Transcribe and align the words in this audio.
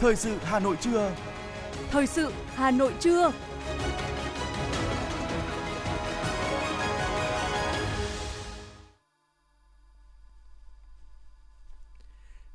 Thời 0.00 0.16
sự 0.16 0.38
Hà 0.42 0.58
Nội 0.58 0.76
trưa. 0.80 1.14
Thời 1.90 2.06
sự 2.06 2.32
Hà 2.54 2.70
Nội 2.70 2.94
trưa. 3.00 3.32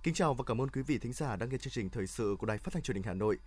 Kính 0.04 0.14
chào 0.14 0.34
và 0.34 0.44
cảm 0.44 0.62
ơn 0.62 0.70
quý 0.70 0.82
vị 0.82 0.98
thính 0.98 1.14
giả 1.14 1.36
đang 1.36 1.50
nghe 1.50 1.58
chương 1.58 1.72
trình 1.72 1.90
thời 1.90 2.08
sự 2.08 2.36
của 2.40 2.48
Đài 2.48 2.58
Phát 2.58 2.74
thanh 2.74 2.84
Truyền 2.84 2.96
hình 2.96 3.04
Hà 3.04 3.14
Nội. 3.14 3.38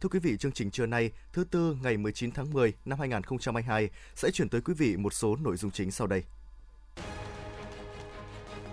Thưa 0.00 0.08
quý 0.08 0.18
vị, 0.18 0.36
chương 0.36 0.52
trình 0.52 0.70
trưa 0.70 0.86
nay, 0.86 1.10
thứ 1.32 1.44
tư 1.44 1.76
ngày 1.82 1.96
19 1.96 2.32
tháng 2.32 2.52
10 2.52 2.72
năm 2.84 2.98
2022 2.98 3.90
sẽ 4.14 4.30
chuyển 4.30 4.48
tới 4.48 4.60
quý 4.60 4.74
vị 4.74 4.96
một 4.96 5.12
số 5.12 5.36
nội 5.36 5.56
dung 5.56 5.70
chính 5.70 5.90
sau 5.90 6.06
đây. 6.06 6.22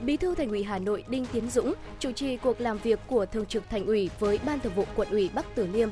Bí 0.06 0.18
thư 0.18 0.36
Thành 0.36 0.50
ủy 0.50 0.64
Hà 0.64 0.80
Nội 0.80 1.04
Đinh 1.08 1.26
Tiến 1.26 1.50
Dũng 1.50 1.74
chủ 2.00 2.12
trì 2.12 2.38
cuộc 2.38 2.62
làm 2.62 2.78
việc 2.78 3.00
của 3.08 3.26
Thường 3.26 3.46
trực 3.46 3.70
Thành 3.70 3.86
ủy 3.86 4.10
với 4.20 4.40
Ban 4.46 4.60
Thường 4.60 4.74
vụ 4.76 4.86
Quận 4.96 5.08
ủy 5.10 5.30
Bắc 5.34 5.46
Từ 5.56 5.68
Liêm. 5.68 5.90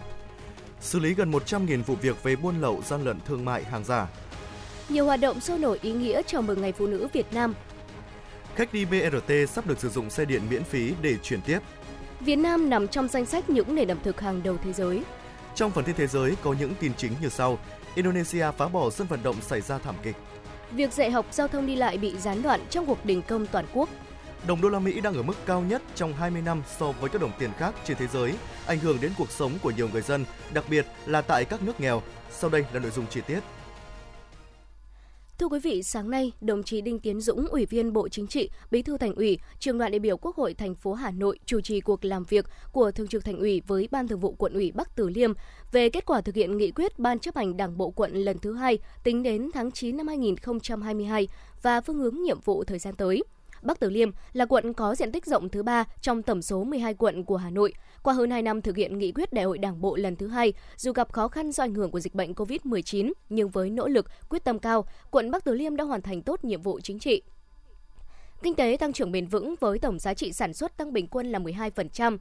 Xử 0.82 1.00
lý 1.00 1.14
gần 1.14 1.32
100.000 1.32 1.84
vụ 1.84 1.96
việc 2.02 2.24
về 2.24 2.36
buôn 2.36 2.62
lậu, 2.62 2.82
gian 2.86 3.04
lận 3.04 3.20
thương 3.26 3.46
mại, 3.46 3.64
hàng 3.64 3.84
giả. 3.84 4.08
Nhiều 4.90 5.06
hoạt 5.06 5.20
động 5.20 5.40
sôi 5.40 5.60
nổi 5.60 5.80
ý 5.82 5.92
nghĩa 5.92 6.22
chào 6.28 6.42
mừng 6.42 6.62
Ngày 6.62 6.72
Phụ 6.72 6.88
nữ 6.88 7.08
Việt 7.14 7.34
Nam. 7.34 7.54
Khách 8.56 8.74
đi 8.74 8.86
BRT 8.86 9.32
sắp 9.50 9.68
được 9.68 9.80
sử 9.80 9.90
dụng 9.90 10.10
xe 10.10 10.26
điện 10.26 10.42
miễn 10.50 10.64
phí 10.64 10.94
để 11.02 11.16
chuyển 11.24 11.42
tiếp. 11.42 11.60
Việt 12.20 12.36
Nam 12.36 12.70
nằm 12.70 12.88
trong 12.88 13.08
danh 13.08 13.26
sách 13.26 13.50
những 13.50 13.76
nền 13.76 13.92
ẩm 13.92 13.98
thực 14.04 14.22
hàng 14.22 14.44
đầu 14.44 14.58
thế 14.64 14.74
giới. 14.74 15.02
Trong 15.56 15.72
phần 15.72 15.86
tin 15.86 15.96
thế 15.96 16.08
giới 16.08 16.36
có 16.44 16.56
những 16.60 16.74
tin 16.80 16.92
chính 16.98 17.12
như 17.22 17.30
sau. 17.30 17.60
Indonesia 17.96 18.46
phá 18.58 18.68
bỏ 18.68 18.90
sân 18.90 19.08
vận 19.08 19.24
động 19.24 19.36
xảy 19.42 19.62
ra 19.62 19.78
thảm 19.78 19.96
kịch. 20.04 20.16
Việc 20.72 20.94
dạy 20.94 21.12
học 21.12 21.26
giao 21.32 21.48
thông 21.48 21.68
đi 21.68 21.76
lại 21.76 21.98
bị 21.98 22.18
gián 22.18 22.42
đoạn 22.42 22.60
trong 22.70 22.86
cuộc 22.86 23.06
đình 23.06 23.22
công 23.22 23.48
toàn 23.48 23.66
quốc. 23.74 23.90
Đồng 24.48 24.62
đô 24.62 24.70
la 24.70 24.80
Mỹ 24.80 25.02
đang 25.02 25.14
ở 25.14 25.24
mức 25.24 25.34
cao 25.46 25.62
nhất 25.62 25.82
trong 25.96 26.14
20 26.14 26.42
năm 26.42 26.64
so 26.80 26.92
với 26.92 27.10
các 27.10 27.22
đồng 27.22 27.32
tiền 27.40 27.50
khác 27.58 27.76
trên 27.86 27.98
thế 27.98 28.08
giới, 28.08 28.34
ảnh 28.66 28.80
hưởng 28.80 28.98
đến 29.02 29.12
cuộc 29.18 29.32
sống 29.32 29.52
của 29.62 29.72
nhiều 29.72 29.90
người 29.94 30.02
dân, 30.02 30.26
đặc 30.54 30.64
biệt 30.70 30.86
là 31.06 31.22
tại 31.22 31.46
các 31.46 31.64
nước 31.64 31.80
nghèo. 31.80 32.02
Sau 32.32 32.50
đây 32.50 32.66
là 32.74 32.80
nội 32.80 32.92
dung 32.92 33.06
chi 33.10 33.22
tiết. 33.28 33.40
Thưa 35.42 35.48
quý 35.48 35.60
vị, 35.60 35.84
sáng 35.84 36.10
nay, 36.10 36.32
đồng 36.42 36.64
chí 36.64 36.82
Đinh 36.82 37.00
Tiến 37.00 37.22
Dũng, 37.22 37.48
Ủy 37.48 37.66
viên 37.66 37.94
Bộ 37.94 38.10
Chính 38.10 38.28
trị, 38.28 38.50
Bí 38.72 38.82
thư 38.82 38.98
Thành 38.98 39.16
ủy, 39.16 39.40
Trường 39.60 39.78
đoàn 39.78 39.92
đại 39.92 40.00
biểu 40.00 40.18
Quốc 40.18 40.36
hội 40.36 40.54
thành 40.54 40.76
phố 40.76 40.94
Hà 40.94 41.12
Nội 41.12 41.40
chủ 41.46 41.62
trì 41.62 41.82
cuộc 41.82 42.06
làm 42.06 42.24
việc 42.24 42.46
của 42.72 42.92
Thường 42.92 43.08
trực 43.08 43.26
Thành 43.26 43.38
ủy 43.38 43.62
với 43.68 43.88
Ban 43.92 44.08
Thường 44.08 44.20
vụ 44.20 44.32
Quận 44.32 44.54
ủy 44.54 44.72
Bắc 44.72 44.96
Từ 44.96 45.10
Liêm 45.10 45.34
về 45.72 45.90
kết 45.90 46.06
quả 46.06 46.22
thực 46.22 46.36
hiện 46.36 46.58
nghị 46.58 46.72
quyết 46.72 47.00
Ban 47.00 47.20
chấp 47.20 47.36
hành 47.36 47.58
Đảng 47.58 47.78
bộ 47.78 47.90
quận 47.90 48.14
lần 48.14 48.40
thứ 48.40 48.54
hai 48.54 48.80
tính 49.04 49.24
đến 49.24 49.50
tháng 49.54 49.72
9 49.72 49.98
năm 49.98 50.08
2022 50.08 51.28
và 51.62 51.82
phương 51.82 51.98
hướng 51.98 52.22
nhiệm 52.22 52.40
vụ 52.40 52.64
thời 52.64 52.80
gian 52.80 52.96
tới. 52.96 53.24
Bắc 53.62 53.80
Từ 53.80 53.90
Liêm 53.90 54.12
là 54.34 54.46
quận 54.46 54.74
có 54.74 54.96
diện 54.96 55.12
tích 55.12 55.26
rộng 55.26 55.50
thứ 55.50 55.64
ba 55.64 55.86
trong 56.02 56.24
tổng 56.24 56.42
số 56.42 56.64
12 56.64 56.94
quận 56.94 57.24
của 57.24 57.38
Hà 57.38 57.50
Nội. 57.50 57.74
Qua 58.04 58.14
hơn 58.14 58.32
2 58.32 58.42
năm 58.42 58.62
thực 58.62 58.76
hiện 58.76 58.98
nghị 58.98 59.12
quyết 59.12 59.34
Đại 59.34 59.46
hội 59.46 59.58
Đảng 59.58 59.82
bộ 59.82 59.96
lần 59.96 60.16
thứ 60.16 60.28
hai, 60.28 60.54
dù 60.78 60.92
gặp 60.92 61.14
khó 61.14 61.28
khăn 61.28 61.52
do 61.52 61.64
ảnh 61.64 61.74
hưởng 61.74 61.92
của 61.92 62.00
dịch 62.00 62.16
bệnh 62.16 62.34
COVID-19, 62.34 63.12
nhưng 63.30 63.50
với 63.50 63.70
nỗ 63.70 63.88
lực, 63.88 64.06
quyết 64.30 64.44
tâm 64.44 64.60
cao, 64.60 64.86
quận 65.12 65.32
Bắc 65.32 65.44
Từ 65.44 65.54
Liêm 65.54 65.76
đã 65.76 65.84
hoàn 65.84 66.02
thành 66.02 66.22
tốt 66.22 66.44
nhiệm 66.44 66.62
vụ 66.62 66.80
chính 66.80 67.00
trị. 67.00 67.22
Kinh 68.44 68.56
tế 68.56 68.78
tăng 68.80 68.94
trưởng 68.94 69.12
bền 69.12 69.28
vững 69.28 69.56
với 69.60 69.80
tổng 69.80 70.00
giá 70.00 70.14
trị 70.14 70.34
sản 70.34 70.54
xuất 70.54 70.78
tăng 70.78 70.94
bình 70.94 71.08
quân 71.08 71.32
là 71.32 71.40
12%, 71.40 72.18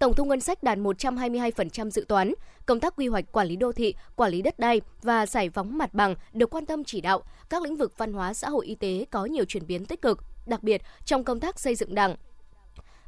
Tổng 0.00 0.14
thu 0.14 0.24
ngân 0.24 0.40
sách 0.40 0.62
đạt 0.62 0.78
122% 0.78 1.90
dự 1.90 2.04
toán. 2.08 2.34
Công 2.66 2.80
tác 2.80 2.96
quy 2.96 3.08
hoạch 3.08 3.32
quản 3.32 3.46
lý 3.46 3.56
đô 3.56 3.72
thị, 3.72 3.94
quản 4.16 4.30
lý 4.30 4.42
đất 4.42 4.58
đai 4.58 4.80
và 5.02 5.26
giải 5.26 5.50
phóng 5.50 5.78
mặt 5.78 5.94
bằng 5.94 6.14
được 6.32 6.50
quan 6.50 6.66
tâm 6.66 6.84
chỉ 6.84 7.00
đạo. 7.00 7.22
Các 7.48 7.62
lĩnh 7.62 7.76
vực 7.76 7.98
văn 7.98 8.12
hóa, 8.12 8.34
xã 8.34 8.48
hội, 8.48 8.66
y 8.66 8.74
tế 8.74 9.04
có 9.10 9.24
nhiều 9.24 9.44
chuyển 9.44 9.66
biến 9.66 9.84
tích 9.84 10.02
cực, 10.02 10.18
đặc 10.46 10.62
biệt 10.62 10.82
trong 11.04 11.24
công 11.24 11.40
tác 11.40 11.60
xây 11.60 11.74
dựng 11.74 11.94
Đảng, 11.94 12.16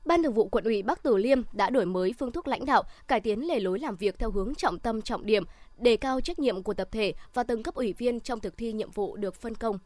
Ban 0.04 0.22
Thường 0.22 0.34
vụ 0.34 0.48
Quận 0.48 0.64
ủy 0.64 0.82
Bắc 0.82 1.02
Từ 1.02 1.16
Liêm 1.16 1.42
đã 1.52 1.70
đổi 1.70 1.86
mới 1.86 2.14
phương 2.18 2.32
thức 2.32 2.48
lãnh 2.48 2.66
đạo, 2.66 2.82
cải 3.08 3.20
tiến 3.20 3.48
lề 3.48 3.60
lối 3.60 3.78
làm 3.78 3.96
việc 3.96 4.18
theo 4.18 4.30
hướng 4.30 4.54
trọng 4.54 4.78
tâm 4.78 5.02
trọng 5.02 5.26
điểm, 5.26 5.44
đề 5.78 5.96
cao 5.96 6.20
trách 6.20 6.38
nhiệm 6.38 6.62
của 6.62 6.74
tập 6.74 6.88
thể 6.92 7.14
và 7.34 7.42
từng 7.42 7.62
cấp 7.62 7.74
ủy 7.74 7.92
viên 7.92 8.20
trong 8.20 8.40
thực 8.40 8.56
thi 8.56 8.72
nhiệm 8.72 8.90
vụ 8.90 9.16
được 9.16 9.34
phân 9.34 9.54
công. 9.54 9.78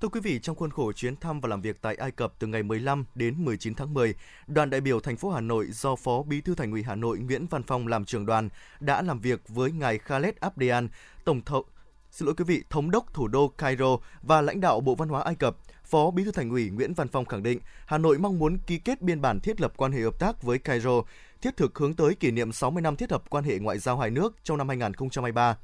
Thưa 0.00 0.08
quý 0.08 0.20
vị, 0.20 0.38
trong 0.42 0.56
khuôn 0.56 0.70
khổ 0.70 0.92
chuyến 0.92 1.16
thăm 1.16 1.40
và 1.40 1.48
làm 1.48 1.60
việc 1.60 1.82
tại 1.82 1.94
Ai 1.94 2.10
Cập 2.10 2.32
từ 2.38 2.46
ngày 2.46 2.62
15 2.62 3.04
đến 3.14 3.44
19 3.44 3.74
tháng 3.74 3.94
10, 3.94 4.14
đoàn 4.46 4.70
đại 4.70 4.80
biểu 4.80 5.00
thành 5.00 5.16
phố 5.16 5.30
Hà 5.30 5.40
Nội 5.40 5.66
do 5.70 5.96
Phó 5.96 6.22
Bí 6.22 6.40
thư 6.40 6.54
Thành 6.54 6.72
ủy 6.72 6.82
Hà 6.82 6.94
Nội 6.94 7.18
Nguyễn 7.18 7.46
Văn 7.46 7.62
Phong 7.62 7.86
làm 7.86 8.04
trưởng 8.04 8.26
đoàn 8.26 8.48
đã 8.80 9.02
làm 9.02 9.20
việc 9.20 9.48
với 9.48 9.72
ngài 9.72 9.98
Khaled 9.98 10.34
Abdean, 10.40 10.88
tổng 11.24 11.42
thống 11.42 11.64
xin 12.10 12.26
lỗi 12.26 12.34
quý 12.38 12.44
vị, 12.44 12.62
thống 12.70 12.90
đốc 12.90 13.14
thủ 13.14 13.28
đô 13.28 13.48
Cairo 13.48 13.96
và 14.22 14.40
lãnh 14.40 14.60
đạo 14.60 14.80
Bộ 14.80 14.94
Văn 14.94 15.08
hóa 15.08 15.22
Ai 15.22 15.34
Cập. 15.34 15.56
Phó 15.88 16.10
Bí 16.10 16.24
thư 16.24 16.32
Thành 16.32 16.50
ủy 16.50 16.70
Nguyễn 16.70 16.94
Văn 16.94 17.08
Phong 17.08 17.24
khẳng 17.24 17.42
định, 17.42 17.60
Hà 17.86 17.98
Nội 17.98 18.18
mong 18.18 18.38
muốn 18.38 18.58
ký 18.58 18.78
kết 18.78 19.02
biên 19.02 19.20
bản 19.20 19.40
thiết 19.40 19.60
lập 19.60 19.72
quan 19.76 19.92
hệ 19.92 20.00
hợp 20.02 20.18
tác 20.18 20.42
với 20.42 20.58
Cairo, 20.58 21.02
thiết 21.42 21.56
thực 21.56 21.78
hướng 21.78 21.94
tới 21.94 22.14
kỷ 22.14 22.30
niệm 22.30 22.52
60 22.52 22.82
năm 22.82 22.96
thiết 22.96 23.12
lập 23.12 23.22
quan 23.30 23.44
hệ 23.44 23.58
ngoại 23.58 23.78
giao 23.78 23.98
hai 23.98 24.10
nước 24.10 24.36
trong 24.44 24.58
năm 24.58 24.68
2023. 24.68 25.56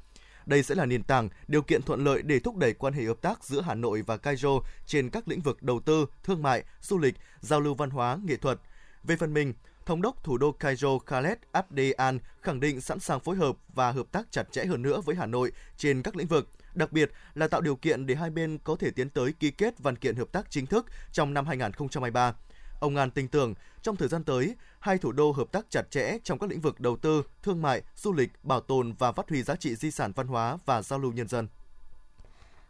Đây 0.45 0.63
sẽ 0.63 0.75
là 0.75 0.85
nền 0.85 1.03
tảng, 1.03 1.29
điều 1.47 1.61
kiện 1.61 1.81
thuận 1.81 2.03
lợi 2.03 2.21
để 2.21 2.39
thúc 2.39 2.57
đẩy 2.57 2.73
quan 2.73 2.93
hệ 2.93 3.03
hợp 3.03 3.21
tác 3.21 3.43
giữa 3.43 3.61
Hà 3.61 3.73
Nội 3.73 4.01
và 4.01 4.17
Cairo 4.17 4.59
trên 4.85 5.09
các 5.09 5.27
lĩnh 5.27 5.41
vực 5.41 5.63
đầu 5.63 5.79
tư, 5.79 6.05
thương 6.23 6.43
mại, 6.43 6.63
du 6.81 6.97
lịch, 6.97 7.15
giao 7.39 7.59
lưu 7.59 7.73
văn 7.73 7.89
hóa, 7.89 8.17
nghệ 8.23 8.35
thuật. 8.35 8.59
Về 9.03 9.15
phần 9.15 9.33
mình, 9.33 9.53
Thống 9.85 10.01
đốc 10.01 10.23
thủ 10.23 10.37
đô 10.37 10.51
Cairo 10.51 10.97
Khaled 11.05 11.37
Abdean 11.51 12.19
khẳng 12.41 12.59
định 12.59 12.81
sẵn 12.81 12.99
sàng 12.99 13.19
phối 13.19 13.35
hợp 13.35 13.55
và 13.73 13.91
hợp 13.91 14.05
tác 14.11 14.31
chặt 14.31 14.51
chẽ 14.51 14.65
hơn 14.65 14.81
nữa 14.81 15.01
với 15.01 15.15
Hà 15.15 15.25
Nội 15.25 15.51
trên 15.77 16.01
các 16.01 16.15
lĩnh 16.15 16.27
vực, 16.27 16.49
đặc 16.75 16.91
biệt 16.91 17.11
là 17.33 17.47
tạo 17.47 17.61
điều 17.61 17.75
kiện 17.75 18.05
để 18.05 18.15
hai 18.15 18.29
bên 18.29 18.57
có 18.63 18.75
thể 18.79 18.91
tiến 18.91 19.09
tới 19.09 19.33
ký 19.39 19.51
kết 19.51 19.79
văn 19.79 19.95
kiện 19.95 20.15
hợp 20.15 20.31
tác 20.31 20.51
chính 20.51 20.65
thức 20.65 20.85
trong 21.11 21.33
năm 21.33 21.45
2023. 21.45 22.33
Ông 22.79 22.95
An 22.95 23.11
tin 23.11 23.27
tưởng 23.27 23.53
trong 23.81 23.95
thời 23.95 24.07
gian 24.07 24.23
tới, 24.23 24.55
hai 24.79 24.97
thủ 24.97 25.11
đô 25.11 25.31
hợp 25.31 25.51
tác 25.51 25.65
chặt 25.69 25.91
chẽ 25.91 26.17
trong 26.23 26.39
các 26.39 26.49
lĩnh 26.49 26.61
vực 26.61 26.79
đầu 26.79 26.97
tư, 26.97 27.23
thương 27.43 27.61
mại, 27.61 27.81
du 27.95 28.13
lịch, 28.13 28.29
bảo 28.43 28.61
tồn 28.61 28.93
và 28.99 29.11
phát 29.11 29.29
huy 29.29 29.43
giá 29.43 29.55
trị 29.55 29.75
di 29.75 29.91
sản 29.91 30.11
văn 30.15 30.27
hóa 30.27 30.57
và 30.65 30.81
giao 30.81 30.99
lưu 30.99 31.11
nhân 31.11 31.27
dân. 31.27 31.47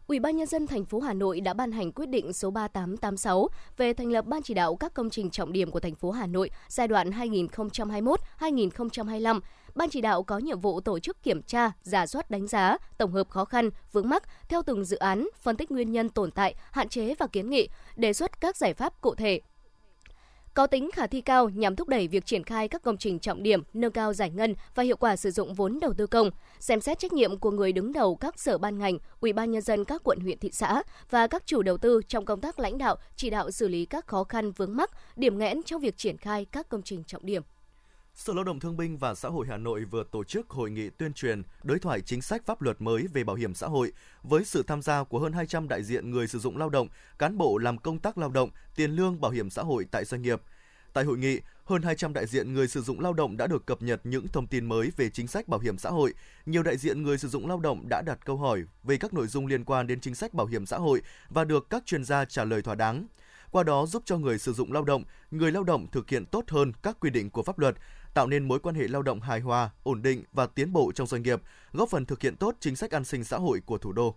Ủy 0.07 0.19
ban 0.19 0.37
nhân 0.37 0.47
dân 0.47 0.67
thành 0.67 0.85
phố 0.85 0.99
Hà 0.99 1.13
Nội 1.13 1.41
đã 1.41 1.53
ban 1.53 1.71
hành 1.71 1.91
quyết 1.91 2.09
định 2.09 2.33
số 2.33 2.51
3886 2.51 3.47
về 3.77 3.93
thành 3.93 4.11
lập 4.11 4.25
ban 4.25 4.41
chỉ 4.41 4.53
đạo 4.53 4.75
các 4.75 4.93
công 4.93 5.09
trình 5.09 5.29
trọng 5.29 5.53
điểm 5.53 5.71
của 5.71 5.79
thành 5.79 5.95
phố 5.95 6.11
Hà 6.11 6.27
Nội 6.27 6.49
giai 6.67 6.87
đoạn 6.87 7.09
2021-2025. 7.09 9.39
Ban 9.75 9.89
chỉ 9.89 10.01
đạo 10.01 10.23
có 10.23 10.37
nhiệm 10.37 10.59
vụ 10.59 10.81
tổ 10.81 10.99
chức 10.99 11.23
kiểm 11.23 11.41
tra, 11.41 11.71
giả 11.81 12.05
soát 12.05 12.29
đánh 12.29 12.47
giá, 12.47 12.77
tổng 12.97 13.11
hợp 13.11 13.29
khó 13.29 13.45
khăn, 13.45 13.69
vướng 13.91 14.09
mắc 14.09 14.23
theo 14.49 14.61
từng 14.65 14.85
dự 14.85 14.97
án, 14.97 15.27
phân 15.41 15.57
tích 15.57 15.71
nguyên 15.71 15.91
nhân 15.91 16.09
tồn 16.09 16.31
tại, 16.31 16.55
hạn 16.71 16.89
chế 16.89 17.13
và 17.19 17.27
kiến 17.27 17.49
nghị, 17.49 17.69
đề 17.95 18.13
xuất 18.13 18.41
các 18.41 18.57
giải 18.57 18.73
pháp 18.73 19.01
cụ 19.01 19.15
thể 19.15 19.41
có 20.55 20.67
tính 20.67 20.89
khả 20.93 21.07
thi 21.07 21.21
cao 21.21 21.49
nhằm 21.49 21.75
thúc 21.75 21.87
đẩy 21.87 22.07
việc 22.07 22.25
triển 22.25 22.43
khai 22.43 22.67
các 22.67 22.81
công 22.83 22.97
trình 22.97 23.19
trọng 23.19 23.43
điểm, 23.43 23.63
nâng 23.73 23.91
cao 23.91 24.13
giải 24.13 24.29
ngân 24.29 24.55
và 24.75 24.83
hiệu 24.83 24.97
quả 24.97 25.15
sử 25.15 25.31
dụng 25.31 25.53
vốn 25.53 25.79
đầu 25.79 25.93
tư 25.93 26.07
công, 26.07 26.29
xem 26.59 26.81
xét 26.81 26.99
trách 26.99 27.13
nhiệm 27.13 27.39
của 27.39 27.51
người 27.51 27.71
đứng 27.71 27.93
đầu 27.93 28.15
các 28.15 28.39
sở 28.39 28.57
ban 28.57 28.77
ngành, 28.79 28.97
ủy 29.19 29.33
ban 29.33 29.51
nhân 29.51 29.61
dân 29.61 29.85
các 29.85 30.01
quận 30.03 30.19
huyện 30.19 30.39
thị 30.39 30.49
xã 30.53 30.83
và 31.09 31.27
các 31.27 31.45
chủ 31.45 31.61
đầu 31.61 31.77
tư 31.77 32.01
trong 32.07 32.25
công 32.25 32.41
tác 32.41 32.59
lãnh 32.59 32.77
đạo, 32.77 32.95
chỉ 33.15 33.29
đạo 33.29 33.51
xử 33.51 33.67
lý 33.67 33.85
các 33.85 34.07
khó 34.07 34.23
khăn 34.23 34.51
vướng 34.51 34.75
mắc, 34.75 34.91
điểm 35.15 35.37
nghẽn 35.37 35.63
trong 35.63 35.81
việc 35.81 35.97
triển 35.97 36.17
khai 36.17 36.45
các 36.45 36.69
công 36.69 36.81
trình 36.81 37.03
trọng 37.03 37.25
điểm. 37.25 37.43
Sở 38.15 38.33
Lao 38.33 38.43
động 38.43 38.59
Thương 38.59 38.77
binh 38.77 38.97
và 38.97 39.15
Xã 39.15 39.29
hội 39.29 39.47
Hà 39.49 39.57
Nội 39.57 39.83
vừa 39.83 40.03
tổ 40.11 40.23
chức 40.23 40.49
hội 40.49 40.71
nghị 40.71 40.89
tuyên 40.89 41.13
truyền 41.13 41.43
đối 41.63 41.79
thoại 41.79 42.01
chính 42.01 42.21
sách 42.21 42.45
pháp 42.45 42.61
luật 42.61 42.81
mới 42.81 43.07
về 43.13 43.23
bảo 43.23 43.35
hiểm 43.35 43.53
xã 43.53 43.67
hội 43.67 43.91
với 44.23 44.45
sự 44.45 44.63
tham 44.63 44.81
gia 44.81 45.03
của 45.03 45.19
hơn 45.19 45.33
200 45.33 45.67
đại 45.67 45.83
diện 45.83 46.11
người 46.11 46.27
sử 46.27 46.39
dụng 46.39 46.57
lao 46.57 46.69
động, 46.69 46.87
cán 47.19 47.37
bộ 47.37 47.57
làm 47.57 47.77
công 47.77 47.99
tác 47.99 48.17
lao 48.17 48.29
động, 48.29 48.49
tiền 48.75 48.91
lương 48.91 49.21
bảo 49.21 49.31
hiểm 49.31 49.49
xã 49.49 49.61
hội 49.61 49.85
tại 49.91 50.05
doanh 50.05 50.21
nghiệp. 50.21 50.41
Tại 50.93 51.03
hội 51.03 51.17
nghị, 51.17 51.39
hơn 51.63 51.81
200 51.81 52.13
đại 52.13 52.25
diện 52.25 52.53
người 52.53 52.67
sử 52.67 52.81
dụng 52.81 52.99
lao 52.99 53.13
động 53.13 53.37
đã 53.37 53.47
được 53.47 53.65
cập 53.65 53.81
nhật 53.81 54.01
những 54.03 54.27
thông 54.27 54.47
tin 54.47 54.65
mới 54.65 54.91
về 54.97 55.09
chính 55.09 55.27
sách 55.27 55.47
bảo 55.47 55.59
hiểm 55.59 55.77
xã 55.77 55.89
hội. 55.89 56.13
Nhiều 56.45 56.63
đại 56.63 56.77
diện 56.77 57.03
người 57.03 57.17
sử 57.17 57.27
dụng 57.27 57.47
lao 57.47 57.59
động 57.59 57.89
đã 57.89 58.01
đặt 58.01 58.25
câu 58.25 58.37
hỏi 58.37 58.63
về 58.83 58.97
các 58.97 59.13
nội 59.13 59.27
dung 59.27 59.47
liên 59.47 59.63
quan 59.63 59.87
đến 59.87 59.99
chính 59.99 60.15
sách 60.15 60.33
bảo 60.33 60.47
hiểm 60.47 60.65
xã 60.65 60.77
hội 60.77 61.01
và 61.29 61.43
được 61.43 61.69
các 61.69 61.85
chuyên 61.85 62.03
gia 62.03 62.25
trả 62.25 62.43
lời 62.43 62.61
thỏa 62.61 62.75
đáng 62.75 63.07
qua 63.55 63.63
đó 63.63 63.85
giúp 63.85 64.03
cho 64.05 64.17
người 64.17 64.37
sử 64.37 64.53
dụng 64.53 64.71
lao 64.71 64.83
động, 64.83 65.03
người 65.31 65.51
lao 65.51 65.63
động 65.63 65.87
thực 65.91 66.09
hiện 66.09 66.25
tốt 66.25 66.43
hơn 66.47 66.71
các 66.83 66.97
quy 66.99 67.09
định 67.09 67.29
của 67.29 67.43
pháp 67.43 67.59
luật, 67.59 67.75
tạo 68.15 68.27
nên 68.27 68.47
mối 68.47 68.59
quan 68.59 68.75
hệ 68.75 68.87
lao 68.87 69.01
động 69.01 69.21
hài 69.21 69.39
hòa, 69.39 69.69
ổn 69.83 70.01
định 70.01 70.23
và 70.33 70.47
tiến 70.47 70.73
bộ 70.73 70.91
trong 70.95 71.07
doanh 71.07 71.23
nghiệp, 71.23 71.41
góp 71.73 71.89
phần 71.89 72.05
thực 72.05 72.21
hiện 72.21 72.35
tốt 72.35 72.55
chính 72.59 72.75
sách 72.75 72.91
an 72.91 73.05
sinh 73.05 73.23
xã 73.23 73.37
hội 73.37 73.61
của 73.65 73.77
thủ 73.77 73.91
đô. 73.91 74.15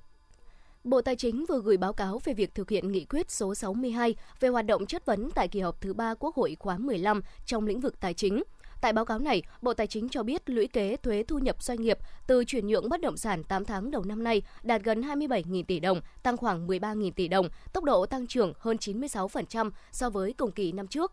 Bộ 0.85 1.00
Tài 1.00 1.17
chính 1.17 1.45
vừa 1.49 1.61
gửi 1.61 1.77
báo 1.77 1.93
cáo 1.93 2.21
về 2.25 2.35
việc 2.35 2.55
thực 2.55 2.71
hiện 2.71 2.93
nghị 2.93 3.05
quyết 3.05 3.31
số 3.31 3.55
62 3.55 4.15
về 4.41 4.49
hoạt 4.49 4.67
động 4.67 4.87
chất 4.87 5.06
vấn 5.06 5.31
tại 5.31 5.49
kỳ 5.49 5.61
họp 5.61 5.81
thứ 5.81 5.95
3 5.95 6.15
Quốc 6.15 6.35
hội 6.35 6.56
khóa 6.59 6.79
15 6.79 7.21
trong 7.47 7.67
lĩnh 7.67 7.81
vực 7.81 8.00
tài 8.00 8.15
chính. 8.15 8.43
Tại 8.81 8.93
báo 8.93 9.05
cáo 9.05 9.19
này, 9.19 9.43
Bộ 9.62 9.75
Tài 9.75 9.87
chính 9.87 10.09
cho 10.09 10.23
biết 10.23 10.50
lũy 10.50 10.67
kế 10.67 10.97
thuế 10.97 11.25
thu 11.29 11.39
nhập 11.39 11.62
doanh 11.62 11.83
nghiệp 11.83 11.99
từ 12.27 12.45
chuyển 12.45 12.67
nhượng 12.67 12.89
bất 12.89 13.00
động 13.00 13.17
sản 13.17 13.45
8 13.45 13.65
tháng 13.65 13.91
đầu 13.91 14.05
năm 14.05 14.25
nay 14.25 14.43
đạt 14.62 14.83
gần 14.83 15.00
27.000 15.00 15.65
tỷ 15.65 15.81
đồng, 15.81 16.00
tăng 16.23 16.37
khoảng 16.37 16.67
13.000 16.67 17.11
tỷ 17.12 17.29
đồng, 17.29 17.49
tốc 17.73 17.85
độ 17.85 18.06
tăng 18.06 18.27
trưởng 18.27 18.53
hơn 18.59 18.77
96% 18.77 19.71
so 19.93 20.11
với 20.11 20.33
cùng 20.33 20.53
kỳ 20.53 20.73
năm 20.73 20.87
trước. 20.87 21.12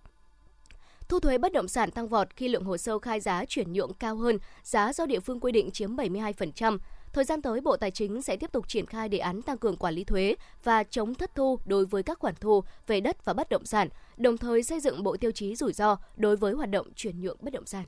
Thu 1.09 1.19
thuế 1.19 1.37
bất 1.37 1.53
động 1.53 1.67
sản 1.67 1.91
tăng 1.91 2.07
vọt 2.07 2.27
khi 2.35 2.47
lượng 2.47 2.63
hồ 2.63 2.77
sơ 2.77 2.99
khai 2.99 3.19
giá 3.19 3.45
chuyển 3.45 3.73
nhượng 3.73 3.93
cao 3.93 4.15
hơn, 4.15 4.37
giá 4.63 4.93
do 4.93 5.05
địa 5.05 5.19
phương 5.19 5.39
quy 5.39 5.51
định 5.51 5.71
chiếm 5.71 5.95
72%. 5.95 6.77
Thời 7.13 7.23
gian 7.23 7.41
tới, 7.41 7.61
Bộ 7.61 7.77
Tài 7.77 7.91
chính 7.91 8.21
sẽ 8.21 8.35
tiếp 8.37 8.51
tục 8.51 8.67
triển 8.67 8.85
khai 8.85 9.09
đề 9.09 9.17
án 9.17 9.41
tăng 9.41 9.57
cường 9.57 9.77
quản 9.77 9.93
lý 9.93 10.03
thuế 10.03 10.35
và 10.63 10.83
chống 10.83 11.15
thất 11.15 11.35
thu 11.35 11.59
đối 11.65 11.85
với 11.85 12.03
các 12.03 12.19
khoản 12.19 12.35
thu 12.39 12.63
về 12.87 13.01
đất 13.01 13.25
và 13.25 13.33
bất 13.33 13.49
động 13.49 13.65
sản, 13.65 13.89
đồng 14.17 14.37
thời 14.37 14.63
xây 14.63 14.79
dựng 14.79 15.03
bộ 15.03 15.17
tiêu 15.17 15.31
chí 15.31 15.55
rủi 15.55 15.73
ro 15.73 15.97
đối 16.15 16.35
với 16.35 16.53
hoạt 16.53 16.69
động 16.69 16.87
chuyển 16.95 17.21
nhượng 17.21 17.37
bất 17.41 17.53
động 17.53 17.65
sản. 17.65 17.85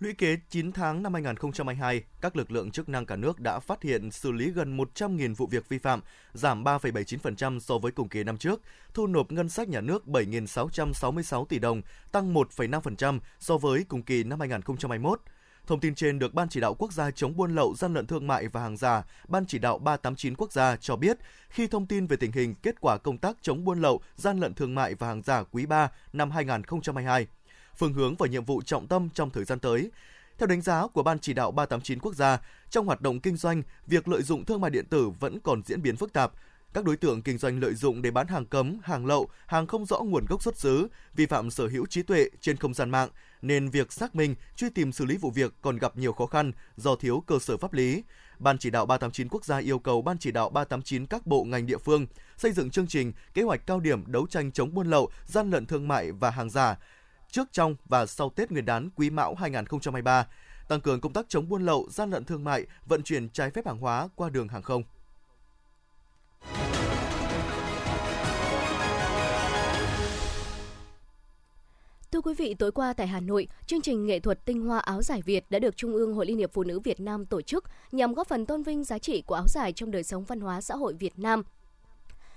Lũy 0.00 0.14
kế 0.14 0.36
9 0.50 0.72
tháng 0.72 1.02
năm 1.02 1.14
2022, 1.14 2.02
các 2.20 2.36
lực 2.36 2.50
lượng 2.50 2.70
chức 2.70 2.88
năng 2.88 3.06
cả 3.06 3.16
nước 3.16 3.40
đã 3.40 3.58
phát 3.58 3.82
hiện 3.82 4.10
xử 4.10 4.32
lý 4.32 4.50
gần 4.50 4.76
100.000 4.76 5.34
vụ 5.34 5.46
việc 5.46 5.68
vi 5.68 5.78
phạm, 5.78 6.00
giảm 6.32 6.64
3,79% 6.64 7.58
so 7.58 7.78
với 7.78 7.92
cùng 7.92 8.08
kỳ 8.08 8.24
năm 8.24 8.36
trước, 8.36 8.60
thu 8.94 9.06
nộp 9.06 9.32
ngân 9.32 9.48
sách 9.48 9.68
nhà 9.68 9.80
nước 9.80 10.04
7.666 10.06 11.44
tỷ 11.44 11.58
đồng, 11.58 11.82
tăng 12.12 12.34
1,5% 12.34 13.18
so 13.40 13.58
với 13.58 13.84
cùng 13.88 14.02
kỳ 14.02 14.24
năm 14.24 14.40
2021. 14.40 15.20
Thông 15.66 15.80
tin 15.80 15.94
trên 15.94 16.18
được 16.18 16.34
Ban 16.34 16.48
chỉ 16.48 16.60
đạo 16.60 16.74
quốc 16.74 16.92
gia 16.92 17.10
chống 17.10 17.36
buôn 17.36 17.54
lậu, 17.54 17.74
gian 17.74 17.94
lận 17.94 18.06
thương 18.06 18.26
mại 18.26 18.48
và 18.48 18.60
hàng 18.60 18.76
giả, 18.76 19.02
Ban 19.28 19.46
chỉ 19.46 19.58
đạo 19.58 19.78
389 19.78 20.34
quốc 20.36 20.52
gia 20.52 20.76
cho 20.76 20.96
biết, 20.96 21.18
khi 21.48 21.66
thông 21.66 21.86
tin 21.86 22.06
về 22.06 22.16
tình 22.16 22.32
hình 22.32 22.54
kết 22.62 22.80
quả 22.80 22.98
công 22.98 23.18
tác 23.18 23.36
chống 23.42 23.64
buôn 23.64 23.80
lậu, 23.80 24.00
gian 24.16 24.40
lận 24.40 24.54
thương 24.54 24.74
mại 24.74 24.94
và 24.94 25.06
hàng 25.06 25.22
giả 25.22 25.42
quý 25.42 25.66
3 25.66 25.90
năm 26.12 26.30
2022 26.30 27.26
phương 27.78 27.92
hướng 27.92 28.14
và 28.16 28.26
nhiệm 28.26 28.44
vụ 28.44 28.62
trọng 28.62 28.86
tâm 28.86 29.08
trong 29.14 29.30
thời 29.30 29.44
gian 29.44 29.58
tới. 29.58 29.90
Theo 30.38 30.46
đánh 30.46 30.60
giá 30.60 30.86
của 30.86 31.02
Ban 31.02 31.18
chỉ 31.18 31.32
đạo 31.32 31.50
389 31.50 31.98
quốc 31.98 32.14
gia, 32.14 32.38
trong 32.70 32.86
hoạt 32.86 33.00
động 33.00 33.20
kinh 33.20 33.36
doanh, 33.36 33.62
việc 33.86 34.08
lợi 34.08 34.22
dụng 34.22 34.44
thương 34.44 34.60
mại 34.60 34.70
điện 34.70 34.86
tử 34.90 35.10
vẫn 35.20 35.40
còn 35.40 35.62
diễn 35.62 35.82
biến 35.82 35.96
phức 35.96 36.12
tạp. 36.12 36.32
Các 36.72 36.84
đối 36.84 36.96
tượng 36.96 37.22
kinh 37.22 37.38
doanh 37.38 37.60
lợi 37.60 37.74
dụng 37.74 38.02
để 38.02 38.10
bán 38.10 38.26
hàng 38.26 38.46
cấm, 38.46 38.78
hàng 38.82 39.06
lậu, 39.06 39.28
hàng 39.46 39.66
không 39.66 39.86
rõ 39.86 39.98
nguồn 39.98 40.24
gốc 40.28 40.42
xuất 40.42 40.58
xứ, 40.58 40.88
vi 41.14 41.26
phạm 41.26 41.50
sở 41.50 41.66
hữu 41.66 41.86
trí 41.86 42.02
tuệ 42.02 42.28
trên 42.40 42.56
không 42.56 42.74
gian 42.74 42.90
mạng, 42.90 43.08
nên 43.42 43.70
việc 43.70 43.92
xác 43.92 44.14
minh, 44.14 44.34
truy 44.56 44.70
tìm 44.70 44.92
xử 44.92 45.04
lý 45.04 45.16
vụ 45.16 45.30
việc 45.30 45.54
còn 45.62 45.78
gặp 45.78 45.96
nhiều 45.96 46.12
khó 46.12 46.26
khăn 46.26 46.52
do 46.76 46.96
thiếu 46.96 47.22
cơ 47.26 47.38
sở 47.38 47.56
pháp 47.56 47.72
lý. 47.72 48.02
Ban 48.38 48.58
chỉ 48.58 48.70
đạo 48.70 48.86
389 48.86 49.28
quốc 49.28 49.44
gia 49.44 49.58
yêu 49.58 49.78
cầu 49.78 50.02
Ban 50.02 50.18
chỉ 50.18 50.30
đạo 50.30 50.50
389 50.50 51.06
các 51.06 51.26
bộ 51.26 51.44
ngành 51.44 51.66
địa 51.66 51.78
phương 51.78 52.06
xây 52.36 52.52
dựng 52.52 52.70
chương 52.70 52.86
trình, 52.86 53.12
kế 53.34 53.42
hoạch 53.42 53.66
cao 53.66 53.80
điểm 53.80 54.12
đấu 54.12 54.26
tranh 54.26 54.52
chống 54.52 54.74
buôn 54.74 54.86
lậu, 54.86 55.10
gian 55.26 55.50
lận 55.50 55.66
thương 55.66 55.88
mại 55.88 56.12
và 56.12 56.30
hàng 56.30 56.50
giả, 56.50 56.76
trước 57.34 57.48
trong 57.52 57.76
và 57.84 58.06
sau 58.06 58.30
Tết 58.30 58.50
Nguyên 58.50 58.64
đán 58.64 58.90
Quý 58.96 59.10
Mão 59.10 59.34
2023, 59.34 60.26
tăng 60.68 60.80
cường 60.80 61.00
công 61.00 61.12
tác 61.12 61.26
chống 61.28 61.48
buôn 61.48 61.64
lậu, 61.64 61.86
gian 61.90 62.10
lận 62.10 62.24
thương 62.24 62.44
mại, 62.44 62.66
vận 62.86 63.02
chuyển 63.02 63.28
trái 63.28 63.50
phép 63.50 63.66
hàng 63.66 63.78
hóa 63.78 64.08
qua 64.16 64.30
đường 64.30 64.48
hàng 64.48 64.62
không. 64.62 64.82
Thưa 72.12 72.20
quý 72.20 72.34
vị, 72.34 72.54
tối 72.54 72.72
qua 72.72 72.92
tại 72.92 73.06
Hà 73.06 73.20
Nội, 73.20 73.48
chương 73.66 73.80
trình 73.80 74.06
nghệ 74.06 74.20
thuật 74.20 74.44
tinh 74.44 74.60
hoa 74.60 74.78
áo 74.78 75.02
giải 75.02 75.22
Việt 75.22 75.44
đã 75.50 75.58
được 75.58 75.76
Trung 75.76 75.92
ương 75.92 76.14
Hội 76.14 76.26
Liên 76.26 76.38
hiệp 76.38 76.52
Phụ 76.52 76.64
nữ 76.64 76.80
Việt 76.80 77.00
Nam 77.00 77.26
tổ 77.26 77.42
chức 77.42 77.64
nhằm 77.92 78.14
góp 78.14 78.28
phần 78.28 78.46
tôn 78.46 78.62
vinh 78.62 78.84
giá 78.84 78.98
trị 78.98 79.22
của 79.26 79.34
áo 79.34 79.48
giải 79.48 79.72
trong 79.72 79.90
đời 79.90 80.02
sống 80.02 80.24
văn 80.24 80.40
hóa 80.40 80.60
xã 80.60 80.76
hội 80.76 80.94
Việt 80.94 81.18
Nam 81.18 81.42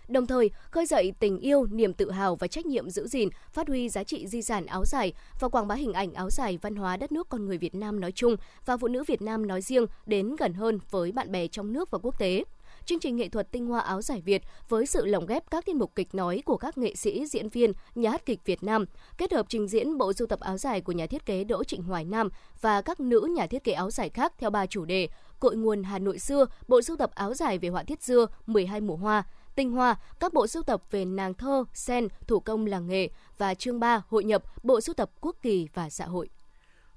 đồng 0.07 0.27
thời 0.27 0.51
khơi 0.71 0.85
dậy 0.85 1.13
tình 1.19 1.39
yêu, 1.39 1.65
niềm 1.71 1.93
tự 1.93 2.11
hào 2.11 2.35
và 2.35 2.47
trách 2.47 2.65
nhiệm 2.65 2.89
giữ 2.89 3.07
gìn, 3.07 3.29
phát 3.53 3.67
huy 3.67 3.89
giá 3.89 4.03
trị 4.03 4.27
di 4.27 4.41
sản 4.41 4.65
áo 4.65 4.85
dài 4.85 5.13
và 5.39 5.49
quảng 5.49 5.67
bá 5.67 5.75
hình 5.75 5.93
ảnh 5.93 6.13
áo 6.13 6.29
dài 6.29 6.59
văn 6.61 6.75
hóa 6.75 6.97
đất 6.97 7.11
nước 7.11 7.29
con 7.29 7.45
người 7.45 7.57
Việt 7.57 7.75
Nam 7.75 7.99
nói 7.99 8.11
chung 8.11 8.35
và 8.65 8.77
phụ 8.77 8.87
nữ 8.87 9.03
Việt 9.07 9.21
Nam 9.21 9.47
nói 9.47 9.61
riêng 9.61 9.85
đến 10.05 10.35
gần 10.39 10.53
hơn 10.53 10.79
với 10.91 11.11
bạn 11.11 11.31
bè 11.31 11.47
trong 11.47 11.73
nước 11.73 11.91
và 11.91 11.99
quốc 12.01 12.19
tế. 12.19 12.43
Chương 12.85 12.99
trình 12.99 13.15
nghệ 13.15 13.29
thuật 13.29 13.51
tinh 13.51 13.67
hoa 13.67 13.79
áo 13.79 14.01
giải 14.01 14.21
Việt 14.21 14.41
với 14.69 14.85
sự 14.85 15.05
lồng 15.05 15.25
ghép 15.25 15.51
các 15.51 15.65
tiết 15.65 15.75
mục 15.75 15.91
kịch 15.95 16.15
nói 16.15 16.41
của 16.45 16.57
các 16.57 16.77
nghệ 16.77 16.95
sĩ, 16.95 17.25
diễn 17.25 17.49
viên, 17.49 17.71
nhà 17.95 18.09
hát 18.09 18.25
kịch 18.25 18.39
Việt 18.45 18.63
Nam, 18.63 18.85
kết 19.17 19.33
hợp 19.33 19.45
trình 19.49 19.67
diễn 19.67 19.97
bộ 19.97 20.13
sưu 20.13 20.27
tập 20.27 20.39
áo 20.39 20.57
dài 20.57 20.81
của 20.81 20.91
nhà 20.91 21.07
thiết 21.07 21.25
kế 21.25 21.43
Đỗ 21.43 21.63
Trịnh 21.63 21.83
Hoài 21.83 22.05
Nam 22.05 22.29
và 22.61 22.81
các 22.81 22.99
nữ 22.99 23.29
nhà 23.35 23.47
thiết 23.47 23.63
kế 23.63 23.71
áo 23.71 23.91
dài 23.91 24.09
khác 24.09 24.33
theo 24.37 24.49
ba 24.49 24.65
chủ 24.65 24.85
đề: 24.85 25.07
Cội 25.39 25.55
nguồn 25.55 25.83
Hà 25.83 25.99
Nội 25.99 26.19
xưa, 26.19 26.45
bộ 26.67 26.81
sưu 26.81 26.97
tập 26.97 27.11
áo 27.15 27.33
dài 27.33 27.57
về 27.57 27.69
họa 27.69 27.83
tiết 27.83 28.03
dưa, 28.03 28.25
12 28.47 28.81
mùa 28.81 28.95
hoa, 28.95 29.23
tinh 29.57 29.71
hoa, 29.71 29.95
các 30.19 30.33
bộ 30.33 30.47
sưu 30.47 30.63
tập 30.63 30.81
về 30.91 31.05
nàng 31.05 31.33
thơ, 31.33 31.65
sen, 31.73 32.07
thủ 32.27 32.39
công 32.39 32.65
làng 32.65 32.87
nghề 32.87 33.09
và 33.37 33.53
chương 33.53 33.79
3 33.79 34.01
hội 34.07 34.23
nhập 34.23 34.43
bộ 34.63 34.81
sưu 34.81 34.95
tập 34.95 35.11
quốc 35.21 35.35
kỳ 35.41 35.67
và 35.73 35.89
xã 35.89 36.05
hội. 36.05 36.29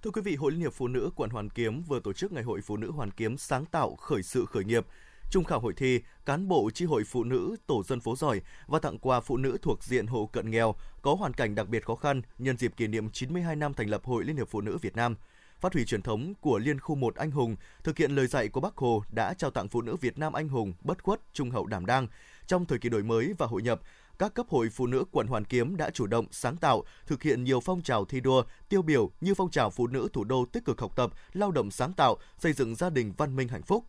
Thưa 0.02 0.10
quý 0.10 0.22
vị, 0.22 0.36
Hội 0.36 0.52
Liên 0.52 0.60
hiệp 0.60 0.72
Phụ 0.72 0.88
nữ 0.88 1.10
quận 1.16 1.30
Hoàn 1.30 1.50
Kiếm 1.50 1.82
vừa 1.82 2.00
tổ 2.00 2.12
chức 2.12 2.32
Ngày 2.32 2.42
hội 2.42 2.60
Phụ 2.60 2.76
nữ 2.76 2.90
Hoàn 2.90 3.10
Kiếm 3.10 3.36
sáng 3.36 3.64
tạo 3.64 3.94
khởi 3.94 4.22
sự 4.22 4.44
khởi 4.44 4.64
nghiệp. 4.64 4.86
Trung 5.30 5.44
khảo 5.44 5.60
hội 5.60 5.72
thi, 5.76 6.00
cán 6.26 6.48
bộ 6.48 6.70
chi 6.74 6.84
hội 6.84 7.04
phụ 7.04 7.24
nữ 7.24 7.56
tổ 7.66 7.82
dân 7.82 8.00
phố 8.00 8.16
giỏi 8.16 8.40
và 8.66 8.78
tặng 8.78 8.98
quà 8.98 9.20
phụ 9.20 9.36
nữ 9.36 9.58
thuộc 9.62 9.84
diện 9.84 10.06
hộ 10.06 10.26
cận 10.32 10.50
nghèo 10.50 10.74
có 11.02 11.14
hoàn 11.14 11.34
cảnh 11.34 11.54
đặc 11.54 11.68
biệt 11.68 11.84
khó 11.84 11.94
khăn 11.94 12.22
nhân 12.38 12.56
dịp 12.56 12.76
kỷ 12.76 12.86
niệm 12.86 13.10
92 13.10 13.56
năm 13.56 13.74
thành 13.74 13.90
lập 13.90 14.04
Hội 14.04 14.24
Liên 14.24 14.36
hiệp 14.36 14.48
Phụ 14.48 14.60
nữ 14.60 14.78
Việt 14.78 14.96
Nam– 14.96 15.14
phát 15.60 15.74
huy 15.74 15.84
truyền 15.84 16.02
thống 16.02 16.34
của 16.40 16.58
Liên 16.58 16.80
khu 16.80 16.94
1 16.94 17.14
anh 17.14 17.30
hùng, 17.30 17.56
thực 17.84 17.98
hiện 17.98 18.10
lời 18.10 18.26
dạy 18.26 18.48
của 18.48 18.60
Bác 18.60 18.76
Hồ 18.76 19.02
đã 19.10 19.34
trao 19.34 19.50
tặng 19.50 19.68
phụ 19.68 19.82
nữ 19.82 19.96
Việt 19.96 20.18
Nam 20.18 20.32
anh 20.32 20.48
hùng, 20.48 20.72
bất 20.80 21.02
khuất, 21.02 21.20
trung 21.32 21.50
hậu 21.50 21.66
đảm 21.66 21.86
đang. 21.86 22.06
Trong 22.50 22.66
thời 22.66 22.78
kỳ 22.78 22.88
đổi 22.88 23.02
mới 23.02 23.34
và 23.38 23.46
hội 23.46 23.62
nhập, 23.62 23.80
các 24.18 24.34
cấp 24.34 24.46
hội 24.48 24.68
phụ 24.70 24.86
nữ 24.86 25.04
quận 25.12 25.26
Hoàn 25.26 25.44
Kiếm 25.44 25.76
đã 25.76 25.90
chủ 25.90 26.06
động, 26.06 26.26
sáng 26.30 26.56
tạo, 26.56 26.84
thực 27.06 27.22
hiện 27.22 27.44
nhiều 27.44 27.60
phong 27.60 27.82
trào 27.82 28.04
thi 28.04 28.20
đua, 28.20 28.42
tiêu 28.68 28.82
biểu 28.82 29.10
như 29.20 29.34
phong 29.34 29.50
trào 29.50 29.70
phụ 29.70 29.86
nữ 29.86 30.08
thủ 30.12 30.24
đô 30.24 30.44
tích 30.52 30.64
cực 30.64 30.80
học 30.80 30.96
tập, 30.96 31.12
lao 31.32 31.50
động 31.50 31.70
sáng 31.70 31.92
tạo, 31.92 32.16
xây 32.38 32.52
dựng 32.52 32.74
gia 32.74 32.90
đình 32.90 33.12
văn 33.16 33.36
minh 33.36 33.48
hạnh 33.48 33.62
phúc. 33.62 33.84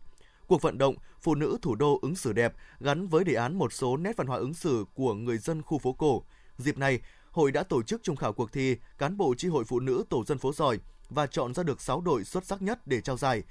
Cuộc 0.46 0.62
vận 0.62 0.78
động 0.78 0.94
Phụ 1.20 1.34
nữ 1.34 1.58
thủ 1.62 1.74
đô 1.74 1.98
ứng 2.02 2.16
xử 2.16 2.32
đẹp 2.32 2.54
gắn 2.80 3.06
với 3.08 3.24
đề 3.24 3.34
án 3.34 3.58
một 3.58 3.72
số 3.72 3.96
nét 3.96 4.16
văn 4.16 4.26
hóa 4.26 4.38
ứng 4.38 4.54
xử 4.54 4.84
của 4.94 5.14
người 5.14 5.38
dân 5.38 5.62
khu 5.62 5.78
phố 5.78 5.92
cổ. 5.92 6.22
Dịp 6.58 6.78
này, 6.78 7.00
hội 7.30 7.52
đã 7.52 7.62
tổ 7.62 7.82
chức 7.82 8.02
trung 8.02 8.16
khảo 8.16 8.32
cuộc 8.32 8.52
thi 8.52 8.76
cán 8.98 9.16
bộ 9.16 9.34
chi 9.38 9.48
hội 9.48 9.64
phụ 9.64 9.80
nữ 9.80 10.04
tổ 10.08 10.24
dân 10.24 10.38
phố 10.38 10.52
giỏi 10.52 10.78
và 11.10 11.26
chọn 11.26 11.54
ra 11.54 11.62
được 11.62 11.80
6 11.80 12.00
đội 12.00 12.24
xuất 12.24 12.46
sắc 12.46 12.62
nhất 12.62 12.86
để 12.86 13.00
trao 13.00 13.16
giải. 13.16 13.42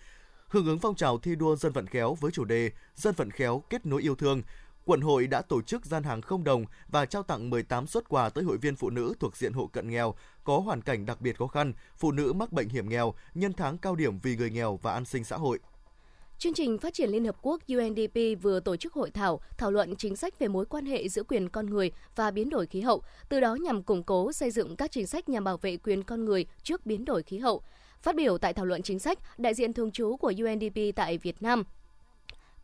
Hưởng 0.47 0.65
ứng 0.65 0.79
phong 0.79 0.95
trào 0.95 1.17
thi 1.17 1.35
đua 1.35 1.55
dân 1.55 1.71
vận 1.71 1.87
khéo 1.87 2.13
với 2.13 2.31
chủ 2.31 2.45
đề 2.45 2.71
Dân 2.95 3.15
vận 3.17 3.31
khéo 3.31 3.63
kết 3.69 3.85
nối 3.85 4.01
yêu 4.01 4.15
thương, 4.15 4.41
quận 4.85 5.01
hội 5.01 5.27
đã 5.27 5.41
tổ 5.41 5.61
chức 5.61 5.85
gian 5.85 6.03
hàng 6.03 6.21
không 6.21 6.43
đồng 6.43 6.65
và 6.87 7.05
trao 7.05 7.23
tặng 7.23 7.49
18 7.49 7.87
xuất 7.87 8.09
quà 8.09 8.29
tới 8.29 8.43
hội 8.43 8.57
viên 8.57 8.75
phụ 8.75 8.89
nữ 8.89 9.13
thuộc 9.19 9.37
diện 9.37 9.53
hộ 9.53 9.67
cận 9.67 9.89
nghèo 9.89 10.15
có 10.43 10.59
hoàn 10.59 10.81
cảnh 10.81 11.05
đặc 11.05 11.21
biệt 11.21 11.37
khó 11.37 11.47
khăn, 11.47 11.73
phụ 11.97 12.11
nữ 12.11 12.33
mắc 12.33 12.51
bệnh 12.51 12.69
hiểm 12.69 12.89
nghèo 12.89 13.13
nhân 13.33 13.53
tháng 13.53 13.77
cao 13.77 13.95
điểm 13.95 14.19
vì 14.19 14.35
người 14.35 14.49
nghèo 14.49 14.79
và 14.81 14.93
an 14.93 15.05
sinh 15.05 15.23
xã 15.23 15.37
hội. 15.37 15.59
Chương 16.37 16.53
trình 16.53 16.77
Phát 16.77 16.93
triển 16.93 17.09
Liên 17.09 17.25
Hợp 17.25 17.35
Quốc 17.41 17.61
UNDP 17.67 18.41
vừa 18.41 18.59
tổ 18.59 18.75
chức 18.75 18.93
hội 18.93 19.11
thảo 19.11 19.39
thảo 19.57 19.71
luận 19.71 19.95
chính 19.95 20.15
sách 20.15 20.39
về 20.39 20.47
mối 20.47 20.65
quan 20.65 20.85
hệ 20.85 21.09
giữa 21.09 21.23
quyền 21.23 21.49
con 21.49 21.65
người 21.65 21.91
và 22.15 22.31
biến 22.31 22.49
đổi 22.49 22.65
khí 22.65 22.81
hậu, 22.81 23.03
từ 23.29 23.39
đó 23.39 23.55
nhằm 23.55 23.83
củng 23.83 24.03
cố 24.03 24.31
xây 24.31 24.51
dựng 24.51 24.75
các 24.75 24.91
chính 24.91 25.07
sách 25.07 25.29
nhằm 25.29 25.43
bảo 25.43 25.57
vệ 25.57 25.77
quyền 25.77 26.03
con 26.03 26.25
người 26.25 26.45
trước 26.63 26.85
biến 26.85 27.05
đổi 27.05 27.23
khí 27.23 27.37
hậu. 27.37 27.61
Phát 28.01 28.15
biểu 28.15 28.37
tại 28.37 28.53
thảo 28.53 28.65
luận 28.65 28.81
chính 28.81 28.99
sách, 28.99 29.19
đại 29.37 29.53
diện 29.53 29.73
thường 29.73 29.91
trú 29.91 30.17
của 30.17 30.33
UNDP 30.43 30.95
tại 30.95 31.17
Việt 31.17 31.41
Nam 31.41 31.63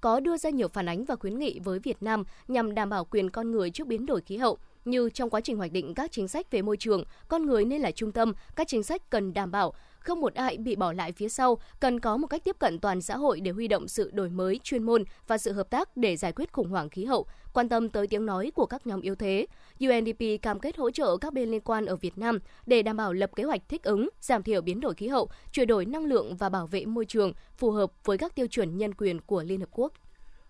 có 0.01 0.19
đưa 0.19 0.37
ra 0.37 0.49
nhiều 0.49 0.67
phản 0.67 0.89
ánh 0.89 1.05
và 1.05 1.15
khuyến 1.15 1.39
nghị 1.39 1.59
với 1.59 1.79
Việt 1.79 2.03
Nam 2.03 2.23
nhằm 2.47 2.75
đảm 2.75 2.89
bảo 2.89 3.05
quyền 3.05 3.29
con 3.29 3.51
người 3.51 3.69
trước 3.69 3.87
biến 3.87 4.05
đổi 4.05 4.21
khí 4.21 4.37
hậu 4.37 4.57
như 4.85 5.09
trong 5.09 5.29
quá 5.29 5.41
trình 5.41 5.57
hoạch 5.57 5.71
định 5.71 5.93
các 5.93 6.11
chính 6.11 6.27
sách 6.27 6.51
về 6.51 6.61
môi 6.61 6.77
trường, 6.77 7.03
con 7.27 7.45
người 7.45 7.65
nên 7.65 7.81
là 7.81 7.91
trung 7.91 8.11
tâm, 8.11 8.33
các 8.55 8.67
chính 8.67 8.83
sách 8.83 9.09
cần 9.09 9.33
đảm 9.33 9.51
bảo 9.51 9.73
không 9.99 10.21
một 10.21 10.33
ai 10.33 10.57
bị 10.57 10.75
bỏ 10.75 10.93
lại 10.93 11.11
phía 11.11 11.29
sau, 11.29 11.57
cần 11.79 11.99
có 11.99 12.17
một 12.17 12.27
cách 12.27 12.43
tiếp 12.43 12.55
cận 12.59 12.79
toàn 12.79 13.01
xã 13.01 13.17
hội 13.17 13.39
để 13.39 13.51
huy 13.51 13.67
động 13.67 13.87
sự 13.87 14.11
đổi 14.13 14.29
mới 14.29 14.59
chuyên 14.63 14.83
môn 14.83 15.03
và 15.27 15.37
sự 15.37 15.51
hợp 15.51 15.69
tác 15.69 15.97
để 15.97 16.17
giải 16.17 16.31
quyết 16.31 16.53
khủng 16.53 16.69
hoảng 16.69 16.89
khí 16.89 17.05
hậu, 17.05 17.25
quan 17.53 17.69
tâm 17.69 17.89
tới 17.89 18.07
tiếng 18.07 18.25
nói 18.25 18.51
của 18.55 18.65
các 18.65 18.87
nhóm 18.87 19.01
yếu 19.01 19.15
thế. 19.15 19.47
UNDP 19.79 20.41
cam 20.41 20.59
kết 20.59 20.77
hỗ 20.77 20.91
trợ 20.91 21.17
các 21.17 21.33
bên 21.33 21.51
liên 21.51 21.61
quan 21.61 21.85
ở 21.85 21.95
Việt 21.95 22.17
Nam 22.17 22.39
để 22.65 22.81
đảm 22.81 22.97
bảo 22.97 23.13
lập 23.13 23.31
kế 23.35 23.43
hoạch 23.43 23.69
thích 23.69 23.83
ứng, 23.83 24.09
giảm 24.21 24.43
thiểu 24.43 24.61
biến 24.61 24.79
đổi 24.79 24.93
khí 24.93 25.07
hậu, 25.07 25.29
chuyển 25.51 25.67
đổi 25.67 25.85
năng 25.85 26.05
lượng 26.05 26.37
và 26.37 26.49
bảo 26.49 26.67
vệ 26.67 26.85
môi 26.85 27.05
trường 27.05 27.33
phù 27.57 27.71
hợp 27.71 27.91
với 28.05 28.17
các 28.17 28.35
tiêu 28.35 28.47
chuẩn 28.47 28.77
nhân 28.77 28.93
quyền 28.93 29.21
của 29.21 29.43
Liên 29.43 29.59
Hợp 29.59 29.69
Quốc. 29.71 29.93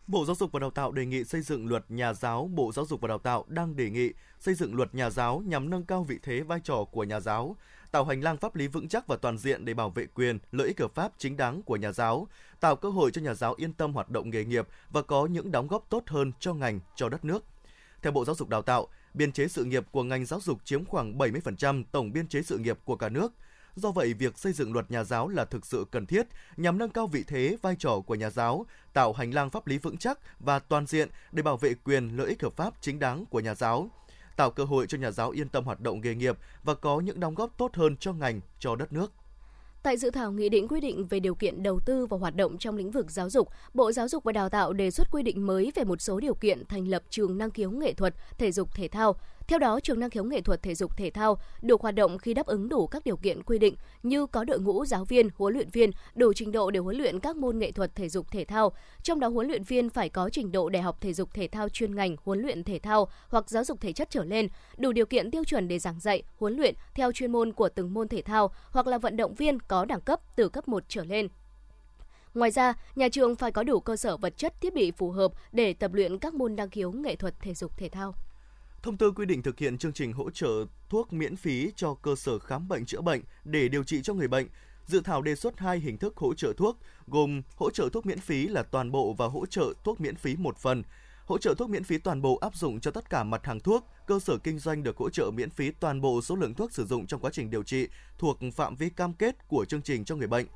Bộ 0.07 0.25
Giáo 0.25 0.35
dục 0.35 0.51
và 0.51 0.59
Đào 0.59 0.69
tạo 0.69 0.91
đề 0.91 1.05
nghị 1.05 1.23
xây 1.23 1.41
dựng 1.41 1.67
luật 1.67 1.85
nhà 1.89 2.13
giáo. 2.13 2.49
Bộ 2.53 2.71
Giáo 2.71 2.85
dục 2.85 3.01
và 3.01 3.07
Đào 3.07 3.17
tạo 3.17 3.45
đang 3.47 3.75
đề 3.75 3.89
nghị 3.89 4.09
xây 4.39 4.53
dựng 4.53 4.75
luật 4.75 4.95
nhà 4.95 5.09
giáo 5.09 5.43
nhằm 5.45 5.69
nâng 5.69 5.85
cao 5.85 6.03
vị 6.03 6.19
thế 6.23 6.41
vai 6.41 6.59
trò 6.63 6.85
của 6.91 7.03
nhà 7.03 7.19
giáo, 7.19 7.55
tạo 7.91 8.05
hành 8.05 8.21
lang 8.21 8.37
pháp 8.37 8.55
lý 8.55 8.67
vững 8.67 8.87
chắc 8.87 9.07
và 9.07 9.15
toàn 9.15 9.37
diện 9.37 9.65
để 9.65 9.73
bảo 9.73 9.89
vệ 9.89 10.05
quyền, 10.05 10.39
lợi 10.51 10.67
ích 10.67 10.79
hợp 10.79 10.95
pháp 10.95 11.11
chính 11.17 11.37
đáng 11.37 11.61
của 11.63 11.75
nhà 11.75 11.91
giáo, 11.91 12.27
tạo 12.59 12.75
cơ 12.75 12.89
hội 12.89 13.11
cho 13.11 13.21
nhà 13.21 13.33
giáo 13.33 13.53
yên 13.57 13.73
tâm 13.73 13.93
hoạt 13.93 14.09
động 14.09 14.29
nghề 14.29 14.45
nghiệp 14.45 14.67
và 14.89 15.01
có 15.01 15.25
những 15.25 15.51
đóng 15.51 15.67
góp 15.67 15.85
tốt 15.89 16.03
hơn 16.07 16.31
cho 16.39 16.53
ngành, 16.53 16.79
cho 16.95 17.09
đất 17.09 17.25
nước. 17.25 17.43
Theo 18.01 18.11
Bộ 18.11 18.25
Giáo 18.25 18.35
dục 18.35 18.49
Đào 18.49 18.61
tạo, 18.61 18.87
biên 19.13 19.31
chế 19.31 19.47
sự 19.47 19.63
nghiệp 19.63 19.85
của 19.91 20.03
ngành 20.03 20.25
giáo 20.25 20.39
dục 20.41 20.65
chiếm 20.65 20.85
khoảng 20.85 21.17
70% 21.17 21.83
tổng 21.91 22.13
biên 22.13 22.27
chế 22.27 22.41
sự 22.41 22.57
nghiệp 22.57 22.77
của 22.85 22.95
cả 22.95 23.09
nước. 23.09 23.33
Do 23.75 23.91
vậy, 23.91 24.13
việc 24.13 24.37
xây 24.37 24.53
dựng 24.53 24.73
luật 24.73 24.91
nhà 24.91 25.03
giáo 25.03 25.27
là 25.27 25.45
thực 25.45 25.65
sự 25.65 25.85
cần 25.91 26.05
thiết 26.05 26.27
nhằm 26.57 26.77
nâng 26.77 26.89
cao 26.89 27.07
vị 27.07 27.23
thế, 27.27 27.57
vai 27.61 27.75
trò 27.79 27.99
của 28.05 28.15
nhà 28.15 28.29
giáo, 28.29 28.65
tạo 28.93 29.13
hành 29.13 29.31
lang 29.31 29.49
pháp 29.49 29.67
lý 29.67 29.77
vững 29.77 29.97
chắc 29.97 30.19
và 30.39 30.59
toàn 30.59 30.85
diện 30.85 31.09
để 31.31 31.43
bảo 31.43 31.57
vệ 31.57 31.73
quyền 31.73 32.17
lợi 32.17 32.27
ích 32.27 32.43
hợp 32.43 32.53
pháp 32.55 32.73
chính 32.81 32.99
đáng 32.99 33.25
của 33.25 33.39
nhà 33.39 33.55
giáo, 33.55 33.89
tạo 34.37 34.51
cơ 34.51 34.63
hội 34.63 34.85
cho 34.87 34.97
nhà 34.97 35.11
giáo 35.11 35.29
yên 35.29 35.49
tâm 35.49 35.63
hoạt 35.63 35.81
động 35.81 36.01
nghề 36.01 36.15
nghiệp 36.15 36.37
và 36.63 36.75
có 36.75 36.99
những 36.99 37.19
đóng 37.19 37.35
góp 37.35 37.57
tốt 37.57 37.75
hơn 37.75 37.97
cho 37.97 38.13
ngành, 38.13 38.41
cho 38.59 38.75
đất 38.75 38.93
nước. 38.93 39.11
Tại 39.83 39.97
dự 39.97 40.09
thảo 40.09 40.31
nghị 40.31 40.49
định 40.49 40.67
quy 40.67 40.79
định 40.79 41.07
về 41.07 41.19
điều 41.19 41.35
kiện 41.35 41.63
đầu 41.63 41.79
tư 41.85 42.05
và 42.05 42.17
hoạt 42.17 42.35
động 42.35 42.57
trong 42.57 42.75
lĩnh 42.75 42.91
vực 42.91 43.11
giáo 43.11 43.29
dục, 43.29 43.49
Bộ 43.73 43.91
Giáo 43.91 44.07
dục 44.07 44.23
và 44.23 44.31
Đào 44.31 44.49
tạo 44.49 44.73
đề 44.73 44.91
xuất 44.91 45.11
quy 45.11 45.23
định 45.23 45.47
mới 45.47 45.71
về 45.75 45.83
một 45.83 46.01
số 46.01 46.19
điều 46.19 46.33
kiện 46.33 46.65
thành 46.65 46.87
lập 46.87 47.03
trường 47.09 47.37
năng 47.37 47.51
khiếu 47.51 47.71
nghệ 47.71 47.93
thuật, 47.93 48.15
thể 48.37 48.51
dục 48.51 48.75
thể 48.75 48.87
thao, 48.87 49.15
theo 49.47 49.59
đó, 49.59 49.79
trường 49.79 49.99
năng 49.99 50.09
khiếu 50.09 50.23
nghệ 50.23 50.41
thuật 50.41 50.63
thể 50.63 50.75
dục 50.75 50.97
thể 50.97 51.09
thao 51.09 51.37
được 51.61 51.81
hoạt 51.81 51.95
động 51.95 52.17
khi 52.17 52.33
đáp 52.33 52.45
ứng 52.45 52.69
đủ 52.69 52.87
các 52.87 53.03
điều 53.05 53.17
kiện 53.17 53.43
quy 53.43 53.59
định 53.59 53.75
như 54.03 54.25
có 54.25 54.43
đội 54.43 54.59
ngũ 54.59 54.85
giáo 54.85 55.05
viên, 55.05 55.29
huấn 55.35 55.53
luyện 55.53 55.69
viên 55.69 55.91
đủ 56.15 56.33
trình 56.33 56.51
độ 56.51 56.71
để 56.71 56.79
huấn 56.79 56.97
luyện 56.97 57.19
các 57.19 57.35
môn 57.35 57.59
nghệ 57.59 57.71
thuật 57.71 57.95
thể 57.95 58.09
dục 58.09 58.31
thể 58.31 58.45
thao, 58.45 58.71
trong 59.03 59.19
đó 59.19 59.27
huấn 59.27 59.47
luyện 59.47 59.63
viên 59.63 59.89
phải 59.89 60.09
có 60.09 60.29
trình 60.29 60.51
độ 60.51 60.69
đại 60.69 60.81
học 60.81 61.01
thể 61.01 61.13
dục 61.13 61.33
thể 61.33 61.47
thao 61.47 61.69
chuyên 61.69 61.95
ngành 61.95 62.15
huấn 62.23 62.41
luyện 62.41 62.63
thể 62.63 62.79
thao 62.79 63.07
hoặc 63.29 63.49
giáo 63.49 63.63
dục 63.63 63.81
thể 63.81 63.93
chất 63.93 64.09
trở 64.11 64.23
lên, 64.23 64.47
đủ 64.77 64.91
điều 64.91 65.05
kiện 65.05 65.31
tiêu 65.31 65.43
chuẩn 65.43 65.67
để 65.67 65.79
giảng 65.79 65.99
dạy, 65.99 66.23
huấn 66.37 66.57
luyện 66.57 66.75
theo 66.93 67.11
chuyên 67.11 67.31
môn 67.31 67.53
của 67.53 67.69
từng 67.69 67.93
môn 67.93 68.07
thể 68.07 68.21
thao 68.21 68.51
hoặc 68.71 68.87
là 68.87 68.97
vận 68.97 69.17
động 69.17 69.35
viên 69.35 69.59
có 69.59 69.85
đẳng 69.85 70.01
cấp 70.01 70.19
từ 70.35 70.49
cấp 70.49 70.67
1 70.67 70.83
trở 70.87 71.03
lên. 71.03 71.27
Ngoài 72.33 72.51
ra, 72.51 72.73
nhà 72.95 73.09
trường 73.09 73.35
phải 73.35 73.51
có 73.51 73.63
đủ 73.63 73.79
cơ 73.79 73.95
sở 73.95 74.17
vật 74.17 74.37
chất 74.37 74.61
thiết 74.61 74.73
bị 74.73 74.91
phù 74.91 75.11
hợp 75.11 75.31
để 75.51 75.73
tập 75.73 75.93
luyện 75.93 76.19
các 76.19 76.33
môn 76.33 76.55
năng 76.55 76.69
khiếu 76.69 76.91
nghệ 76.91 77.15
thuật 77.15 77.33
thể 77.41 77.53
dục 77.53 77.77
thể 77.77 77.89
thao. 77.89 78.13
Thông 78.83 78.97
tư 78.97 79.11
quy 79.11 79.25
định 79.25 79.43
thực 79.43 79.59
hiện 79.59 79.77
chương 79.77 79.93
trình 79.93 80.13
hỗ 80.13 80.29
trợ 80.29 80.65
thuốc 80.89 81.13
miễn 81.13 81.35
phí 81.35 81.71
cho 81.75 81.93
cơ 81.93 82.15
sở 82.15 82.39
khám 82.39 82.67
bệnh 82.67 82.85
chữa 82.85 83.01
bệnh 83.01 83.21
để 83.43 83.67
điều 83.67 83.83
trị 83.83 84.01
cho 84.01 84.13
người 84.13 84.27
bệnh. 84.27 84.47
Dự 84.85 85.01
thảo 85.03 85.21
đề 85.21 85.35
xuất 85.35 85.59
hai 85.59 85.79
hình 85.79 85.97
thức 85.97 86.17
hỗ 86.17 86.33
trợ 86.33 86.53
thuốc, 86.57 86.77
gồm 87.07 87.41
hỗ 87.55 87.71
trợ 87.71 87.89
thuốc 87.93 88.05
miễn 88.05 88.19
phí 88.19 88.47
là 88.47 88.63
toàn 88.63 88.91
bộ 88.91 89.13
và 89.13 89.27
hỗ 89.27 89.45
trợ 89.45 89.73
thuốc 89.83 90.01
miễn 90.01 90.15
phí 90.15 90.35
một 90.35 90.57
phần. 90.57 90.83
Hỗ 91.25 91.37
trợ 91.37 91.53
thuốc 91.57 91.69
miễn 91.69 91.83
phí 91.83 91.97
toàn 91.97 92.21
bộ 92.21 92.37
áp 92.37 92.55
dụng 92.55 92.79
cho 92.79 92.91
tất 92.91 93.09
cả 93.09 93.23
mặt 93.23 93.45
hàng 93.45 93.59
thuốc, 93.59 93.87
cơ 94.07 94.19
sở 94.19 94.37
kinh 94.37 94.59
doanh 94.59 94.83
được 94.83 94.97
hỗ 94.97 95.09
trợ 95.09 95.31
miễn 95.31 95.49
phí 95.49 95.71
toàn 95.71 96.01
bộ 96.01 96.21
số 96.21 96.35
lượng 96.35 96.53
thuốc 96.53 96.71
sử 96.71 96.85
dụng 96.85 97.07
trong 97.07 97.21
quá 97.21 97.31
trình 97.33 97.49
điều 97.49 97.63
trị 97.63 97.87
thuộc 98.17 98.39
phạm 98.55 98.75
vi 98.75 98.89
cam 98.89 99.13
kết 99.13 99.47
của 99.47 99.65
chương 99.65 99.81
trình 99.81 100.05
cho 100.05 100.15
người 100.15 100.27
bệnh 100.27 100.47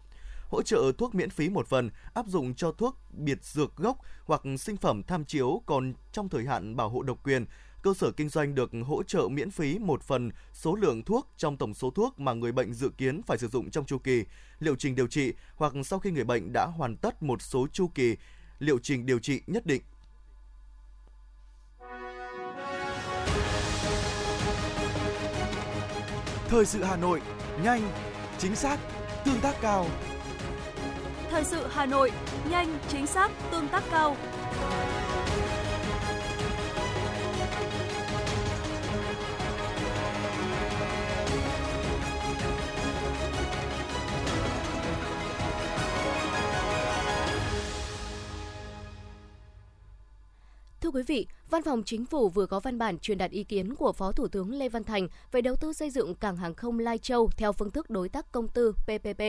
hỗ 0.52 0.62
trợ 0.62 0.92
thuốc 0.98 1.16
miễn 1.16 1.30
phí 1.30 1.50
một 1.50 1.68
phần 1.68 1.90
áp 2.14 2.26
dụng 2.28 2.56
cho 2.56 2.72
thuốc 2.72 2.98
biệt 3.12 3.44
dược 3.44 3.76
gốc 3.76 3.98
hoặc 4.26 4.42
sinh 4.60 4.78
phẩm 4.78 5.04
tham 5.04 5.26
chiếu 5.26 5.62
còn 5.66 5.94
trong 6.12 6.30
thời 6.30 6.46
hạn 6.46 6.76
bảo 6.76 6.90
hộ 6.90 7.04
độc 7.04 7.24
quyền 7.24 7.46
cơ 7.82 7.94
sở 7.94 8.12
kinh 8.12 8.30
doanh 8.30 8.56
được 8.56 8.72
hỗ 8.86 9.04
trợ 9.04 9.28
miễn 9.28 9.52
phí 9.52 9.80
một 9.80 10.04
phần 10.04 10.32
số 10.54 10.76
lượng 10.76 11.04
thuốc 11.04 11.28
trong 11.38 11.58
tổng 11.58 11.74
số 11.74 11.90
thuốc 11.92 12.20
mà 12.20 12.34
người 12.34 12.52
bệnh 12.52 12.74
dự 12.74 12.90
kiến 12.98 13.22
phải 13.28 13.38
sử 13.38 13.48
dụng 13.48 13.72
trong 13.72 13.86
chu 13.86 13.98
kỳ, 13.98 14.24
liệu 14.60 14.76
trình 14.76 14.96
điều 14.96 15.08
trị 15.08 15.34
hoặc 15.56 15.74
sau 15.86 16.00
khi 16.00 16.12
người 16.12 16.24
bệnh 16.24 16.54
đã 16.54 16.66
hoàn 16.66 16.98
tất 16.98 17.24
một 17.24 17.42
số 17.42 17.68
chu 17.74 17.88
kỳ, 17.96 18.16
liệu 18.60 18.80
trình 18.84 19.06
điều 19.06 19.20
trị 19.20 19.42
nhất 19.48 19.66
định. 19.66 19.82
Thời 26.48 26.66
sự 26.66 26.84
Hà 26.84 26.96
Nội, 26.96 27.22
nhanh, 27.64 27.92
chính 28.38 28.56
xác, 28.56 28.80
tương 29.26 29.40
tác 29.42 29.56
cao. 29.62 29.88
Thời 31.30 31.44
sự 31.44 31.68
Hà 31.72 31.86
Nội, 31.86 32.12
nhanh, 32.50 32.80
chính 32.90 33.08
xác, 33.08 33.32
tương 33.52 33.68
tác 33.68 33.84
cao. 33.92 34.18
Thưa 50.92 50.98
quý 51.00 51.04
vị, 51.08 51.28
Văn 51.50 51.64
phòng 51.64 51.84
Chính 51.84 52.06
phủ 52.06 52.30
vừa 52.30 52.46
có 52.46 52.60
văn 52.60 52.78
bản 52.78 53.00
truyền 53.00 53.18
đạt 53.18 53.32
ý 53.32 53.44
kiến 53.44 53.76
của 53.76 53.92
Phó 53.92 54.12
Thủ 54.12 54.28
tướng 54.28 54.54
Lê 54.54 54.70
Văn 54.70 54.84
Thành 54.84 55.08
về 55.32 55.42
đầu 55.42 55.56
tư 55.56 55.74
xây 55.74 55.90
dựng 55.90 56.16
cảng 56.16 56.38
hàng 56.38 56.54
không 56.54 56.80
Lai 56.80 56.98
Châu 56.98 57.30
theo 57.38 57.54
phương 57.54 57.72
thức 57.72 57.90
đối 57.90 58.10
tác 58.10 58.32
công 58.32 58.48
tư 58.48 58.72
PPP. 58.72 59.22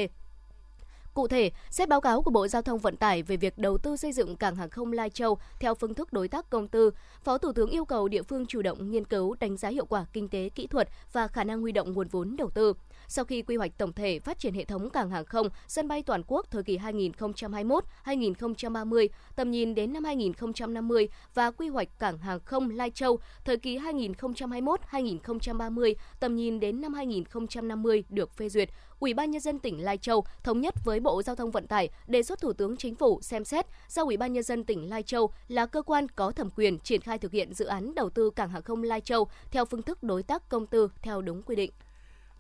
Cụ 1.14 1.28
thể, 1.28 1.50
xét 1.70 1.88
báo 1.88 2.00
cáo 2.00 2.22
của 2.22 2.30
Bộ 2.30 2.48
Giao 2.48 2.62
thông 2.62 2.78
Vận 2.78 2.96
tải 2.96 3.22
về 3.22 3.36
việc 3.36 3.58
đầu 3.58 3.78
tư 3.78 3.96
xây 3.96 4.12
dựng 4.12 4.36
cảng 4.36 4.56
hàng 4.56 4.70
không 4.70 4.92
Lai 4.92 5.10
Châu 5.10 5.38
theo 5.60 5.74
phương 5.74 5.94
thức 5.94 6.12
đối 6.12 6.28
tác 6.28 6.50
công 6.50 6.68
tư, 6.68 6.90
Phó 7.24 7.38
Thủ 7.38 7.52
tướng 7.52 7.70
yêu 7.70 7.84
cầu 7.84 8.08
địa 8.08 8.22
phương 8.22 8.46
chủ 8.46 8.62
động 8.62 8.90
nghiên 8.90 9.04
cứu 9.04 9.36
đánh 9.40 9.56
giá 9.56 9.68
hiệu 9.68 9.86
quả 9.86 10.06
kinh 10.12 10.28
tế, 10.28 10.48
kỹ 10.48 10.66
thuật 10.66 10.88
và 11.12 11.28
khả 11.28 11.44
năng 11.44 11.60
huy 11.60 11.72
động 11.72 11.92
nguồn 11.92 12.08
vốn 12.08 12.36
đầu 12.36 12.50
tư. 12.50 12.72
Sau 13.12 13.24
khi 13.24 13.42
quy 13.42 13.56
hoạch 13.56 13.78
tổng 13.78 13.92
thể 13.92 14.18
phát 14.18 14.38
triển 14.38 14.54
hệ 14.54 14.64
thống 14.64 14.90
cảng 14.90 15.10
hàng 15.10 15.24
không, 15.24 15.48
sân 15.68 15.88
bay 15.88 16.02
toàn 16.02 16.22
quốc 16.26 16.46
thời 16.50 16.62
kỳ 16.62 16.78
2021-2030, 16.78 19.08
tầm 19.36 19.50
nhìn 19.50 19.74
đến 19.74 19.92
năm 19.92 20.04
2050 20.04 21.08
và 21.34 21.50
quy 21.50 21.68
hoạch 21.68 21.98
cảng 21.98 22.18
hàng 22.18 22.40
không 22.44 22.70
Lai 22.70 22.90
Châu 22.90 23.18
thời 23.44 23.56
kỳ 23.56 23.78
2021-2030, 23.78 25.94
tầm 26.20 26.36
nhìn 26.36 26.60
đến 26.60 26.80
năm 26.80 26.94
2050 26.94 28.04
được 28.08 28.36
phê 28.36 28.48
duyệt, 28.48 28.68
Ủy 29.00 29.14
ban 29.14 29.30
nhân 29.30 29.40
dân 29.40 29.58
tỉnh 29.58 29.84
Lai 29.84 29.98
Châu 29.98 30.24
thống 30.42 30.60
nhất 30.60 30.74
với 30.84 31.00
Bộ 31.00 31.22
Giao 31.22 31.36
thông 31.36 31.50
Vận 31.50 31.66
tải 31.66 31.90
đề 32.06 32.22
xuất 32.22 32.40
Thủ 32.40 32.52
tướng 32.52 32.76
Chính 32.76 32.94
phủ 32.94 33.20
xem 33.22 33.44
xét 33.44 33.66
giao 33.88 34.04
Ủy 34.04 34.16
ban 34.16 34.32
nhân 34.32 34.42
dân 34.42 34.64
tỉnh 34.64 34.90
Lai 34.90 35.02
Châu 35.02 35.32
là 35.48 35.66
cơ 35.66 35.82
quan 35.82 36.08
có 36.08 36.30
thẩm 36.30 36.50
quyền 36.56 36.78
triển 36.78 37.00
khai 37.00 37.18
thực 37.18 37.32
hiện 37.32 37.54
dự 37.54 37.64
án 37.64 37.94
đầu 37.94 38.10
tư 38.10 38.30
cảng 38.30 38.50
hàng 38.50 38.62
không 38.62 38.82
Lai 38.82 39.00
Châu 39.00 39.28
theo 39.50 39.64
phương 39.64 39.82
thức 39.82 40.02
đối 40.02 40.22
tác 40.22 40.48
công 40.48 40.66
tư 40.66 40.88
theo 41.02 41.22
đúng 41.22 41.42
quy 41.42 41.56
định. 41.56 41.70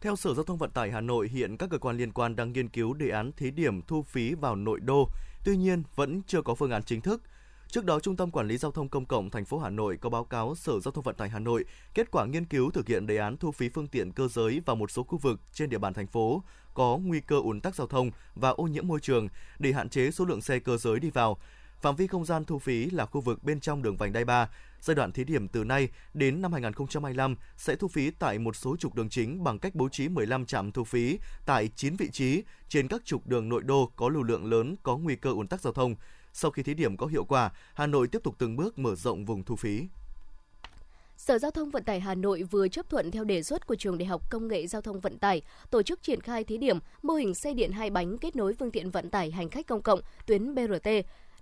Theo 0.02 0.16
Sở 0.16 0.34
Giao 0.34 0.44
thông 0.44 0.58
Vận 0.58 0.70
tải 0.70 0.90
Hà 0.90 1.00
Nội, 1.00 1.28
hiện 1.28 1.56
các 1.56 1.70
cơ 1.70 1.78
quan 1.78 1.96
liên 1.96 2.12
quan 2.12 2.36
đang 2.36 2.52
nghiên 2.52 2.68
cứu 2.68 2.94
đề 2.94 3.08
án 3.08 3.32
thí 3.32 3.50
điểm 3.50 3.82
thu 3.82 4.02
phí 4.02 4.34
vào 4.34 4.56
nội 4.56 4.80
đô, 4.80 5.08
tuy 5.44 5.56
nhiên 5.56 5.82
vẫn 5.94 6.22
chưa 6.26 6.42
có 6.42 6.54
phương 6.54 6.70
án 6.70 6.82
chính 6.82 7.00
thức. 7.00 7.22
Trước 7.68 7.84
đó, 7.84 8.00
Trung 8.00 8.16
tâm 8.16 8.30
Quản 8.30 8.48
lý 8.48 8.56
Giao 8.56 8.70
thông 8.72 8.88
Công 8.88 9.06
cộng 9.06 9.30
thành 9.30 9.44
phố 9.44 9.58
Hà 9.58 9.70
Nội 9.70 9.96
có 10.00 10.10
báo 10.10 10.24
cáo 10.24 10.54
Sở 10.54 10.80
Giao 10.80 10.92
thông 10.92 11.04
Vận 11.04 11.14
tải 11.14 11.28
Hà 11.28 11.38
Nội 11.38 11.64
kết 11.94 12.10
quả 12.10 12.26
nghiên 12.26 12.44
cứu 12.44 12.70
thực 12.70 12.88
hiện 12.88 13.06
đề 13.06 13.16
án 13.16 13.36
thu 13.36 13.52
phí 13.52 13.68
phương 13.68 13.88
tiện 13.88 14.12
cơ 14.12 14.28
giới 14.28 14.60
vào 14.66 14.76
một 14.76 14.90
số 14.90 15.02
khu 15.02 15.18
vực 15.18 15.40
trên 15.52 15.70
địa 15.70 15.78
bàn 15.78 15.94
thành 15.94 16.06
phố 16.06 16.42
có 16.74 16.98
nguy 17.02 17.20
cơ 17.20 17.36
ùn 17.36 17.60
tắc 17.60 17.74
giao 17.74 17.86
thông 17.86 18.10
và 18.34 18.50
ô 18.50 18.64
nhiễm 18.64 18.88
môi 18.88 19.00
trường 19.00 19.28
để 19.58 19.72
hạn 19.72 19.88
chế 19.88 20.10
số 20.10 20.24
lượng 20.24 20.40
xe 20.40 20.58
cơ 20.58 20.76
giới 20.76 21.00
đi 21.00 21.10
vào. 21.10 21.38
Phạm 21.82 21.96
vi 21.96 22.06
không 22.06 22.24
gian 22.24 22.44
thu 22.44 22.58
phí 22.58 22.90
là 22.90 23.06
khu 23.06 23.20
vực 23.20 23.42
bên 23.44 23.60
trong 23.60 23.82
đường 23.82 23.96
vành 23.96 24.12
đai 24.12 24.24
3. 24.24 24.48
Giai 24.80 24.94
đoạn 24.94 25.12
thí 25.12 25.24
điểm 25.24 25.48
từ 25.48 25.64
nay 25.64 25.88
đến 26.14 26.42
năm 26.42 26.52
2025 26.52 27.36
sẽ 27.56 27.76
thu 27.76 27.88
phí 27.88 28.10
tại 28.10 28.38
một 28.38 28.56
số 28.56 28.76
trục 28.76 28.94
đường 28.94 29.08
chính 29.08 29.44
bằng 29.44 29.58
cách 29.58 29.74
bố 29.74 29.88
trí 29.88 30.08
15 30.08 30.46
trạm 30.46 30.72
thu 30.72 30.84
phí 30.84 31.18
tại 31.46 31.68
9 31.76 31.96
vị 31.96 32.10
trí 32.12 32.42
trên 32.68 32.88
các 32.88 33.04
trục 33.04 33.26
đường 33.26 33.48
nội 33.48 33.62
đô 33.62 33.92
có 33.96 34.08
lưu 34.08 34.22
lượng 34.22 34.44
lớn 34.44 34.76
có 34.82 34.96
nguy 34.96 35.16
cơ 35.16 35.30
ùn 35.30 35.48
tắc 35.48 35.60
giao 35.60 35.72
thông. 35.72 35.94
Sau 36.32 36.50
khi 36.50 36.62
thí 36.62 36.74
điểm 36.74 36.96
có 36.96 37.06
hiệu 37.06 37.24
quả, 37.24 37.50
Hà 37.74 37.86
Nội 37.86 38.08
tiếp 38.08 38.22
tục 38.24 38.34
từng 38.38 38.56
bước 38.56 38.78
mở 38.78 38.94
rộng 38.94 39.24
vùng 39.24 39.44
thu 39.44 39.56
phí. 39.56 39.88
Sở 41.16 41.38
Giao 41.38 41.50
thông 41.50 41.70
Vận 41.70 41.84
tải 41.84 42.00
Hà 42.00 42.14
Nội 42.14 42.42
vừa 42.42 42.68
chấp 42.68 42.90
thuận 42.90 43.10
theo 43.10 43.24
đề 43.24 43.42
xuất 43.42 43.66
của 43.66 43.74
Trường 43.74 43.98
Đại 43.98 44.06
học 44.06 44.30
Công 44.30 44.48
nghệ 44.48 44.66
Giao 44.66 44.82
thông 44.82 45.00
Vận 45.00 45.18
tải 45.18 45.42
tổ 45.70 45.82
chức 45.82 46.02
triển 46.02 46.20
khai 46.20 46.44
thí 46.44 46.58
điểm 46.58 46.78
mô 47.02 47.14
hình 47.14 47.34
xe 47.34 47.54
điện 47.54 47.72
hai 47.72 47.90
bánh 47.90 48.18
kết 48.18 48.36
nối 48.36 48.54
phương 48.58 48.70
tiện 48.70 48.90
vận 48.90 49.10
tải 49.10 49.30
hành 49.30 49.48
khách 49.48 49.66
công 49.66 49.82
cộng 49.82 50.00
tuyến 50.26 50.54
BRT. 50.54 50.88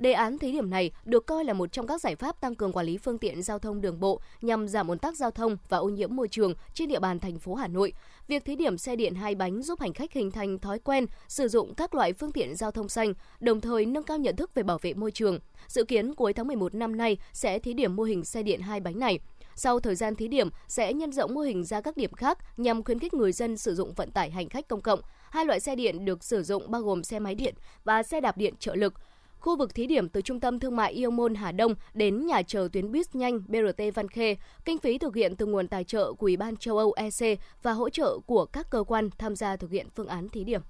Đề 0.00 0.12
án 0.12 0.38
thí 0.38 0.52
điểm 0.52 0.70
này 0.70 0.90
được 1.04 1.26
coi 1.26 1.44
là 1.44 1.52
một 1.52 1.72
trong 1.72 1.86
các 1.86 2.00
giải 2.00 2.16
pháp 2.16 2.40
tăng 2.40 2.54
cường 2.54 2.72
quản 2.72 2.86
lý 2.86 2.98
phương 2.98 3.18
tiện 3.18 3.42
giao 3.42 3.58
thông 3.58 3.80
đường 3.80 4.00
bộ 4.00 4.20
nhằm 4.42 4.68
giảm 4.68 4.88
ùn 4.88 4.98
tắc 4.98 5.16
giao 5.16 5.30
thông 5.30 5.56
và 5.68 5.78
ô 5.78 5.88
nhiễm 5.88 6.16
môi 6.16 6.28
trường 6.28 6.54
trên 6.74 6.88
địa 6.88 6.98
bàn 6.98 7.18
thành 7.18 7.38
phố 7.38 7.54
Hà 7.54 7.68
Nội. 7.68 7.92
Việc 8.28 8.44
thí 8.44 8.56
điểm 8.56 8.78
xe 8.78 8.96
điện 8.96 9.14
hai 9.14 9.34
bánh 9.34 9.62
giúp 9.62 9.80
hành 9.80 9.92
khách 9.92 10.12
hình 10.12 10.30
thành 10.30 10.58
thói 10.58 10.78
quen 10.78 11.06
sử 11.28 11.48
dụng 11.48 11.74
các 11.74 11.94
loại 11.94 12.12
phương 12.12 12.32
tiện 12.32 12.56
giao 12.56 12.70
thông 12.70 12.88
xanh, 12.88 13.14
đồng 13.40 13.60
thời 13.60 13.86
nâng 13.86 14.02
cao 14.02 14.18
nhận 14.18 14.36
thức 14.36 14.54
về 14.54 14.62
bảo 14.62 14.78
vệ 14.82 14.94
môi 14.94 15.10
trường. 15.10 15.38
Dự 15.68 15.84
kiến 15.84 16.14
cuối 16.14 16.32
tháng 16.32 16.46
11 16.46 16.74
năm 16.74 16.96
nay 16.96 17.18
sẽ 17.32 17.58
thí 17.58 17.72
điểm 17.72 17.96
mô 17.96 18.02
hình 18.02 18.24
xe 18.24 18.42
điện 18.42 18.60
hai 18.60 18.80
bánh 18.80 18.98
này. 18.98 19.18
Sau 19.54 19.80
thời 19.80 19.94
gian 19.94 20.14
thí 20.14 20.28
điểm, 20.28 20.48
sẽ 20.68 20.92
nhân 20.92 21.12
rộng 21.12 21.34
mô 21.34 21.40
hình 21.40 21.64
ra 21.64 21.80
các 21.80 21.96
điểm 21.96 22.12
khác 22.12 22.38
nhằm 22.56 22.82
khuyến 22.82 22.98
khích 22.98 23.14
người 23.14 23.32
dân 23.32 23.56
sử 23.56 23.74
dụng 23.74 23.92
vận 23.94 24.10
tải 24.10 24.30
hành 24.30 24.48
khách 24.48 24.68
công 24.68 24.80
cộng. 24.80 25.00
Hai 25.30 25.44
loại 25.44 25.60
xe 25.60 25.74
điện 25.74 26.04
được 26.04 26.24
sử 26.24 26.42
dụng 26.42 26.70
bao 26.70 26.82
gồm 26.82 27.04
xe 27.04 27.18
máy 27.18 27.34
điện 27.34 27.54
và 27.84 28.02
xe 28.02 28.20
đạp 28.20 28.36
điện 28.36 28.54
trợ 28.58 28.74
lực. 28.74 28.94
Khu 29.40 29.56
vực 29.56 29.74
thí 29.74 29.86
điểm 29.86 30.08
từ 30.08 30.22
trung 30.22 30.40
tâm 30.40 30.60
thương 30.60 30.76
mại 30.76 30.92
Yêu 30.92 31.10
Môn 31.10 31.34
Hà 31.34 31.52
Đông 31.52 31.74
đến 31.94 32.26
nhà 32.26 32.42
chờ 32.42 32.68
tuyến 32.72 32.92
buýt 32.92 33.14
nhanh 33.14 33.40
BRT 33.48 33.82
Văn 33.94 34.08
Khê, 34.08 34.36
kinh 34.64 34.78
phí 34.78 34.98
thực 34.98 35.14
hiện 35.14 35.36
từ 35.36 35.46
nguồn 35.46 35.68
tài 35.68 35.84
trợ 35.84 36.12
của 36.12 36.26
Ủy 36.26 36.36
ban 36.36 36.56
châu 36.56 36.78
Âu 36.78 36.92
EC 36.92 37.38
và 37.62 37.72
hỗ 37.72 37.90
trợ 37.90 38.18
của 38.26 38.44
các 38.44 38.70
cơ 38.70 38.84
quan 38.86 39.10
tham 39.18 39.36
gia 39.36 39.56
thực 39.56 39.70
hiện 39.70 39.86
phương 39.94 40.06
án 40.06 40.28
thí 40.28 40.44
điểm. 40.44 40.60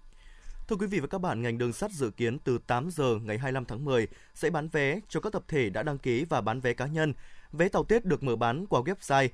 Thưa 0.68 0.76
quý 0.76 0.86
vị 0.86 1.00
và 1.00 1.06
các 1.06 1.18
bạn, 1.18 1.42
ngành 1.42 1.58
đường 1.58 1.72
sắt 1.72 1.90
dự 1.90 2.10
kiến 2.10 2.38
từ 2.38 2.58
8 2.66 2.90
giờ 2.90 3.18
ngày 3.24 3.38
25 3.38 3.64
tháng 3.64 3.84
10 3.84 4.08
sẽ 4.34 4.50
bán 4.50 4.68
vé 4.68 5.00
cho 5.08 5.20
các 5.20 5.32
tập 5.32 5.42
thể 5.48 5.70
đã 5.70 5.82
đăng 5.82 5.98
ký 5.98 6.24
và 6.28 6.40
bán 6.40 6.60
vé 6.60 6.72
cá 6.72 6.86
nhân. 6.86 7.14
Vé 7.52 7.68
tàu 7.68 7.84
Tết 7.84 8.04
được 8.04 8.22
mở 8.22 8.36
bán 8.36 8.66
qua 8.66 8.80
website 8.80 9.28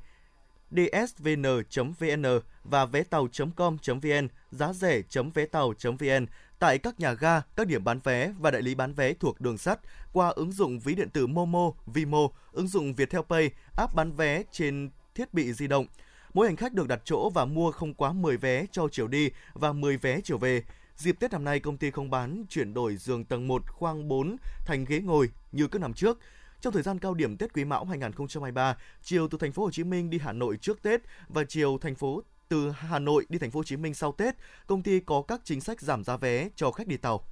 dsvn.vn 0.71 2.25
và 2.65 2.87
vé 2.87 3.03
tàu.com.vn, 3.03 4.29
giá 4.51 4.73
rẻ.vé 4.73 5.47
tàu.vn 5.47 6.27
tại 6.59 6.79
các 6.79 7.01
nhà 7.01 7.13
ga, 7.13 7.41
các 7.57 7.67
điểm 7.67 7.85
bán 7.85 8.01
vé 8.05 8.33
và 8.39 8.51
đại 8.51 8.63
lý 8.63 8.75
bán 8.75 8.93
vé 8.93 9.13
thuộc 9.13 9.41
đường 9.41 9.59
sắt 9.59 9.81
qua 10.13 10.29
ứng 10.29 10.53
dụng 10.53 10.79
ví 10.79 10.95
điện 10.95 11.11
tử 11.11 11.27
Momo, 11.27 11.71
Vimo, 11.87 12.29
ứng 12.53 12.69
dụng 12.69 12.95
Viettel 12.95 13.21
Pay, 13.29 13.51
app 13.77 13.95
bán 13.95 14.13
vé 14.13 14.43
trên 14.53 14.91
thiết 15.15 15.35
bị 15.35 15.53
di 15.53 15.67
động. 15.67 15.87
Mỗi 16.35 16.47
hành 16.47 16.57
khách 16.57 16.73
được 16.73 16.89
đặt 16.89 17.01
chỗ 17.05 17.31
và 17.31 17.45
mua 17.45 17.73
không 17.73 17.95
quá 17.95 18.13
10 18.13 18.37
vé 18.37 18.67
cho 18.73 18.89
chiều 18.93 19.09
đi 19.09 19.31
và 19.55 19.73
10 19.73 19.97
vé 19.97 20.21
chiều 20.21 20.39
về. 20.39 20.63
Dịp 20.97 21.17
Tết 21.21 21.33
năm 21.33 21.45
nay, 21.45 21.61
công 21.61 21.77
ty 21.77 21.91
không 21.91 22.11
bán 22.11 22.45
chuyển 22.49 22.75
đổi 22.75 22.97
giường 22.97 23.25
tầng 23.25 23.49
1 23.49 23.63
khoang 23.71 24.09
4 24.09 24.37
thành 24.67 24.85
ghế 24.85 25.01
ngồi 25.01 25.31
như 25.53 25.67
các 25.67 25.79
năm 25.79 25.95
trước. 25.95 26.19
Trong 26.61 26.73
thời 26.73 26.83
gian 26.83 26.99
cao 26.99 27.15
điểm 27.15 27.37
Tết 27.37 27.53
Quý 27.53 27.65
Mão 27.65 27.85
2023, 27.85 28.77
chiều 29.03 29.29
từ 29.29 29.39
thành 29.39 29.53
phố 29.53 29.63
Hồ 29.63 29.71
Chí 29.71 29.85
Minh 29.85 30.11
đi 30.11 30.19
Hà 30.19 30.33
Nội 30.33 30.57
trước 30.57 30.83
Tết 30.83 31.01
và 31.29 31.45
chiều 31.45 31.79
thành 31.81 31.95
phố 31.95 32.23
từ 32.49 32.71
Hà 32.71 32.99
Nội 32.99 33.27
đi 33.29 33.39
thành 33.39 33.51
phố 33.51 33.59
Hồ 33.61 33.65
Chí 33.65 33.77
Minh 33.77 33.95
sau 33.95 34.13
Tết, 34.13 34.35
công 34.67 34.83
ty 34.83 35.01
có 35.01 35.23
các 35.23 35.41
chính 35.45 35.61
sách 35.61 35.81
giảm 35.81 36.05
giá 36.05 36.17
vé 36.17 36.49
cho 36.57 36.71
khách 36.71 36.87
đi 36.87 36.97
tàu. 36.97 37.25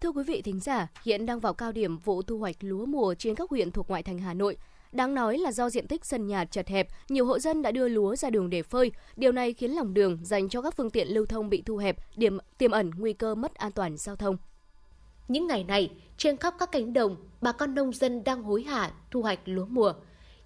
Thưa 0.00 0.12
quý 0.12 0.22
vị 0.26 0.42
thính 0.42 0.60
giả, 0.60 0.88
hiện 1.02 1.26
đang 1.26 1.40
vào 1.40 1.54
cao 1.54 1.72
điểm 1.72 1.98
vụ 1.98 2.22
thu 2.22 2.38
hoạch 2.38 2.56
lúa 2.60 2.86
mùa 2.86 3.14
trên 3.18 3.34
các 3.34 3.50
huyện 3.50 3.70
thuộc 3.70 3.88
ngoại 3.88 4.02
thành 4.02 4.18
Hà 4.18 4.34
Nội. 4.34 4.56
Đáng 4.92 5.14
nói 5.14 5.38
là 5.38 5.52
do 5.52 5.70
diện 5.70 5.86
tích 5.86 6.04
sân 6.04 6.26
nhà 6.26 6.44
chật 6.44 6.68
hẹp, 6.68 6.88
nhiều 7.08 7.26
hộ 7.26 7.38
dân 7.38 7.62
đã 7.62 7.70
đưa 7.70 7.88
lúa 7.88 8.16
ra 8.16 8.30
đường 8.30 8.50
để 8.50 8.62
phơi. 8.62 8.92
Điều 9.16 9.32
này 9.32 9.52
khiến 9.52 9.70
lòng 9.70 9.94
đường 9.94 10.18
dành 10.22 10.48
cho 10.48 10.62
các 10.62 10.74
phương 10.76 10.90
tiện 10.90 11.08
lưu 11.08 11.26
thông 11.26 11.48
bị 11.48 11.62
thu 11.66 11.76
hẹp, 11.76 11.96
điểm 12.16 12.38
tiềm 12.58 12.70
ẩn 12.70 12.90
nguy 12.96 13.12
cơ 13.12 13.34
mất 13.34 13.54
an 13.54 13.72
toàn 13.72 13.96
giao 13.96 14.16
thông. 14.16 14.36
Những 15.28 15.46
ngày 15.46 15.64
này, 15.64 15.90
trên 16.16 16.36
khắp 16.36 16.54
các 16.58 16.72
cánh 16.72 16.92
đồng, 16.92 17.16
bà 17.40 17.52
con 17.52 17.74
nông 17.74 17.92
dân 17.92 18.24
đang 18.24 18.42
hối 18.42 18.62
hả 18.62 18.92
thu 19.10 19.22
hoạch 19.22 19.40
lúa 19.44 19.66
mùa. 19.66 19.92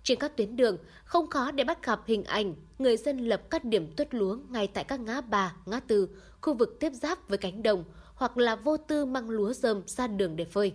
Trên 0.07 0.19
các 0.19 0.37
tuyến 0.37 0.57
đường, 0.57 0.79
không 1.05 1.27
khó 1.27 1.51
để 1.51 1.65
bắt 1.65 1.87
gặp 1.87 2.01
hình 2.07 2.25
ảnh 2.25 2.55
người 2.79 2.97
dân 2.97 3.19
lập 3.19 3.43
các 3.51 3.65
điểm 3.65 3.93
tuất 3.97 4.15
lúa 4.15 4.39
ngay 4.51 4.67
tại 4.67 4.85
các 4.85 5.01
ngã 5.01 5.21
ba, 5.21 5.57
ngã 5.67 5.81
tư, 5.81 6.09
khu 6.41 6.55
vực 6.55 6.77
tiếp 6.81 6.93
giáp 6.93 7.29
với 7.29 7.39
cánh 7.39 7.63
đồng, 7.63 7.85
hoặc 8.15 8.39
là 8.39 8.57
vô 8.57 8.77
tư 8.77 9.05
mang 9.05 9.31
lúa 9.31 9.53
rơm 9.53 9.83
ra 9.87 10.07
đường 10.07 10.37
để 10.37 10.45
phơi. 10.45 10.73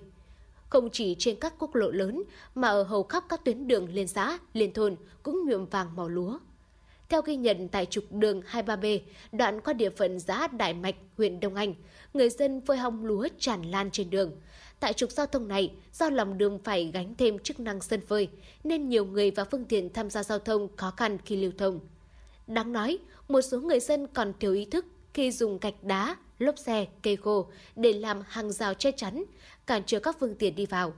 Không 0.69 0.89
chỉ 0.91 1.15
trên 1.19 1.35
các 1.35 1.53
quốc 1.59 1.75
lộ 1.75 1.91
lớn, 1.91 2.23
mà 2.55 2.67
ở 2.67 2.83
hầu 2.83 3.03
khắp 3.03 3.23
các 3.29 3.45
tuyến 3.45 3.67
đường 3.67 3.93
liên 3.93 4.07
xã, 4.07 4.37
liên 4.53 4.73
thôn 4.73 4.95
cũng 5.23 5.45
nhuộm 5.45 5.65
vàng 5.65 5.95
màu 5.95 6.09
lúa. 6.09 6.37
Theo 7.09 7.21
ghi 7.21 7.35
nhận 7.35 7.67
tại 7.67 7.85
trục 7.85 8.03
đường 8.11 8.41
23B, 8.51 8.99
đoạn 9.31 9.61
qua 9.61 9.73
địa 9.73 9.89
phận 9.89 10.19
xã 10.19 10.47
Đại 10.47 10.73
Mạch, 10.73 10.95
huyện 11.17 11.39
Đông 11.39 11.55
Anh, 11.55 11.73
người 12.13 12.29
dân 12.29 12.61
phơi 12.61 12.77
hong 12.77 13.05
lúa 13.05 13.27
tràn 13.39 13.61
lan 13.61 13.91
trên 13.91 14.09
đường. 14.09 14.31
Tại 14.81 14.93
trục 14.93 15.11
giao 15.11 15.25
thông 15.25 15.47
này, 15.47 15.73
do 15.93 16.09
lòng 16.09 16.37
đường 16.37 16.59
phải 16.63 16.91
gánh 16.93 17.15
thêm 17.17 17.39
chức 17.39 17.59
năng 17.59 17.81
sân 17.81 18.01
phơi, 18.01 18.29
nên 18.63 18.89
nhiều 18.89 19.05
người 19.05 19.31
và 19.31 19.45
phương 19.45 19.65
tiện 19.65 19.93
tham 19.93 20.09
gia 20.09 20.23
giao 20.23 20.39
thông 20.39 20.75
khó 20.77 20.91
khăn 20.97 21.17
khi 21.25 21.35
lưu 21.35 21.51
thông. 21.57 21.79
Đáng 22.47 22.73
nói, 22.73 22.97
một 23.27 23.41
số 23.41 23.59
người 23.59 23.79
dân 23.79 24.07
còn 24.07 24.33
thiếu 24.39 24.53
ý 24.53 24.65
thức 24.65 24.85
khi 25.13 25.31
dùng 25.31 25.59
gạch 25.59 25.83
đá, 25.83 26.17
lốp 26.39 26.57
xe, 26.57 26.85
cây 27.03 27.15
khô 27.15 27.47
để 27.75 27.93
làm 27.93 28.21
hàng 28.27 28.51
rào 28.51 28.73
che 28.73 28.91
chắn, 28.91 29.23
cản 29.67 29.83
trở 29.85 29.99
các 29.99 30.17
phương 30.19 30.35
tiện 30.35 30.55
đi 30.55 30.65
vào. 30.65 30.93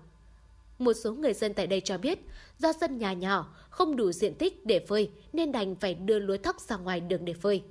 Một 0.80 0.94
số 0.94 1.14
người 1.14 1.34
dân 1.34 1.54
tại 1.54 1.68
đây 1.68 1.82
cho 1.82 1.98
biết, 1.98 2.20
do 2.60 2.74
sân 2.82 2.98
nhà 2.98 3.14
nhỏ, 3.14 3.56
không 3.70 3.96
đủ 3.96 4.12
diện 4.12 4.36
tích 4.36 4.66
để 4.66 4.80
phơi 4.88 5.10
nên 5.34 5.52
đành 5.52 5.76
phải 5.76 5.94
đưa 5.94 6.20
lúa 6.20 6.38
thóc 6.38 6.60
ra 6.60 6.78
ngoài 6.78 7.00
đường 7.00 7.26
để 7.26 7.34
phơi. 7.34 7.64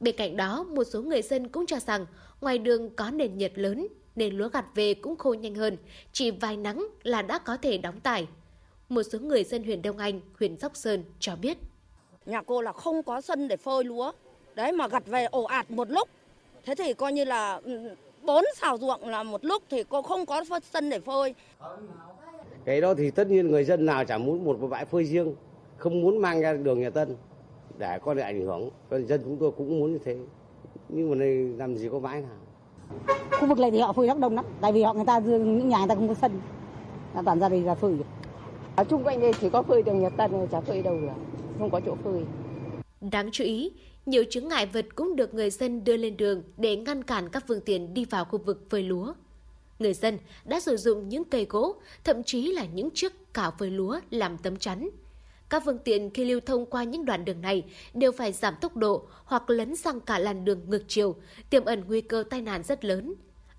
Bên 0.00 0.16
cạnh 0.16 0.36
đó, 0.36 0.62
một 0.62 0.84
số 0.84 1.02
người 1.02 1.22
dân 1.22 1.48
cũng 1.48 1.66
cho 1.66 1.80
rằng 1.80 2.06
ngoài 2.40 2.58
đường 2.58 2.96
có 2.96 3.10
nền 3.10 3.38
nhiệt 3.38 3.52
lớn 3.58 3.86
nên 4.16 4.34
lúa 4.34 4.48
gặt 4.48 4.64
về 4.74 4.94
cũng 4.94 5.16
khô 5.16 5.34
nhanh 5.34 5.54
hơn, 5.54 5.76
chỉ 6.12 6.30
vài 6.30 6.56
nắng 6.56 6.86
là 7.02 7.22
đã 7.22 7.38
có 7.38 7.56
thể 7.56 7.78
đóng 7.78 8.00
tải. 8.00 8.26
Một 8.88 9.02
số 9.02 9.18
người 9.18 9.44
dân 9.44 9.64
huyện 9.64 9.82
Đông 9.82 9.98
Anh, 9.98 10.20
huyện 10.38 10.58
Sóc 10.58 10.76
Sơn 10.76 11.04
cho 11.18 11.36
biết. 11.36 11.58
Nhà 12.26 12.42
cô 12.42 12.62
là 12.62 12.72
không 12.72 13.02
có 13.02 13.20
sân 13.20 13.48
để 13.48 13.56
phơi 13.56 13.84
lúa. 13.84 14.12
Đấy 14.54 14.72
mà 14.72 14.88
gặt 14.88 15.06
về 15.06 15.24
ồ 15.24 15.42
ạt 15.42 15.70
một 15.70 15.90
lúc. 15.90 16.08
Thế 16.64 16.74
thì 16.74 16.94
coi 16.94 17.12
như 17.12 17.24
là 17.24 17.60
ừ, 17.64 17.94
bốn 18.22 18.44
xào 18.56 18.78
ruộng 18.78 19.08
là 19.08 19.22
một 19.22 19.44
lúc 19.44 19.62
thì 19.70 19.84
cô 19.88 20.02
không 20.02 20.26
có 20.26 20.44
sân 20.72 20.90
để 20.90 21.00
phơi. 21.00 21.34
Cái 22.64 22.80
đó 22.80 22.94
thì 22.94 23.10
tất 23.10 23.26
nhiên 23.26 23.50
người 23.50 23.64
dân 23.64 23.86
nào 23.86 24.04
chẳng 24.04 24.24
muốn 24.24 24.44
một 24.44 24.68
bãi 24.70 24.84
phơi 24.84 25.04
riêng, 25.04 25.34
không 25.76 26.00
muốn 26.00 26.18
mang 26.18 26.40
ra 26.40 26.52
đường 26.52 26.80
nhà 26.80 26.90
Tân 26.90 27.16
để 27.78 27.98
có 27.98 28.14
thể 28.14 28.20
ảnh 28.20 28.40
hưởng. 28.40 28.70
Dân 28.90 29.20
chúng 29.24 29.36
tôi 29.36 29.52
cũng 29.56 29.80
muốn 29.80 29.92
như 29.92 29.98
thế. 30.04 30.16
Nhưng 30.88 31.10
mà 31.10 31.16
đây 31.16 31.34
làm 31.56 31.76
gì 31.76 31.88
có 31.92 31.98
bãi 31.98 32.20
nào. 32.20 32.36
Khu 33.30 33.46
vực 33.46 33.58
này 33.58 33.70
thì 33.70 33.78
họ 33.78 33.92
phơi 33.92 34.06
rất 34.06 34.18
đông 34.18 34.34
lắm, 34.34 34.44
tại 34.60 34.72
vì 34.72 34.82
họ 34.82 34.94
người 34.94 35.04
ta 35.04 35.18
những 35.18 35.68
nhà 35.68 35.78
người 35.78 35.88
ta 35.88 35.94
không 35.94 36.08
có 36.08 36.14
sân, 36.14 36.40
là 37.14 37.22
toàn 37.22 37.40
ra 37.40 37.48
đây 37.48 37.60
là 37.60 37.74
phơi. 37.74 37.94
Ở 38.76 38.84
chung 38.84 39.04
quanh 39.04 39.20
đây 39.20 39.32
chỉ 39.40 39.50
có 39.50 39.62
phơi 39.62 39.82
đường 39.82 40.00
nhà 40.00 40.08
Tân, 40.08 40.30
chả 40.52 40.60
phơi 40.60 40.82
đâu 40.82 40.98
cả, 41.06 41.14
không 41.58 41.70
có 41.70 41.80
chỗ 41.86 41.96
phơi. 42.04 42.22
Đáng 43.00 43.28
chú 43.32 43.44
ý, 43.44 43.70
nhiều 44.06 44.24
chứng 44.30 44.48
ngại 44.48 44.66
vật 44.66 44.86
cũng 44.94 45.16
được 45.16 45.34
người 45.34 45.50
dân 45.50 45.84
đưa 45.84 45.96
lên 45.96 46.16
đường 46.16 46.42
để 46.56 46.76
ngăn 46.76 47.02
cản 47.02 47.28
các 47.28 47.44
phương 47.48 47.60
tiện 47.60 47.94
đi 47.94 48.04
vào 48.04 48.24
khu 48.24 48.38
vực 48.38 48.70
phơi 48.70 48.82
lúa. 48.82 49.12
Người 49.78 49.94
dân 49.94 50.18
đã 50.44 50.60
sử 50.60 50.76
dụng 50.76 51.08
những 51.08 51.24
cây 51.24 51.46
gỗ, 51.48 51.74
thậm 52.04 52.22
chí 52.22 52.52
là 52.52 52.64
những 52.64 52.88
chiếc 52.94 53.34
cào 53.34 53.52
phơi 53.58 53.70
lúa 53.70 54.00
làm 54.10 54.38
tấm 54.38 54.56
chắn. 54.56 54.88
Các 55.50 55.62
phương 55.64 55.78
tiện 55.78 56.10
khi 56.10 56.24
lưu 56.24 56.40
thông 56.40 56.66
qua 56.66 56.84
những 56.84 57.04
đoạn 57.04 57.24
đường 57.24 57.40
này 57.40 57.64
đều 57.94 58.12
phải 58.12 58.32
giảm 58.32 58.54
tốc 58.60 58.76
độ 58.76 59.06
hoặc 59.24 59.50
lấn 59.50 59.76
sang 59.76 60.00
cả 60.00 60.18
làn 60.18 60.44
đường 60.44 60.60
ngược 60.68 60.82
chiều, 60.88 61.16
tiềm 61.50 61.64
ẩn 61.64 61.84
nguy 61.86 62.00
cơ 62.00 62.24
tai 62.30 62.40
nạn 62.40 62.62
rất 62.62 62.84
lớn. 62.84 63.14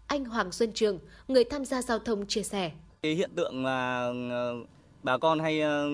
Anh 0.08 0.26
Hoàng 0.26 0.52
Xuân 0.52 0.72
Trường, 0.74 1.00
người 1.28 1.44
tham 1.44 1.66
gia 1.66 1.82
giao 1.82 2.00
thông 2.00 2.28
chia 2.28 2.44
sẻ. 2.44 2.72
Hiện 3.04 3.32
tượng 3.36 3.66
là 3.66 4.12
ờ, 4.30 4.56
bà 5.04 5.18
con 5.18 5.40
hay 5.40 5.62
ờ, 5.62 5.90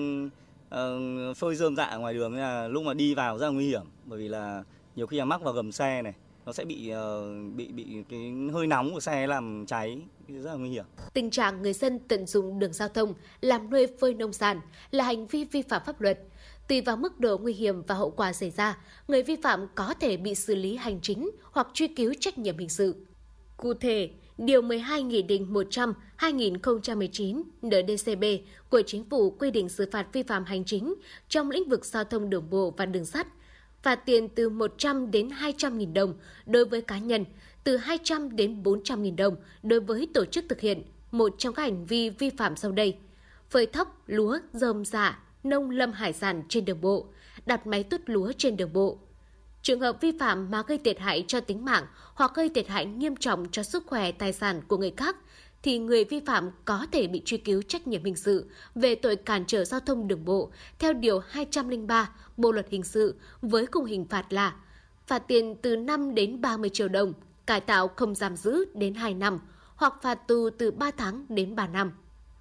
ờ, 0.68 0.98
phơi 1.34 1.54
rơm 1.54 1.76
dạ 1.76 1.96
ngoài 1.96 2.14
đường 2.14 2.34
là 2.34 2.68
lúc 2.68 2.84
mà 2.84 2.94
đi 2.94 3.14
vào 3.14 3.38
rất 3.38 3.46
là 3.46 3.52
nguy 3.52 3.68
hiểm 3.68 3.82
bởi 4.04 4.18
vì 4.18 4.28
là 4.28 4.62
nhiều 4.96 5.06
khi 5.06 5.16
là 5.18 5.24
mắc 5.24 5.42
vào 5.42 5.52
gầm 5.52 5.72
xe 5.72 6.02
này 6.02 6.14
nó 6.48 6.52
sẽ 6.52 6.64
bị 6.64 6.88
ờ, 6.88 7.34
bị 7.56 7.68
bị 7.72 7.86
cái 8.08 8.32
hơi 8.52 8.66
nóng 8.66 8.94
của 8.94 9.00
xe 9.00 9.26
làm 9.26 9.64
cháy 9.66 9.98
rất 10.28 10.50
là 10.50 10.56
nguy 10.56 10.70
hiểm. 10.70 10.84
Tình 11.14 11.30
trạng 11.30 11.62
người 11.62 11.72
dân 11.72 11.98
tận 11.98 12.26
dụng 12.26 12.58
đường 12.58 12.72
giao 12.72 12.88
thông 12.88 13.14
làm 13.40 13.70
nơi 13.70 13.86
phơi 14.00 14.14
nông 14.14 14.32
sản 14.32 14.60
là 14.90 15.04
hành 15.04 15.26
vi 15.26 15.44
vi 15.44 15.62
phạm 15.62 15.82
pháp 15.86 16.00
luật. 16.00 16.20
Tùy 16.68 16.80
vào 16.80 16.96
mức 16.96 17.20
độ 17.20 17.38
nguy 17.38 17.52
hiểm 17.52 17.82
và 17.82 17.94
hậu 17.94 18.10
quả 18.10 18.32
xảy 18.32 18.50
ra, 18.50 18.78
người 19.08 19.22
vi 19.22 19.36
phạm 19.42 19.66
có 19.74 19.94
thể 20.00 20.16
bị 20.16 20.34
xử 20.34 20.54
lý 20.54 20.76
hành 20.76 21.00
chính 21.02 21.30
hoặc 21.52 21.68
truy 21.74 21.88
cứu 21.88 22.14
trách 22.20 22.38
nhiệm 22.38 22.58
hình 22.58 22.68
sự. 22.68 23.06
Cụ 23.56 23.74
thể, 23.74 24.10
Điều 24.38 24.62
12 24.62 25.02
Nghị 25.02 25.22
định 25.22 25.54
100-2019 26.18 27.42
NDCB 27.62 28.24
của 28.70 28.82
Chính 28.86 29.04
phủ 29.04 29.30
quy 29.30 29.50
định 29.50 29.68
xử 29.68 29.88
phạt 29.92 30.06
vi 30.12 30.22
phạm 30.22 30.44
hành 30.44 30.64
chính 30.64 30.94
trong 31.28 31.50
lĩnh 31.50 31.68
vực 31.68 31.84
giao 31.84 32.04
thông 32.04 32.30
đường 32.30 32.50
bộ 32.50 32.74
và 32.76 32.86
đường 32.86 33.04
sắt, 33.04 33.26
phạt 33.82 33.94
tiền 33.94 34.28
từ 34.28 34.48
100 34.48 35.10
đến 35.10 35.30
200 35.30 35.78
nghìn 35.78 35.94
đồng 35.94 36.14
đối 36.46 36.64
với 36.64 36.80
cá 36.80 36.98
nhân, 36.98 37.24
từ 37.64 37.76
200 37.76 38.36
đến 38.36 38.62
400 38.62 39.02
nghìn 39.02 39.16
đồng 39.16 39.36
đối 39.62 39.80
với 39.80 40.08
tổ 40.14 40.24
chức 40.24 40.44
thực 40.48 40.60
hiện 40.60 40.82
một 41.10 41.34
trong 41.38 41.54
các 41.54 41.62
hành 41.62 41.86
vi 41.86 42.10
vi 42.10 42.30
phạm 42.30 42.56
sau 42.56 42.72
đây. 42.72 42.96
Phơi 43.50 43.66
thóc, 43.66 44.02
lúa, 44.06 44.38
rơm 44.52 44.84
dạ, 44.84 45.22
nông 45.44 45.70
lâm 45.70 45.92
hải 45.92 46.12
sản 46.12 46.42
trên 46.48 46.64
đường 46.64 46.80
bộ, 46.80 47.06
đặt 47.46 47.66
máy 47.66 47.82
tuốt 47.82 48.00
lúa 48.06 48.32
trên 48.38 48.56
đường 48.56 48.72
bộ, 48.72 48.98
Trường 49.62 49.80
hợp 49.80 50.00
vi 50.00 50.12
phạm 50.18 50.50
mà 50.50 50.62
gây 50.66 50.78
thiệt 50.78 50.98
hại 50.98 51.24
cho 51.28 51.40
tính 51.40 51.64
mạng 51.64 51.86
hoặc 52.14 52.32
gây 52.34 52.48
thiệt 52.48 52.68
hại 52.68 52.86
nghiêm 52.86 53.16
trọng 53.16 53.46
cho 53.50 53.62
sức 53.62 53.86
khỏe 53.86 54.12
tài 54.12 54.32
sản 54.32 54.62
của 54.68 54.76
người 54.76 54.92
khác 54.96 55.16
thì 55.62 55.78
người 55.78 56.04
vi 56.04 56.20
phạm 56.20 56.50
có 56.64 56.86
thể 56.92 57.06
bị 57.06 57.22
truy 57.24 57.38
cứu 57.38 57.62
trách 57.62 57.86
nhiệm 57.86 58.04
hình 58.04 58.16
sự 58.16 58.50
về 58.74 58.94
tội 58.94 59.16
cản 59.16 59.44
trở 59.46 59.64
giao 59.64 59.80
thông 59.80 60.08
đường 60.08 60.24
bộ 60.24 60.50
theo 60.78 60.92
Điều 60.92 61.18
203 61.18 62.10
Bộ 62.36 62.52
Luật 62.52 62.66
Hình 62.70 62.82
sự 62.82 63.14
với 63.42 63.66
khung 63.66 63.84
hình 63.84 64.04
phạt 64.04 64.32
là 64.32 64.54
phạt 65.06 65.18
tiền 65.18 65.54
từ 65.62 65.76
5 65.76 66.14
đến 66.14 66.40
30 66.40 66.70
triệu 66.70 66.88
đồng, 66.88 67.12
cải 67.46 67.60
tạo 67.60 67.88
không 67.88 68.14
giam 68.14 68.36
giữ 68.36 68.64
đến 68.74 68.94
2 68.94 69.14
năm 69.14 69.38
hoặc 69.76 69.94
phạt 70.02 70.14
tù 70.28 70.50
từ 70.58 70.70
3 70.70 70.90
tháng 70.90 71.26
đến 71.28 71.54
3 71.54 71.66
năm. 71.66 71.92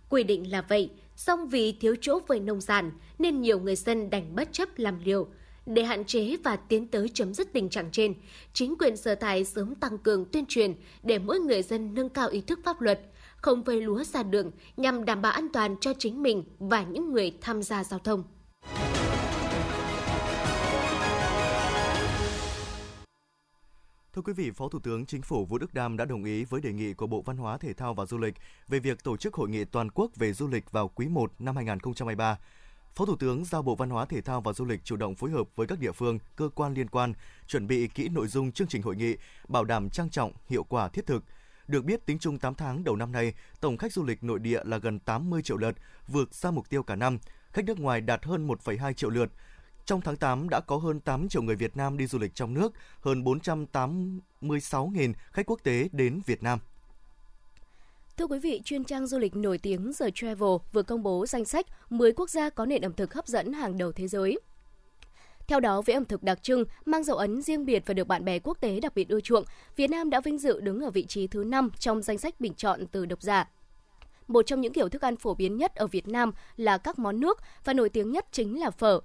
Quy 0.09 0.23
định 0.23 0.51
là 0.51 0.61
vậy, 0.61 0.91
song 1.15 1.47
vì 1.47 1.71
thiếu 1.71 1.95
chỗ 2.01 2.19
về 2.27 2.39
nông 2.39 2.61
sản 2.61 2.91
nên 3.19 3.41
nhiều 3.41 3.59
người 3.59 3.75
dân 3.75 4.09
đành 4.09 4.35
bất 4.35 4.49
chấp 4.51 4.69
làm 4.77 4.99
liều, 5.03 5.27
để 5.67 5.83
hạn 5.83 6.05
chế 6.05 6.37
và 6.43 6.55
tiến 6.55 6.87
tới 6.87 7.09
chấm 7.13 7.33
dứt 7.33 7.53
tình 7.53 7.69
trạng 7.69 7.91
trên, 7.91 8.13
chính 8.53 8.75
quyền 8.79 8.97
sở 8.97 9.15
tại 9.15 9.45
sớm 9.45 9.75
tăng 9.75 9.97
cường 9.97 10.25
tuyên 10.25 10.45
truyền 10.45 10.73
để 11.03 11.19
mỗi 11.19 11.39
người 11.39 11.63
dân 11.63 11.93
nâng 11.93 12.09
cao 12.09 12.29
ý 12.29 12.41
thức 12.41 12.59
pháp 12.65 12.81
luật, 12.81 13.01
không 13.37 13.63
vơi 13.63 13.81
lúa 13.81 14.03
ra 14.03 14.23
đường 14.23 14.51
nhằm 14.77 15.05
đảm 15.05 15.21
bảo 15.21 15.31
an 15.31 15.47
toàn 15.53 15.75
cho 15.81 15.93
chính 15.99 16.23
mình 16.23 16.43
và 16.59 16.83
những 16.83 17.11
người 17.11 17.37
tham 17.41 17.63
gia 17.63 17.83
giao 17.83 17.99
thông. 17.99 18.23
Thưa 24.13 24.21
quý 24.21 24.33
vị, 24.33 24.51
Phó 24.51 24.69
Thủ 24.69 24.79
tướng 24.79 25.05
Chính 25.05 25.21
phủ 25.21 25.45
Vũ 25.45 25.57
Đức 25.57 25.73
Đam 25.73 25.97
đã 25.97 26.05
đồng 26.05 26.23
ý 26.23 26.43
với 26.43 26.61
đề 26.61 26.73
nghị 26.73 26.93
của 26.93 27.07
Bộ 27.07 27.21
Văn 27.21 27.37
hóa 27.37 27.57
Thể 27.57 27.73
thao 27.73 27.93
và 27.93 28.05
Du 28.05 28.17
lịch 28.17 28.33
về 28.67 28.79
việc 28.79 29.03
tổ 29.03 29.17
chức 29.17 29.33
hội 29.33 29.49
nghị 29.49 29.65
toàn 29.65 29.91
quốc 29.91 30.11
về 30.15 30.33
du 30.33 30.47
lịch 30.47 30.71
vào 30.71 30.87
quý 30.87 31.07
1 31.07 31.31
năm 31.39 31.55
2023. 31.55 32.37
Phó 32.97 33.05
Thủ 33.05 33.15
tướng 33.15 33.45
giao 33.45 33.61
Bộ 33.61 33.75
Văn 33.75 33.89
hóa 33.89 34.05
Thể 34.05 34.21
thao 34.21 34.41
và 34.41 34.53
Du 34.53 34.65
lịch 34.65 34.83
chủ 34.83 34.95
động 34.95 35.15
phối 35.15 35.31
hợp 35.31 35.47
với 35.55 35.67
các 35.67 35.79
địa 35.79 35.91
phương, 35.91 36.19
cơ 36.35 36.49
quan 36.55 36.73
liên 36.73 36.87
quan 36.87 37.13
chuẩn 37.47 37.67
bị 37.67 37.87
kỹ 37.87 38.09
nội 38.09 38.27
dung 38.27 38.51
chương 38.51 38.67
trình 38.67 38.81
hội 38.81 38.95
nghị, 38.95 39.15
bảo 39.47 39.63
đảm 39.63 39.89
trang 39.89 40.09
trọng, 40.09 40.31
hiệu 40.49 40.63
quả 40.63 40.87
thiết 40.89 41.05
thực. 41.05 41.23
Được 41.67 41.85
biết, 41.85 42.05
tính 42.05 42.19
chung 42.19 42.39
8 42.39 42.55
tháng 42.55 42.83
đầu 42.83 42.95
năm 42.95 43.11
nay, 43.11 43.33
tổng 43.59 43.77
khách 43.77 43.93
du 43.93 44.03
lịch 44.03 44.23
nội 44.23 44.39
địa 44.39 44.61
là 44.63 44.77
gần 44.77 44.99
80 44.99 45.41
triệu 45.41 45.57
lượt, 45.57 45.75
vượt 46.07 46.35
xa 46.35 46.51
mục 46.51 46.69
tiêu 46.69 46.83
cả 46.83 46.95
năm. 46.95 47.17
Khách 47.51 47.65
nước 47.65 47.79
ngoài 47.79 48.01
đạt 48.01 48.25
hơn 48.25 48.47
1,2 48.47 48.93
triệu 48.93 49.09
lượt. 49.09 49.29
Trong 49.85 50.01
tháng 50.01 50.17
8 50.17 50.49
đã 50.49 50.59
có 50.67 50.77
hơn 50.77 50.99
8 50.99 51.29
triệu 51.29 51.41
người 51.41 51.55
Việt 51.55 51.77
Nam 51.77 51.97
đi 51.97 52.07
du 52.07 52.19
lịch 52.19 52.35
trong 52.35 52.53
nước, 52.53 52.73
hơn 53.01 53.23
486.000 53.23 55.13
khách 55.31 55.45
quốc 55.45 55.59
tế 55.63 55.89
đến 55.91 56.21
Việt 56.25 56.43
Nam. 56.43 56.59
Thưa 58.17 58.27
quý 58.27 58.39
vị, 58.39 58.61
chuyên 58.65 58.83
trang 58.83 59.07
du 59.07 59.19
lịch 59.19 59.35
nổi 59.35 59.57
tiếng 59.57 59.91
The 59.99 60.05
Travel 60.15 60.49
vừa 60.73 60.83
công 60.83 61.03
bố 61.03 61.25
danh 61.25 61.45
sách 61.45 61.65
10 61.89 62.11
quốc 62.11 62.29
gia 62.29 62.49
có 62.49 62.65
nền 62.65 62.81
ẩm 62.81 62.93
thực 62.93 63.13
hấp 63.13 63.27
dẫn 63.27 63.53
hàng 63.53 63.77
đầu 63.77 63.91
thế 63.91 64.07
giới. 64.07 64.39
Theo 65.47 65.59
đó, 65.59 65.81
với 65.81 65.93
ẩm 65.93 66.05
thực 66.05 66.23
đặc 66.23 66.43
trưng, 66.43 66.63
mang 66.85 67.03
dấu 67.03 67.17
ấn 67.17 67.41
riêng 67.41 67.65
biệt 67.65 67.83
và 67.85 67.93
được 67.93 68.07
bạn 68.07 68.25
bè 68.25 68.39
quốc 68.39 68.57
tế 68.61 68.79
đặc 68.79 68.95
biệt 68.95 69.09
ưa 69.09 69.21
chuộng, 69.21 69.43
Việt 69.75 69.89
Nam 69.89 70.09
đã 70.09 70.19
vinh 70.19 70.37
dự 70.37 70.59
đứng 70.59 70.81
ở 70.81 70.89
vị 70.89 71.05
trí 71.05 71.27
thứ 71.27 71.43
5 71.43 71.69
trong 71.79 72.01
danh 72.01 72.17
sách 72.17 72.39
bình 72.39 72.53
chọn 72.53 72.85
từ 72.91 73.05
độc 73.05 73.21
giả. 73.21 73.49
Một 74.27 74.45
trong 74.45 74.61
những 74.61 74.73
kiểu 74.73 74.89
thức 74.89 75.01
ăn 75.01 75.15
phổ 75.15 75.33
biến 75.33 75.57
nhất 75.57 75.75
ở 75.75 75.87
Việt 75.87 76.07
Nam 76.07 76.31
là 76.55 76.77
các 76.77 76.99
món 76.99 77.19
nước 77.19 77.39
và 77.65 77.73
nổi 77.73 77.89
tiếng 77.89 78.11
nhất 78.11 78.25
chính 78.31 78.59
là 78.59 78.69
phở 78.69 78.99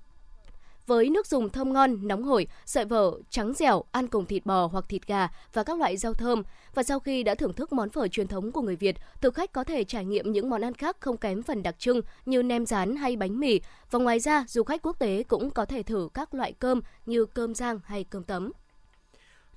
với 0.86 1.10
nước 1.10 1.26
dùng 1.26 1.50
thơm 1.50 1.72
ngon, 1.72 2.08
nóng 2.08 2.22
hổi, 2.22 2.46
sợi 2.64 2.84
vở 2.84 3.12
trắng 3.30 3.52
dẻo, 3.54 3.84
ăn 3.92 4.06
cùng 4.06 4.26
thịt 4.26 4.46
bò 4.46 4.66
hoặc 4.66 4.84
thịt 4.88 5.06
gà 5.06 5.28
và 5.52 5.64
các 5.64 5.78
loại 5.78 5.96
rau 5.96 6.14
thơm. 6.14 6.42
Và 6.74 6.82
sau 6.82 7.00
khi 7.00 7.22
đã 7.22 7.34
thưởng 7.34 7.52
thức 7.52 7.72
món 7.72 7.90
phở 7.90 8.08
truyền 8.08 8.28
thống 8.28 8.52
của 8.52 8.62
người 8.62 8.76
Việt, 8.76 8.96
thực 9.20 9.34
khách 9.34 9.52
có 9.52 9.64
thể 9.64 9.84
trải 9.84 10.04
nghiệm 10.04 10.32
những 10.32 10.50
món 10.50 10.64
ăn 10.64 10.74
khác 10.74 10.96
không 11.00 11.16
kém 11.16 11.42
phần 11.42 11.62
đặc 11.62 11.78
trưng 11.78 12.00
như 12.26 12.42
nem 12.42 12.66
rán 12.66 12.96
hay 12.96 13.16
bánh 13.16 13.40
mì. 13.40 13.60
Và 13.90 13.98
ngoài 13.98 14.20
ra, 14.20 14.44
du 14.48 14.62
khách 14.62 14.82
quốc 14.82 14.98
tế 14.98 15.22
cũng 15.22 15.50
có 15.50 15.64
thể 15.64 15.82
thử 15.82 16.08
các 16.14 16.34
loại 16.34 16.52
cơm 16.52 16.80
như 17.06 17.24
cơm 17.24 17.54
rang 17.54 17.80
hay 17.84 18.04
cơm 18.04 18.24
tấm. 18.24 18.52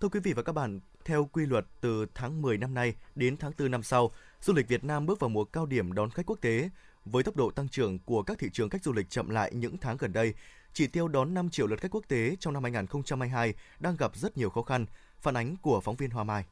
Thưa 0.02 0.10
quý 0.10 0.20
vị 0.20 0.34
và 0.34 0.44
các 0.44 0.52
bạn, 0.52 0.80
theo 1.06 1.30
quy 1.32 1.46
luật 1.46 1.66
từ 1.82 2.06
tháng 2.14 2.42
10 2.42 2.58
năm 2.58 2.74
nay 2.74 2.96
đến 3.16 3.38
tháng 3.38 3.52
4 3.60 3.72
năm 3.72 3.84
sau, 3.84 4.12
du 4.42 4.54
lịch 4.54 4.68
Việt 4.68 4.84
Nam 4.84 5.06
bước 5.06 5.20
vào 5.20 5.30
mùa 5.30 5.44
cao 5.44 5.66
điểm 5.66 5.94
đón 5.94 6.10
khách 6.10 6.26
quốc 6.26 6.42
tế. 6.42 6.70
Với 7.06 7.24
tốc 7.24 7.36
độ 7.36 7.52
tăng 7.52 7.70
trưởng 7.70 8.00
của 8.00 8.24
các 8.24 8.40
thị 8.40 8.50
trường 8.54 8.70
khách 8.70 8.84
du 8.84 8.94
lịch 8.94 9.10
chậm 9.10 9.30
lại 9.30 9.52
những 9.54 9.78
tháng 9.78 9.98
gần 9.98 10.14
đây, 10.14 10.34
chỉ 10.76 10.88
tiêu 10.88 11.08
đón 11.08 11.34
5 11.34 11.50
triệu 11.50 11.68
lượt 11.68 11.82
khách 11.82 11.92
quốc 11.92 12.04
tế 12.08 12.36
trong 12.40 12.54
năm 12.54 12.64
2022 12.64 13.54
đang 13.80 13.96
gặp 13.96 14.12
rất 14.16 14.38
nhiều 14.38 14.50
khó 14.50 14.62
khăn. 14.62 14.86
Phản 15.22 15.38
ánh 15.38 15.56
của 15.62 15.82
phóng 15.82 15.96
viên 15.96 16.10
Hoa 16.10 16.24
Mai. 16.24 16.44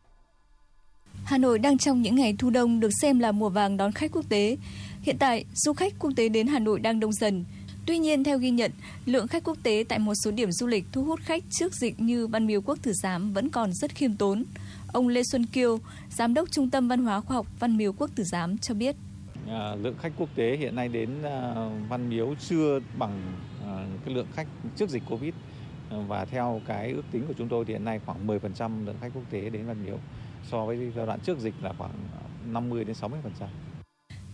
Hà 1.25 1.37
Nội 1.37 1.59
đang 1.59 1.77
trong 1.77 2.01
những 2.01 2.15
ngày 2.15 2.35
thu 2.39 2.49
đông 2.49 2.79
được 2.79 2.89
xem 3.01 3.19
là 3.19 3.31
mùa 3.31 3.49
vàng 3.49 3.77
đón 3.77 3.91
khách 3.91 4.11
quốc 4.11 4.29
tế. 4.29 4.57
Hiện 5.01 5.17
tại, 5.19 5.45
du 5.53 5.73
khách 5.73 5.93
quốc 5.99 6.11
tế 6.15 6.29
đến 6.29 6.47
Hà 6.47 6.59
Nội 6.59 6.79
đang 6.79 6.99
đông 6.99 7.13
dần. 7.13 7.45
Tuy 7.85 7.97
nhiên, 7.97 8.23
theo 8.23 8.37
ghi 8.37 8.49
nhận, 8.49 8.71
lượng 9.05 9.27
khách 9.27 9.43
quốc 9.43 9.57
tế 9.63 9.85
tại 9.89 9.99
một 9.99 10.13
số 10.23 10.31
điểm 10.31 10.51
du 10.51 10.67
lịch 10.67 10.85
thu 10.91 11.03
hút 11.03 11.19
khách 11.23 11.43
trước 11.59 11.73
dịch 11.73 11.99
như 11.99 12.27
Văn 12.27 12.47
Miếu 12.47 12.61
Quốc 12.61 12.77
Tử 12.81 12.91
Giám 13.03 13.33
vẫn 13.33 13.49
còn 13.49 13.73
rất 13.73 13.95
khiêm 13.95 14.15
tốn. 14.15 14.43
Ông 14.93 15.07
Lê 15.07 15.21
Xuân 15.31 15.45
Kiêu, 15.45 15.79
Giám 16.09 16.33
đốc 16.33 16.51
Trung 16.51 16.69
tâm 16.69 16.87
Văn 16.87 17.05
hóa 17.05 17.21
Khoa 17.21 17.35
học 17.35 17.47
Văn 17.59 17.77
Miếu 17.77 17.93
Quốc 17.93 18.09
Tử 18.15 18.23
Giám 18.23 18.57
cho 18.57 18.73
biết. 18.73 18.95
À, 19.47 19.75
lượng 19.75 19.95
khách 20.01 20.11
quốc 20.17 20.29
tế 20.35 20.57
hiện 20.57 20.75
nay 20.75 20.87
đến 20.87 21.23
à, 21.23 21.53
Văn 21.89 22.09
Miếu 22.09 22.35
chưa 22.49 22.79
bằng 22.97 23.21
cái 24.05 24.13
lượng 24.13 24.27
khách 24.33 24.47
trước 24.75 24.89
dịch 24.89 25.03
Covid 25.09 25.33
ờ, 25.89 26.01
và 26.07 26.25
theo 26.25 26.61
cái 26.67 26.91
ước 26.91 27.03
tính 27.11 27.23
của 27.27 27.33
chúng 27.37 27.49
tôi 27.49 27.65
thì 27.65 27.73
hiện 27.73 27.85
nay 27.85 27.99
khoảng 28.05 28.27
10% 28.27 28.85
lượng 28.85 28.95
khách 29.01 29.11
quốc 29.13 29.23
tế 29.29 29.49
đến 29.49 29.65
Văn 29.65 29.85
Miếu 29.85 29.97
so 30.51 30.65
với 30.65 30.91
giai 30.95 31.05
đoạn 31.05 31.19
trước 31.19 31.39
dịch 31.39 31.53
là 31.61 31.73
khoảng 31.77 31.91
50 32.45 32.83
đến 32.83 32.95
60%. 33.01 33.11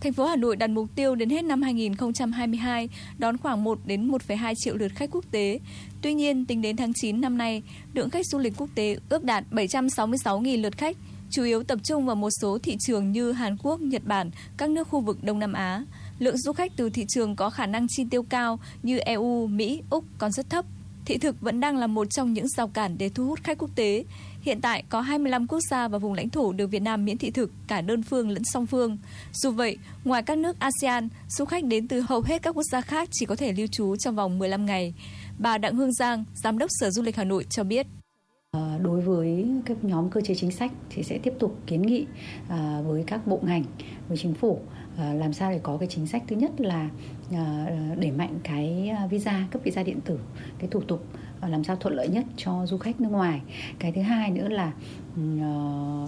Thành 0.00 0.12
phố 0.12 0.26
Hà 0.26 0.36
Nội 0.36 0.56
đặt 0.56 0.70
mục 0.70 0.88
tiêu 0.94 1.14
đến 1.14 1.30
hết 1.30 1.44
năm 1.44 1.62
2022 1.62 2.88
đón 3.18 3.38
khoảng 3.38 3.64
1 3.64 3.78
đến 3.84 4.08
1,2 4.08 4.54
triệu 4.56 4.76
lượt 4.76 4.92
khách 4.94 5.10
quốc 5.12 5.24
tế. 5.30 5.60
Tuy 6.02 6.14
nhiên, 6.14 6.46
tính 6.46 6.62
đến 6.62 6.76
tháng 6.76 6.92
9 6.94 7.20
năm 7.20 7.38
nay, 7.38 7.62
lượng 7.94 8.10
khách 8.10 8.26
du 8.26 8.38
lịch 8.38 8.52
quốc 8.56 8.68
tế 8.74 8.96
ước 9.08 9.24
đạt 9.24 9.44
766.000 9.50 10.62
lượt 10.62 10.78
khách, 10.78 10.96
chủ 11.30 11.42
yếu 11.42 11.62
tập 11.62 11.78
trung 11.82 12.06
vào 12.06 12.16
một 12.16 12.30
số 12.40 12.58
thị 12.62 12.76
trường 12.80 13.12
như 13.12 13.32
Hàn 13.32 13.56
Quốc, 13.62 13.80
Nhật 13.80 14.02
Bản, 14.04 14.30
các 14.56 14.70
nước 14.70 14.88
khu 14.88 15.00
vực 15.00 15.24
Đông 15.24 15.38
Nam 15.38 15.52
Á. 15.52 15.84
Lượng 16.20 16.36
du 16.36 16.52
khách 16.52 16.72
từ 16.76 16.90
thị 16.90 17.04
trường 17.08 17.36
có 17.36 17.50
khả 17.50 17.66
năng 17.66 17.86
chi 17.88 18.04
tiêu 18.10 18.22
cao 18.22 18.58
như 18.82 18.98
EU, 18.98 19.46
Mỹ, 19.46 19.82
Úc 19.90 20.04
còn 20.18 20.32
rất 20.32 20.50
thấp. 20.50 20.64
Thị 21.04 21.18
thực 21.18 21.40
vẫn 21.40 21.60
đang 21.60 21.76
là 21.76 21.86
một 21.86 22.10
trong 22.10 22.32
những 22.32 22.48
rào 22.48 22.68
cản 22.68 22.98
để 22.98 23.08
thu 23.08 23.26
hút 23.26 23.38
khách 23.42 23.58
quốc 23.58 23.70
tế. 23.74 24.04
Hiện 24.42 24.60
tại 24.60 24.84
có 24.88 25.00
25 25.00 25.46
quốc 25.46 25.60
gia 25.70 25.88
và 25.88 25.98
vùng 25.98 26.12
lãnh 26.12 26.28
thổ 26.28 26.52
được 26.52 26.66
Việt 26.66 26.82
Nam 26.82 27.04
miễn 27.04 27.18
thị 27.18 27.30
thực 27.30 27.50
cả 27.68 27.80
đơn 27.80 28.02
phương 28.02 28.30
lẫn 28.30 28.44
song 28.44 28.66
phương. 28.66 28.98
Dù 29.32 29.50
vậy, 29.50 29.78
ngoài 30.04 30.22
các 30.22 30.38
nước 30.38 30.56
ASEAN, 30.58 31.08
du 31.28 31.44
khách 31.44 31.64
đến 31.64 31.88
từ 31.88 32.00
hầu 32.00 32.20
hết 32.20 32.42
các 32.42 32.54
quốc 32.54 32.64
gia 32.72 32.80
khác 32.80 33.08
chỉ 33.12 33.26
có 33.26 33.36
thể 33.36 33.52
lưu 33.52 33.66
trú 33.66 33.96
trong 33.96 34.16
vòng 34.16 34.38
15 34.38 34.66
ngày. 34.66 34.94
Bà 35.38 35.58
Đặng 35.58 35.76
Hương 35.76 35.92
Giang, 35.92 36.24
Giám 36.34 36.58
đốc 36.58 36.70
Sở 36.80 36.90
Du 36.90 37.02
lịch 37.02 37.16
Hà 37.16 37.24
Nội 37.24 37.46
cho 37.50 37.64
biết. 37.64 37.86
Ờ, 38.50 38.78
đối 38.82 39.00
với 39.00 39.46
các 39.64 39.84
nhóm 39.84 40.10
cơ 40.10 40.20
chế 40.20 40.34
chính 40.34 40.50
sách 40.50 40.72
thì 40.90 41.02
sẽ 41.02 41.18
tiếp 41.18 41.32
tục 41.38 41.58
kiến 41.66 41.82
nghị 41.82 42.06
ờ, 42.48 42.82
với 42.86 43.04
các 43.06 43.26
bộ 43.26 43.40
ngành, 43.42 43.64
với 44.08 44.18
chính 44.18 44.34
phủ 44.34 44.60
Ờ, 45.00 45.14
làm 45.14 45.32
sao 45.32 45.50
để 45.50 45.60
có 45.62 45.76
cái 45.76 45.88
chính 45.88 46.06
sách 46.06 46.22
thứ 46.28 46.36
nhất 46.36 46.60
là 46.60 46.88
ờ, 47.32 47.66
đẩy 48.00 48.10
mạnh 48.10 48.38
cái 48.42 48.88
ờ, 48.98 49.08
visa 49.08 49.46
cấp 49.50 49.62
visa 49.64 49.82
điện 49.82 50.00
tử, 50.00 50.18
cái 50.58 50.68
thủ 50.70 50.80
tục 50.80 51.04
làm 51.48 51.64
sao 51.64 51.76
thuận 51.76 51.94
lợi 51.94 52.08
nhất 52.08 52.24
cho 52.36 52.66
du 52.66 52.78
khách 52.78 53.00
nước 53.00 53.08
ngoài. 53.08 53.40
Cái 53.78 53.92
thứ 53.92 54.02
hai 54.02 54.30
nữa 54.30 54.48
là 54.48 54.72
ừ, 55.16 55.22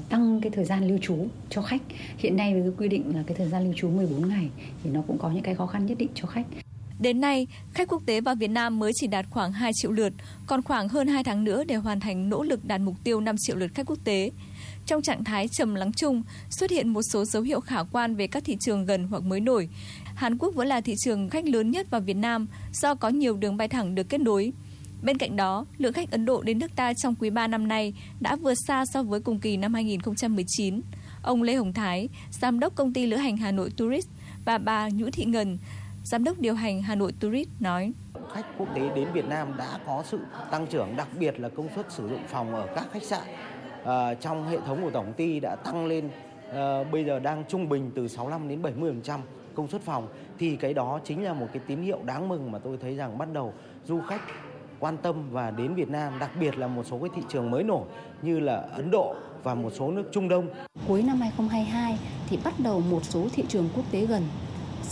tăng 0.08 0.40
cái 0.40 0.50
thời 0.50 0.64
gian 0.64 0.88
lưu 0.88 0.98
trú 1.02 1.26
cho 1.50 1.62
khách. 1.62 1.82
Hiện 2.18 2.36
nay 2.36 2.52
với 2.52 2.62
cái 2.62 2.72
quy 2.78 2.88
định 2.88 3.16
là 3.16 3.22
cái 3.26 3.36
thời 3.36 3.48
gian 3.48 3.64
lưu 3.64 3.72
trú 3.76 3.88
14 3.88 4.28
ngày 4.28 4.48
thì 4.84 4.90
nó 4.90 5.02
cũng 5.06 5.18
có 5.18 5.30
những 5.30 5.42
cái 5.42 5.54
khó 5.54 5.66
khăn 5.66 5.86
nhất 5.86 5.98
định 5.98 6.10
cho 6.14 6.26
khách. 6.26 6.46
Đến 7.00 7.20
nay, 7.20 7.46
khách 7.74 7.88
quốc 7.88 8.02
tế 8.06 8.20
vào 8.20 8.34
Việt 8.34 8.50
Nam 8.50 8.78
mới 8.78 8.92
chỉ 8.94 9.06
đạt 9.06 9.26
khoảng 9.30 9.52
2 9.52 9.72
triệu 9.74 9.92
lượt, 9.92 10.12
còn 10.46 10.62
khoảng 10.62 10.88
hơn 10.88 11.08
2 11.08 11.24
tháng 11.24 11.44
nữa 11.44 11.64
để 11.64 11.74
hoàn 11.74 12.00
thành 12.00 12.28
nỗ 12.28 12.42
lực 12.42 12.64
đạt 12.64 12.80
mục 12.80 12.94
tiêu 13.04 13.20
5 13.20 13.36
triệu 13.38 13.56
lượt 13.56 13.70
khách 13.74 13.86
quốc 13.86 13.98
tế. 14.04 14.30
Trong 14.86 15.02
trạng 15.02 15.24
thái 15.24 15.48
trầm 15.48 15.74
lắng 15.74 15.92
chung, 15.92 16.22
xuất 16.50 16.70
hiện 16.70 16.88
một 16.88 17.02
số 17.02 17.24
dấu 17.24 17.42
hiệu 17.42 17.60
khả 17.60 17.82
quan 17.92 18.14
về 18.14 18.26
các 18.26 18.44
thị 18.44 18.56
trường 18.60 18.84
gần 18.84 19.06
hoặc 19.10 19.22
mới 19.22 19.40
nổi. 19.40 19.68
Hàn 20.14 20.38
Quốc 20.38 20.54
vẫn 20.54 20.68
là 20.68 20.80
thị 20.80 20.94
trường 20.98 21.30
khách 21.30 21.44
lớn 21.44 21.70
nhất 21.70 21.90
vào 21.90 22.00
Việt 22.00 22.16
Nam 22.16 22.46
do 22.72 22.94
có 22.94 23.08
nhiều 23.08 23.36
đường 23.36 23.56
bay 23.56 23.68
thẳng 23.68 23.94
được 23.94 24.08
kết 24.08 24.20
nối. 24.20 24.52
Bên 25.02 25.18
cạnh 25.18 25.36
đó, 25.36 25.66
lượng 25.78 25.92
khách 25.92 26.10
Ấn 26.10 26.24
Độ 26.24 26.42
đến 26.42 26.58
nước 26.58 26.76
ta 26.76 26.94
trong 26.94 27.14
quý 27.14 27.30
3 27.30 27.46
năm 27.46 27.68
nay 27.68 27.94
đã 28.20 28.36
vượt 28.36 28.54
xa 28.66 28.84
so 28.86 29.02
với 29.02 29.20
cùng 29.20 29.38
kỳ 29.38 29.56
năm 29.56 29.74
2019. 29.74 30.80
Ông 31.22 31.42
Lê 31.42 31.54
Hồng 31.54 31.72
Thái, 31.72 32.08
giám 32.30 32.60
đốc 32.60 32.74
công 32.74 32.92
ty 32.92 33.06
lữ 33.06 33.16
hành 33.16 33.36
Hà 33.36 33.52
Nội 33.52 33.70
Tourist 33.76 34.08
và 34.44 34.58
bà 34.58 34.88
Nhũ 34.88 35.06
Thị 35.12 35.24
Ngân, 35.24 35.58
giám 36.04 36.24
đốc 36.24 36.38
điều 36.38 36.54
hành 36.54 36.82
Hà 36.82 36.94
Nội 36.94 37.12
Tourist 37.20 37.48
nói: 37.60 37.92
Khách 38.34 38.46
quốc 38.58 38.68
tế 38.74 38.80
đến 38.96 39.08
Việt 39.12 39.24
Nam 39.24 39.56
đã 39.58 39.78
có 39.86 40.04
sự 40.10 40.18
tăng 40.50 40.66
trưởng, 40.66 40.96
đặc 40.96 41.08
biệt 41.18 41.40
là 41.40 41.48
công 41.48 41.68
suất 41.74 41.92
sử 41.92 42.08
dụng 42.08 42.22
phòng 42.28 42.54
ở 42.54 42.66
các 42.74 42.86
khách 42.92 43.02
sạn 43.02 43.22
Ờ, 43.84 44.14
trong 44.14 44.48
hệ 44.48 44.58
thống 44.66 44.82
của 44.82 44.90
tổng 44.90 45.12
ty 45.12 45.40
đã 45.40 45.56
tăng 45.56 45.86
lên 45.86 46.08
ờ, 46.52 46.84
bây 46.84 47.04
giờ 47.04 47.18
đang 47.18 47.44
trung 47.48 47.68
bình 47.68 47.90
từ 47.94 48.08
65 48.08 48.48
đến 48.48 48.62
70% 48.62 49.20
công 49.54 49.68
suất 49.68 49.82
phòng 49.82 50.08
thì 50.38 50.56
cái 50.56 50.74
đó 50.74 51.00
chính 51.04 51.24
là 51.24 51.32
một 51.32 51.46
cái 51.52 51.62
tín 51.66 51.82
hiệu 51.82 51.98
đáng 52.04 52.28
mừng 52.28 52.52
mà 52.52 52.58
tôi 52.58 52.76
thấy 52.76 52.96
rằng 52.96 53.18
bắt 53.18 53.28
đầu 53.32 53.52
du 53.84 54.00
khách 54.00 54.20
quan 54.80 54.96
tâm 54.96 55.30
và 55.30 55.50
đến 55.50 55.74
Việt 55.74 55.88
Nam, 55.88 56.18
đặc 56.18 56.30
biệt 56.40 56.58
là 56.58 56.66
một 56.66 56.86
số 56.86 56.98
cái 56.98 57.10
thị 57.16 57.22
trường 57.28 57.50
mới 57.50 57.62
nổi 57.62 57.84
như 58.22 58.40
là 58.40 58.56
Ấn 58.56 58.90
Độ 58.90 59.14
và 59.42 59.54
một 59.54 59.70
số 59.70 59.90
nước 59.90 60.08
Trung 60.12 60.28
Đông. 60.28 60.48
Cuối 60.88 61.02
năm 61.02 61.20
2022 61.20 61.98
thì 62.28 62.38
bắt 62.44 62.54
đầu 62.58 62.80
một 62.80 63.04
số 63.04 63.26
thị 63.32 63.44
trường 63.48 63.68
quốc 63.76 63.84
tế 63.90 64.06
gần 64.06 64.22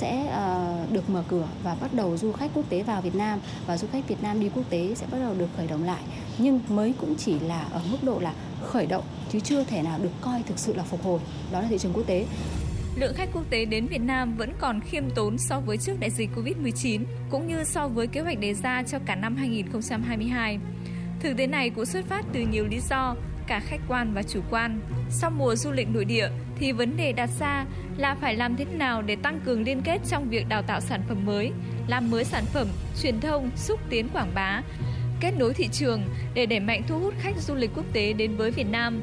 sẽ 0.01 0.25
uh, 0.25 0.93
được 0.93 1.11
mở 1.11 1.23
cửa 1.29 1.49
và 1.63 1.77
bắt 1.81 1.95
đầu 1.95 2.17
du 2.17 2.33
khách 2.33 2.51
quốc 2.55 2.65
tế 2.69 2.83
vào 2.83 3.03
Việt 3.03 3.15
Nam 3.15 3.41
và 3.67 3.77
du 3.77 3.89
khách 3.93 4.09
Việt 4.09 4.23
Nam 4.23 4.41
đi 4.41 4.49
quốc 4.55 4.65
tế 4.71 4.95
sẽ 4.95 5.07
bắt 5.13 5.19
đầu 5.19 5.35
được 5.39 5.49
khởi 5.57 5.67
động 5.67 5.85
lại. 5.85 6.03
Nhưng 6.39 6.61
mới 6.69 6.95
cũng 7.01 7.15
chỉ 7.19 7.39
là 7.39 7.61
ở 7.73 7.81
mức 7.91 7.99
độ 8.03 8.19
là 8.19 8.33
khởi 8.63 8.87
động 8.87 9.05
chứ 9.33 9.41
chưa 9.41 9.65
thể 9.65 9.83
nào 9.83 9.99
được 10.03 10.11
coi 10.21 10.43
thực 10.43 10.59
sự 10.59 10.75
là 10.75 10.83
phục 10.83 11.05
hồi. 11.05 11.21
Đó 11.53 11.61
là 11.61 11.67
thị 11.69 11.79
trường 11.79 11.93
quốc 11.93 12.07
tế. 12.07 12.27
Lượng 12.97 13.15
khách 13.15 13.29
quốc 13.33 13.45
tế 13.51 13.65
đến 13.65 13.87
Việt 13.87 14.01
Nam 14.01 14.37
vẫn 14.37 14.53
còn 14.59 14.81
khiêm 14.81 15.11
tốn 15.11 15.39
so 15.39 15.61
với 15.61 15.77
trước 15.77 16.01
đại 16.01 16.11
dịch 16.11 16.31
Covid-19, 16.37 17.05
cũng 17.31 17.49
như 17.49 17.65
so 17.65 17.89
với 17.89 18.07
kế 18.07 18.21
hoạch 18.21 18.39
đề 18.39 18.55
ra 18.55 18.83
cho 18.83 18.99
cả 19.07 19.15
năm 19.15 19.37
2022. 19.37 20.59
Thực 21.21 21.37
tế 21.37 21.47
này 21.47 21.71
cũng 21.71 21.87
xuất 21.87 22.05
phát 22.07 22.25
từ 22.33 22.41
nhiều 22.41 22.67
lý 22.67 22.81
do, 22.91 23.15
cả 23.51 23.61
khách 23.61 23.81
quan 23.89 24.15
và 24.15 24.23
chủ 24.23 24.41
quan. 24.51 24.81
Sau 25.11 25.31
mùa 25.31 25.57
du 25.57 25.71
lịch 25.71 25.89
nội 25.89 26.05
địa 26.05 26.29
thì 26.59 26.73
vấn 26.73 26.97
đề 26.97 27.13
đặt 27.13 27.31
ra 27.41 27.65
là 27.97 28.15
phải 28.15 28.37
làm 28.37 28.57
thế 28.57 28.65
nào 28.65 29.03
để 29.03 29.17
tăng 29.17 29.41
cường 29.41 29.63
liên 29.63 29.81
kết 29.85 30.01
trong 30.09 30.29
việc 30.29 30.49
đào 30.49 30.63
tạo 30.63 30.81
sản 30.81 31.03
phẩm 31.09 31.27
mới, 31.27 31.53
làm 31.87 32.11
mới 32.11 32.25
sản 32.25 32.45
phẩm, 32.53 32.69
truyền 33.03 33.21
thông, 33.21 33.51
xúc 33.57 33.81
tiến 33.91 34.09
quảng 34.09 34.31
bá, 34.35 34.63
kết 35.21 35.33
nối 35.39 35.55
thị 35.55 35.69
trường 35.73 36.03
để 36.35 36.47
đẩy 36.47 36.61
mạnh 36.61 36.83
thu 36.89 36.99
hút 36.99 37.15
khách 37.19 37.37
du 37.39 37.55
lịch 37.55 37.71
quốc 37.75 37.85
tế 37.93 38.13
đến 38.13 38.37
với 38.37 38.51
Việt 38.51 38.67
Nam. 38.71 39.01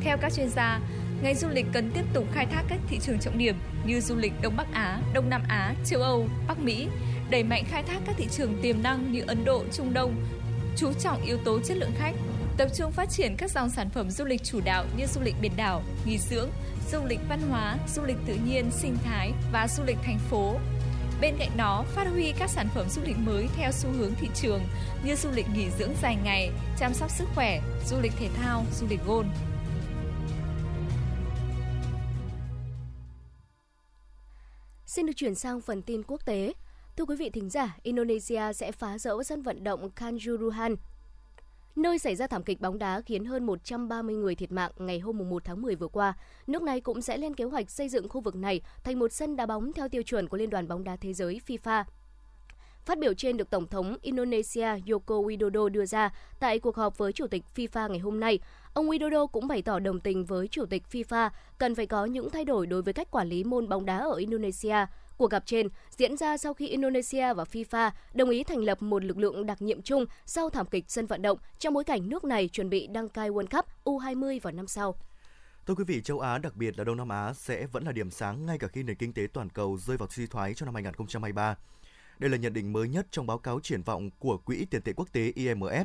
Theo 0.00 0.16
các 0.16 0.32
chuyên 0.32 0.48
gia, 0.48 0.80
ngành 1.22 1.34
du 1.34 1.48
lịch 1.48 1.66
cần 1.72 1.90
tiếp 1.90 2.04
tục 2.12 2.26
khai 2.32 2.46
thác 2.46 2.62
các 2.68 2.78
thị 2.88 2.98
trường 2.98 3.18
trọng 3.18 3.38
điểm 3.38 3.54
như 3.86 4.00
du 4.00 4.16
lịch 4.16 4.32
Đông 4.42 4.56
Bắc 4.56 4.72
Á, 4.72 4.98
Đông 5.14 5.30
Nam 5.30 5.42
Á, 5.48 5.74
châu 5.84 6.02
Âu, 6.02 6.28
Bắc 6.48 6.58
Mỹ, 6.58 6.86
đẩy 7.30 7.42
mạnh 7.42 7.64
khai 7.70 7.82
thác 7.82 8.00
các 8.06 8.14
thị 8.18 8.26
trường 8.30 8.58
tiềm 8.62 8.82
năng 8.82 9.12
như 9.12 9.22
Ấn 9.26 9.44
Độ, 9.44 9.64
Trung 9.72 9.94
Đông, 9.94 10.14
chú 10.76 10.92
trọng 10.92 11.22
yếu 11.22 11.38
tố 11.38 11.60
chất 11.60 11.76
lượng 11.76 11.92
khách, 11.98 12.14
tập 12.56 12.68
trung 12.74 12.92
phát 12.92 13.10
triển 13.10 13.36
các 13.38 13.50
dòng 13.50 13.70
sản 13.70 13.90
phẩm 13.90 14.10
du 14.10 14.24
lịch 14.24 14.42
chủ 14.44 14.60
đạo 14.64 14.84
như 14.96 15.06
du 15.06 15.20
lịch 15.20 15.34
biển 15.40 15.52
đảo, 15.56 15.82
nghỉ 16.04 16.18
dưỡng, 16.18 16.50
du 16.92 16.98
lịch 17.04 17.20
văn 17.28 17.40
hóa, 17.50 17.76
du 17.94 18.02
lịch 18.04 18.16
tự 18.26 18.34
nhiên, 18.46 18.70
sinh 18.70 18.96
thái 19.04 19.32
và 19.52 19.68
du 19.68 19.84
lịch 19.86 19.98
thành 20.02 20.18
phố. 20.18 20.56
Bên 21.20 21.34
cạnh 21.38 21.50
đó, 21.56 21.84
phát 21.94 22.06
huy 22.06 22.32
các 22.38 22.50
sản 22.50 22.68
phẩm 22.74 22.88
du 22.88 23.02
lịch 23.06 23.16
mới 23.18 23.48
theo 23.56 23.72
xu 23.72 23.90
hướng 23.90 24.14
thị 24.20 24.28
trường 24.34 24.60
như 25.04 25.16
du 25.16 25.30
lịch 25.30 25.46
nghỉ 25.54 25.70
dưỡng 25.78 25.94
dài 26.02 26.16
ngày, 26.24 26.50
chăm 26.78 26.94
sóc 26.94 27.10
sức 27.10 27.28
khỏe, 27.34 27.60
du 27.86 28.00
lịch 28.00 28.12
thể 28.18 28.28
thao, 28.36 28.64
du 28.80 28.86
lịch 28.90 29.00
gôn. 29.06 29.26
Xin 34.86 35.06
được 35.06 35.12
chuyển 35.16 35.34
sang 35.34 35.60
phần 35.60 35.82
tin 35.82 36.02
quốc 36.02 36.24
tế. 36.24 36.52
Thưa 36.96 37.04
quý 37.04 37.16
vị 37.16 37.30
thính 37.30 37.50
giả, 37.50 37.76
Indonesia 37.82 38.52
sẽ 38.52 38.72
phá 38.72 38.98
rỡ 38.98 39.22
sân 39.22 39.42
vận 39.42 39.64
động 39.64 39.90
Kanjuruhan, 39.96 40.76
nơi 41.76 41.98
xảy 41.98 42.16
ra 42.16 42.26
thảm 42.26 42.42
kịch 42.42 42.60
bóng 42.60 42.78
đá 42.78 43.00
khiến 43.00 43.24
hơn 43.24 43.46
130 43.46 44.14
người 44.14 44.34
thiệt 44.34 44.52
mạng 44.52 44.70
ngày 44.78 44.98
hôm 44.98 45.18
1 45.30 45.44
tháng 45.44 45.62
10 45.62 45.74
vừa 45.74 45.88
qua. 45.88 46.14
Nước 46.46 46.62
này 46.62 46.80
cũng 46.80 47.02
sẽ 47.02 47.16
lên 47.16 47.34
kế 47.34 47.44
hoạch 47.44 47.70
xây 47.70 47.88
dựng 47.88 48.08
khu 48.08 48.20
vực 48.20 48.36
này 48.36 48.60
thành 48.84 48.98
một 48.98 49.12
sân 49.12 49.36
đá 49.36 49.46
bóng 49.46 49.72
theo 49.72 49.88
tiêu 49.88 50.02
chuẩn 50.02 50.28
của 50.28 50.36
Liên 50.36 50.50
đoàn 50.50 50.68
bóng 50.68 50.84
đá 50.84 50.96
thế 50.96 51.12
giới, 51.12 51.40
FIFA. 51.46 51.84
Phát 52.84 52.98
biểu 52.98 53.14
trên 53.14 53.36
được 53.36 53.50
Tổng 53.50 53.66
thống 53.66 53.96
Indonesia 54.02 54.66
Joko 54.66 55.26
Widodo 55.26 55.68
đưa 55.68 55.86
ra 55.86 56.14
tại 56.40 56.58
cuộc 56.58 56.76
họp 56.76 56.98
với 56.98 57.12
Chủ 57.12 57.26
tịch 57.26 57.44
FIFA 57.56 57.90
ngày 57.90 57.98
hôm 57.98 58.20
nay. 58.20 58.38
Ông 58.74 58.88
Widodo 58.88 59.26
cũng 59.26 59.48
bày 59.48 59.62
tỏ 59.62 59.78
đồng 59.78 60.00
tình 60.00 60.24
với 60.24 60.48
Chủ 60.48 60.66
tịch 60.66 60.82
FIFA 60.90 61.30
cần 61.58 61.74
phải 61.74 61.86
có 61.86 62.04
những 62.04 62.30
thay 62.30 62.44
đổi 62.44 62.66
đối 62.66 62.82
với 62.82 62.94
cách 62.94 63.10
quản 63.10 63.28
lý 63.28 63.44
môn 63.44 63.68
bóng 63.68 63.86
đá 63.86 63.98
ở 63.98 64.14
Indonesia. 64.14 64.86
Cuộc 65.20 65.30
gặp 65.30 65.42
trên 65.46 65.68
diễn 65.90 66.16
ra 66.16 66.36
sau 66.36 66.54
khi 66.54 66.68
Indonesia 66.68 67.34
và 67.34 67.44
FIFA 67.44 67.90
đồng 68.14 68.30
ý 68.30 68.44
thành 68.44 68.58
lập 68.58 68.82
một 68.82 69.04
lực 69.04 69.18
lượng 69.18 69.46
đặc 69.46 69.62
nhiệm 69.62 69.82
chung 69.82 70.04
sau 70.26 70.50
thảm 70.50 70.66
kịch 70.66 70.84
sân 70.88 71.06
vận 71.06 71.22
động 71.22 71.38
trong 71.58 71.74
bối 71.74 71.84
cảnh 71.84 72.08
nước 72.08 72.24
này 72.24 72.48
chuẩn 72.48 72.70
bị 72.70 72.86
đăng 72.86 73.08
cai 73.08 73.30
World 73.30 73.46
Cup 73.46 73.64
U20 73.84 74.40
vào 74.42 74.52
năm 74.52 74.66
sau. 74.66 74.94
Thưa 75.66 75.74
quý 75.74 75.84
vị, 75.84 76.02
châu 76.02 76.20
Á, 76.20 76.38
đặc 76.38 76.56
biệt 76.56 76.78
là 76.78 76.84
Đông 76.84 76.96
Nam 76.96 77.08
Á 77.08 77.32
sẽ 77.34 77.66
vẫn 77.66 77.84
là 77.84 77.92
điểm 77.92 78.10
sáng 78.10 78.46
ngay 78.46 78.58
cả 78.58 78.68
khi 78.68 78.82
nền 78.82 78.96
kinh 78.96 79.12
tế 79.12 79.26
toàn 79.32 79.50
cầu 79.50 79.78
rơi 79.78 79.96
vào 79.96 80.08
suy 80.10 80.26
thoái 80.26 80.54
trong 80.54 80.66
năm 80.66 80.74
2023. 80.74 81.56
Đây 82.18 82.30
là 82.30 82.36
nhận 82.36 82.52
định 82.52 82.72
mới 82.72 82.88
nhất 82.88 83.06
trong 83.10 83.26
báo 83.26 83.38
cáo 83.38 83.60
triển 83.60 83.82
vọng 83.82 84.10
của 84.18 84.38
Quỹ 84.38 84.66
tiền 84.70 84.82
tệ 84.82 84.92
quốc 84.96 85.08
tế 85.12 85.32
IMF. 85.36 85.84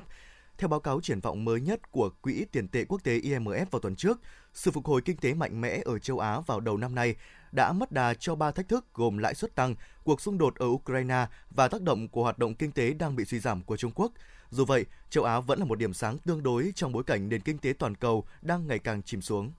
Theo 0.57 0.67
báo 0.67 0.79
cáo 0.79 1.01
triển 1.01 1.19
vọng 1.19 1.45
mới 1.45 1.61
nhất 1.61 1.91
của 1.91 2.09
Quỹ 2.21 2.45
tiền 2.51 2.67
tệ 2.67 2.85
quốc 2.85 3.03
tế 3.03 3.19
IMF 3.19 3.65
vào 3.71 3.79
tuần 3.79 3.95
trước, 3.95 4.21
sự 4.53 4.71
phục 4.71 4.85
hồi 4.85 5.01
kinh 5.05 5.17
tế 5.17 5.33
mạnh 5.33 5.61
mẽ 5.61 5.81
ở 5.85 5.99
châu 5.99 6.19
Á 6.19 6.39
vào 6.39 6.59
đầu 6.59 6.77
năm 6.77 6.95
nay 6.95 7.15
đã 7.51 7.71
mất 7.71 7.91
đà 7.91 8.13
cho 8.13 8.35
ba 8.35 8.51
thách 8.51 8.67
thức 8.69 8.85
gồm 8.93 9.17
lãi 9.17 9.35
suất 9.35 9.55
tăng, 9.55 9.75
cuộc 10.03 10.21
xung 10.21 10.37
đột 10.37 10.55
ở 10.55 10.67
Ukraine 10.67 11.27
và 11.49 11.67
tác 11.67 11.81
động 11.81 12.07
của 12.07 12.23
hoạt 12.23 12.37
động 12.37 12.55
kinh 12.55 12.71
tế 12.71 12.93
đang 12.93 13.15
bị 13.15 13.25
suy 13.25 13.39
giảm 13.39 13.63
của 13.63 13.77
Trung 13.77 13.91
Quốc. 13.95 14.11
Dù 14.49 14.65
vậy, 14.65 14.85
châu 15.09 15.23
Á 15.23 15.39
vẫn 15.39 15.59
là 15.59 15.65
một 15.65 15.75
điểm 15.79 15.93
sáng 15.93 16.17
tương 16.17 16.43
đối 16.43 16.71
trong 16.75 16.91
bối 16.91 17.03
cảnh 17.03 17.29
nền 17.29 17.41
kinh 17.41 17.57
tế 17.57 17.73
toàn 17.73 17.95
cầu 17.95 18.25
đang 18.41 18.67
ngày 18.67 18.79
càng 18.79 19.03
chìm 19.03 19.21
xuống. 19.21 19.51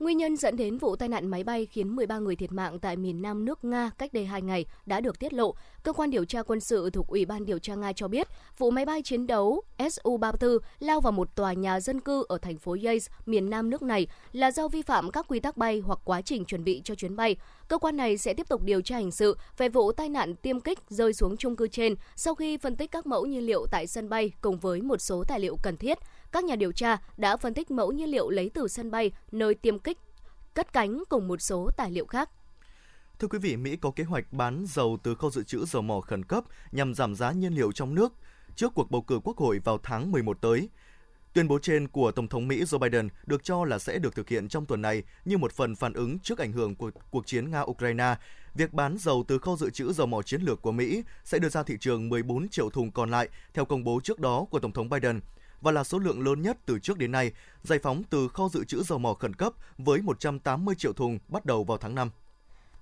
Nguyên 0.00 0.16
nhân 0.16 0.36
dẫn 0.36 0.56
đến 0.56 0.78
vụ 0.78 0.96
tai 0.96 1.08
nạn 1.08 1.28
máy 1.28 1.44
bay 1.44 1.66
khiến 1.66 1.96
13 1.96 2.18
người 2.18 2.36
thiệt 2.36 2.52
mạng 2.52 2.78
tại 2.78 2.96
miền 2.96 3.22
Nam 3.22 3.44
nước 3.44 3.64
Nga 3.64 3.90
cách 3.98 4.12
đây 4.12 4.26
2 4.26 4.42
ngày 4.42 4.66
đã 4.86 5.00
được 5.00 5.18
tiết 5.18 5.32
lộ. 5.32 5.54
Cơ 5.82 5.92
quan 5.92 6.10
điều 6.10 6.24
tra 6.24 6.42
quân 6.42 6.60
sự 6.60 6.90
thuộc 6.90 7.08
Ủy 7.08 7.24
ban 7.24 7.44
điều 7.44 7.58
tra 7.58 7.74
Nga 7.74 7.92
cho 7.92 8.08
biết, 8.08 8.28
vụ 8.58 8.70
máy 8.70 8.86
bay 8.86 9.02
chiến 9.02 9.26
đấu 9.26 9.62
Su-34 9.78 10.58
lao 10.78 11.00
vào 11.00 11.12
một 11.12 11.36
tòa 11.36 11.52
nhà 11.52 11.80
dân 11.80 12.00
cư 12.00 12.24
ở 12.28 12.38
thành 12.38 12.58
phố 12.58 12.76
Yeisk, 12.82 13.12
miền 13.26 13.50
Nam 13.50 13.70
nước 13.70 13.82
này 13.82 14.06
là 14.32 14.50
do 14.50 14.68
vi 14.68 14.82
phạm 14.82 15.10
các 15.10 15.26
quy 15.28 15.40
tắc 15.40 15.56
bay 15.56 15.80
hoặc 15.80 15.98
quá 16.04 16.20
trình 16.20 16.44
chuẩn 16.44 16.64
bị 16.64 16.80
cho 16.84 16.94
chuyến 16.94 17.16
bay. 17.16 17.36
Cơ 17.68 17.78
quan 17.78 17.96
này 17.96 18.18
sẽ 18.18 18.34
tiếp 18.34 18.48
tục 18.48 18.62
điều 18.62 18.80
tra 18.80 18.98
hình 18.98 19.10
sự 19.10 19.36
về 19.56 19.68
vụ 19.68 19.92
tai 19.92 20.08
nạn 20.08 20.34
tiêm 20.36 20.60
kích 20.60 20.78
rơi 20.88 21.12
xuống 21.12 21.36
chung 21.36 21.56
cư 21.56 21.68
trên 21.68 21.94
sau 22.16 22.34
khi 22.34 22.56
phân 22.56 22.76
tích 22.76 22.90
các 22.90 23.06
mẫu 23.06 23.26
nhiên 23.26 23.46
liệu 23.46 23.66
tại 23.70 23.86
sân 23.86 24.08
bay 24.08 24.32
cùng 24.40 24.58
với 24.58 24.82
một 24.82 25.00
số 25.00 25.24
tài 25.28 25.40
liệu 25.40 25.56
cần 25.62 25.76
thiết 25.76 25.98
các 26.32 26.44
nhà 26.44 26.56
điều 26.56 26.72
tra 26.72 26.96
đã 27.16 27.36
phân 27.36 27.54
tích 27.54 27.70
mẫu 27.70 27.92
nhiên 27.92 28.08
liệu 28.08 28.30
lấy 28.30 28.50
từ 28.54 28.68
sân 28.68 28.90
bay 28.90 29.12
nơi 29.32 29.54
tiêm 29.54 29.78
kích 29.78 29.98
cất 30.54 30.72
cánh 30.72 31.02
cùng 31.08 31.28
một 31.28 31.42
số 31.42 31.70
tài 31.76 31.90
liệu 31.90 32.06
khác. 32.06 32.30
Thưa 33.18 33.28
quý 33.28 33.38
vị, 33.38 33.56
Mỹ 33.56 33.76
có 33.76 33.90
kế 33.90 34.04
hoạch 34.04 34.32
bán 34.32 34.64
dầu 34.68 34.98
từ 35.02 35.14
kho 35.14 35.30
dự 35.30 35.42
trữ 35.42 35.64
dầu 35.64 35.82
mỏ 35.82 36.00
khẩn 36.00 36.24
cấp 36.24 36.44
nhằm 36.72 36.94
giảm 36.94 37.14
giá 37.14 37.32
nhiên 37.32 37.54
liệu 37.54 37.72
trong 37.72 37.94
nước 37.94 38.12
trước 38.56 38.72
cuộc 38.74 38.90
bầu 38.90 39.02
cử 39.02 39.20
quốc 39.24 39.36
hội 39.36 39.60
vào 39.64 39.78
tháng 39.82 40.12
11 40.12 40.40
tới. 40.40 40.68
Tuyên 41.32 41.48
bố 41.48 41.58
trên 41.58 41.88
của 41.88 42.12
Tổng 42.12 42.28
thống 42.28 42.48
Mỹ 42.48 42.62
Joe 42.62 42.78
Biden 42.78 43.08
được 43.26 43.44
cho 43.44 43.64
là 43.64 43.78
sẽ 43.78 43.98
được 43.98 44.14
thực 44.14 44.28
hiện 44.28 44.48
trong 44.48 44.66
tuần 44.66 44.82
này 44.82 45.02
như 45.24 45.38
một 45.38 45.52
phần 45.52 45.76
phản 45.76 45.92
ứng 45.92 46.18
trước 46.18 46.38
ảnh 46.38 46.52
hưởng 46.52 46.74
của 46.74 46.90
cuộc 47.10 47.26
chiến 47.26 47.50
Nga-Ukraine. 47.50 48.16
Việc 48.54 48.72
bán 48.72 48.96
dầu 48.98 49.24
từ 49.28 49.38
kho 49.38 49.56
dự 49.56 49.70
trữ 49.70 49.92
dầu 49.92 50.06
mỏ 50.06 50.22
chiến 50.22 50.42
lược 50.42 50.62
của 50.62 50.72
Mỹ 50.72 51.02
sẽ 51.24 51.38
đưa 51.38 51.48
ra 51.48 51.62
thị 51.62 51.76
trường 51.80 52.08
14 52.08 52.48
triệu 52.48 52.70
thùng 52.70 52.92
còn 52.92 53.10
lại 53.10 53.28
theo 53.54 53.64
công 53.64 53.84
bố 53.84 54.00
trước 54.04 54.20
đó 54.20 54.46
của 54.50 54.58
Tổng 54.58 54.72
thống 54.72 54.88
Biden 54.88 55.20
và 55.60 55.72
là 55.72 55.84
số 55.84 55.98
lượng 55.98 56.24
lớn 56.24 56.42
nhất 56.42 56.58
từ 56.66 56.78
trước 56.78 56.98
đến 56.98 57.12
nay, 57.12 57.32
giải 57.62 57.78
phóng 57.78 58.02
từ 58.10 58.28
kho 58.28 58.48
dự 58.48 58.64
trữ 58.64 58.82
dầu 58.82 58.98
mỏ 58.98 59.14
khẩn 59.14 59.34
cấp 59.34 59.52
với 59.78 60.02
180 60.02 60.74
triệu 60.74 60.92
thùng 60.92 61.18
bắt 61.28 61.44
đầu 61.44 61.64
vào 61.64 61.78
tháng 61.78 61.94
5. 61.94 62.10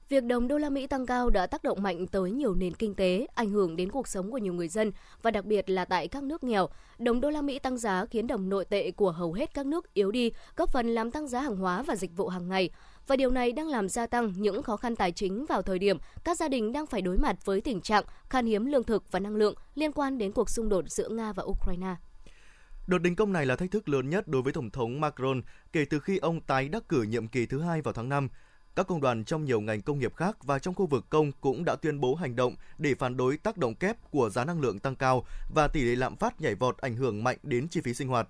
Việc 0.09 0.25
đồng 0.25 0.49
đô 0.49 0.59
la 0.59 0.71
Mỹ 0.71 0.87
tăng 0.87 1.07
cao 1.07 1.31
đã 1.31 1.47
tác 1.47 1.63
động 1.63 1.83
mạnh 1.83 2.07
tới 2.07 2.31
nhiều 2.31 2.55
nền 2.55 2.75
kinh 2.75 2.95
tế, 2.95 3.27
ảnh 3.35 3.51
hưởng 3.51 3.77
đến 3.77 3.91
cuộc 3.91 4.09
sống 4.09 4.31
của 4.31 4.39
nhiều 4.39 4.53
người 4.53 4.69
dân 4.69 4.93
và 5.23 5.31
đặc 5.31 5.45
biệt 5.45 5.71
là 5.71 5.85
tại 5.85 6.09
các 6.09 6.23
nước 6.23 6.45
nghèo. 6.45 6.69
Đồng 6.99 7.21
đô 7.21 7.31
la 7.31 7.43
Mỹ 7.43 7.59
tăng 7.59 7.79
giá 7.79 8.05
khiến 8.07 8.27
đồng 8.27 8.49
nội 8.49 8.65
tệ 8.65 8.91
của 8.91 9.11
hầu 9.11 9.33
hết 9.33 9.55
các 9.55 9.67
nước 9.67 9.95
yếu 9.95 10.11
đi, 10.11 10.33
góp 10.57 10.73
phần 10.73 10.89
làm 10.89 11.11
tăng 11.11 11.29
giá 11.29 11.41
hàng 11.41 11.57
hóa 11.57 11.83
và 11.83 11.97
dịch 11.97 12.17
vụ 12.17 12.29
hàng 12.29 12.49
ngày. 12.49 12.71
Và 13.07 13.17
điều 13.17 13.31
này 13.31 13.53
đang 13.53 13.69
làm 13.69 13.89
gia 13.89 14.07
tăng 14.07 14.33
những 14.37 14.63
khó 14.63 14.77
khăn 14.77 14.97
tài 14.97 15.13
chính 15.13 15.47
vào 15.47 15.63
thời 15.63 15.79
điểm 15.79 15.99
các 16.25 16.39
gia 16.39 16.49
đình 16.49 16.73
đang 16.73 16.87
phải 16.87 17.03
đối 17.03 17.19
mặt 17.19 17.37
với 17.45 17.61
tình 17.61 17.81
trạng 17.81 18.05
khan 18.31 18.47
hiếm 18.47 18.67
lương 18.67 18.85
thực 18.85 19.13
và 19.13 19.21
năng 19.21 19.37
lượng 19.37 19.55
liên 19.75 19.93
quan 19.93 20.19
đến 20.19 20.33
cuộc 20.33 20.51
xung 20.51 20.69
đột 20.69 20.85
giữa 20.89 21.09
Nga 21.09 21.33
và 21.33 21.43
Ukraine. 21.47 21.95
Đợt 22.89 22.99
đình 22.99 23.17
công 23.17 23.33
này 23.33 23.47
là 23.47 23.57
thách 23.57 23.71
thức 23.71 23.89
lớn 23.89 24.11
nhất 24.11 24.29
đối 24.29 24.43
với 24.43 24.53
Tổng 24.53 24.71
thống 24.71 25.01
Macron 25.01 25.43
kể 25.73 25.85
từ 25.85 26.01
khi 26.01 26.19
ông 26.19 26.41
tái 26.41 26.69
đắc 26.69 26.89
cử 26.89 27.03
nhiệm 27.03 27.29
kỳ 27.29 27.47
thứ 27.47 27.61
hai 27.61 27.83
vào 27.83 27.95
tháng 27.95 28.09
5. 28.09 28.29
Các 28.77 28.87
công 28.87 29.01
đoàn 29.01 29.25
trong 29.25 29.45
nhiều 29.45 29.61
ngành 29.61 29.83
công 29.83 29.99
nghiệp 29.99 30.17
khác 30.17 30.45
và 30.45 30.59
trong 30.59 30.75
khu 30.75 30.87
vực 30.87 31.07
công 31.11 31.33
cũng 31.33 31.65
đã 31.65 31.77
tuyên 31.77 32.01
bố 32.01 32.15
hành 32.15 32.37
động 32.37 32.55
để 32.79 32.95
phản 32.95 33.17
đối 33.17 33.37
tác 33.37 33.57
động 33.57 33.75
kép 33.75 34.11
của 34.11 34.31
giá 34.31 34.45
năng 34.45 34.61
lượng 34.61 34.79
tăng 34.79 34.97
cao 34.97 35.27
và 35.55 35.69
tỷ 35.69 35.83
lệ 35.83 35.97
lạm 35.97 36.17
phát 36.17 36.41
nhảy 36.41 36.55
vọt 36.55 36.79
ảnh 36.79 36.97
hưởng 36.97 37.25
mạnh 37.25 37.37
đến 37.43 37.69
chi 37.69 37.81
phí 37.81 37.95
sinh 37.95 38.09
hoạt. 38.09 38.29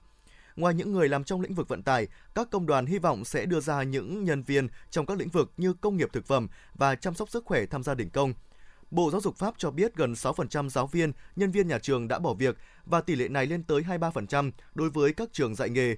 Ngoài 0.56 0.74
những 0.74 0.92
người 0.92 1.08
làm 1.08 1.24
trong 1.24 1.40
lĩnh 1.40 1.54
vực 1.54 1.68
vận 1.68 1.82
tải, 1.82 2.06
các 2.34 2.50
công 2.50 2.66
đoàn 2.66 2.86
hy 2.86 2.98
vọng 2.98 3.24
sẽ 3.24 3.46
đưa 3.46 3.60
ra 3.60 3.82
những 3.82 4.24
nhân 4.24 4.42
viên 4.42 4.68
trong 4.90 5.06
các 5.06 5.18
lĩnh 5.18 5.28
vực 5.28 5.52
như 5.56 5.72
công 5.72 5.96
nghiệp 5.96 6.08
thực 6.12 6.26
phẩm 6.26 6.48
và 6.74 6.94
chăm 6.94 7.14
sóc 7.14 7.30
sức 7.30 7.44
khỏe 7.44 7.66
tham 7.66 7.82
gia 7.82 7.94
đình 7.94 8.10
công– 8.10 8.34
Bộ 8.90 9.10
Giáo 9.10 9.20
dục 9.20 9.36
Pháp 9.36 9.54
cho 9.58 9.70
biết 9.70 9.94
gần 9.94 10.12
6% 10.12 10.68
giáo 10.68 10.86
viên, 10.86 11.12
nhân 11.36 11.50
viên 11.50 11.68
nhà 11.68 11.78
trường 11.78 12.08
đã 12.08 12.18
bỏ 12.18 12.34
việc 12.34 12.56
và 12.86 13.00
tỷ 13.00 13.14
lệ 13.14 13.28
này 13.28 13.46
lên 13.46 13.62
tới 13.62 13.82
23% 13.82 14.50
đối 14.74 14.90
với 14.90 15.12
các 15.12 15.28
trường 15.32 15.54
dạy 15.54 15.70
nghề. 15.70 15.96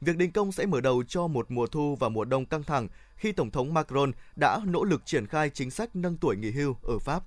Việc 0.00 0.16
đình 0.16 0.32
công 0.32 0.52
sẽ 0.52 0.66
mở 0.66 0.80
đầu 0.80 1.02
cho 1.08 1.26
một 1.26 1.50
mùa 1.50 1.66
thu 1.66 1.96
và 2.00 2.08
mùa 2.08 2.24
đông 2.24 2.46
căng 2.46 2.62
thẳng 2.62 2.88
khi 3.16 3.32
Tổng 3.32 3.50
thống 3.50 3.74
Macron 3.74 4.12
đã 4.36 4.60
nỗ 4.64 4.84
lực 4.84 5.06
triển 5.06 5.26
khai 5.26 5.50
chính 5.50 5.70
sách 5.70 5.96
nâng 5.96 6.16
tuổi 6.16 6.36
nghỉ 6.36 6.50
hưu 6.50 6.76
ở 6.82 6.98
Pháp. 6.98 7.22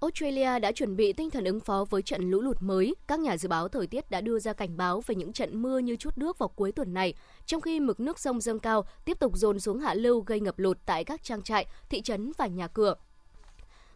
Australia 0.00 0.58
đã 0.58 0.72
chuẩn 0.72 0.96
bị 0.96 1.12
tinh 1.12 1.30
thần 1.30 1.44
ứng 1.44 1.60
phó 1.60 1.84
với 1.90 2.02
trận 2.02 2.30
lũ 2.30 2.40
lụt 2.40 2.56
mới. 2.60 2.94
Các 3.08 3.20
nhà 3.20 3.36
dự 3.36 3.48
báo 3.48 3.68
thời 3.68 3.86
tiết 3.86 4.10
đã 4.10 4.20
đưa 4.20 4.38
ra 4.38 4.52
cảnh 4.52 4.76
báo 4.76 5.02
về 5.06 5.14
những 5.14 5.32
trận 5.32 5.62
mưa 5.62 5.78
như 5.78 5.96
chút 5.96 6.18
nước 6.18 6.38
vào 6.38 6.48
cuối 6.48 6.72
tuần 6.72 6.94
này, 6.94 7.14
trong 7.46 7.60
khi 7.60 7.80
mực 7.80 8.00
nước 8.00 8.18
sông 8.18 8.40
dâng 8.40 8.58
cao 8.58 8.84
tiếp 9.04 9.18
tục 9.20 9.36
dồn 9.36 9.60
xuống 9.60 9.80
hạ 9.80 9.94
lưu 9.94 10.20
gây 10.20 10.40
ngập 10.40 10.58
lụt 10.58 10.78
tại 10.86 11.04
các 11.04 11.24
trang 11.24 11.42
trại, 11.42 11.66
thị 11.90 12.02
trấn 12.02 12.32
và 12.38 12.46
nhà 12.46 12.68
cửa. 12.68 12.94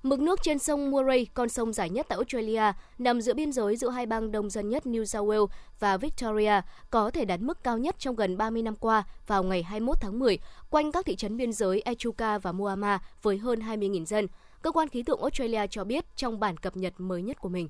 Mực 0.06 0.20
nước 0.20 0.42
trên 0.42 0.58
sông 0.58 0.90
Murray, 0.90 1.26
con 1.34 1.48
sông 1.48 1.72
dài 1.72 1.90
nhất 1.90 2.06
tại 2.08 2.16
Australia, 2.16 2.72
nằm 2.98 3.20
giữa 3.20 3.34
biên 3.34 3.52
giới 3.52 3.76
giữa 3.76 3.88
hai 3.88 4.06
bang 4.06 4.32
đông 4.32 4.50
dân 4.50 4.68
nhất 4.68 4.82
New 4.86 5.04
South 5.04 5.28
Wales 5.28 5.46
và 5.80 5.96
Victoria, 5.96 6.60
có 6.90 7.10
thể 7.10 7.24
đạt 7.24 7.40
mức 7.40 7.64
cao 7.64 7.78
nhất 7.78 7.94
trong 7.98 8.16
gần 8.16 8.36
30 8.36 8.62
năm 8.62 8.76
qua 8.76 9.04
vào 9.26 9.42
ngày 9.42 9.62
21 9.62 9.96
tháng 10.00 10.18
10, 10.18 10.38
quanh 10.70 10.92
các 10.92 11.06
thị 11.06 11.16
trấn 11.16 11.36
biên 11.36 11.52
giới 11.52 11.80
Echuca 11.80 12.38
và 12.38 12.52
Muama 12.52 12.98
với 13.22 13.38
hơn 13.38 13.60
20.000 13.60 14.04
dân. 14.04 14.26
Cơ 14.62 14.72
quan 14.72 14.88
khí 14.88 15.02
tượng 15.02 15.20
Australia 15.20 15.66
cho 15.70 15.84
biết 15.84 16.04
trong 16.16 16.40
bản 16.40 16.56
cập 16.56 16.76
nhật 16.76 16.92
mới 16.98 17.22
nhất 17.22 17.40
của 17.40 17.48
mình. 17.48 17.68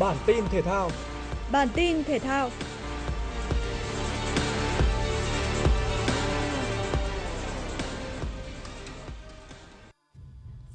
Bản 0.00 0.16
tin 0.26 0.44
thể 0.50 0.62
thao 0.62 0.90
Bản 1.52 1.68
tin 1.74 2.04
thể 2.04 2.18
thao 2.18 2.50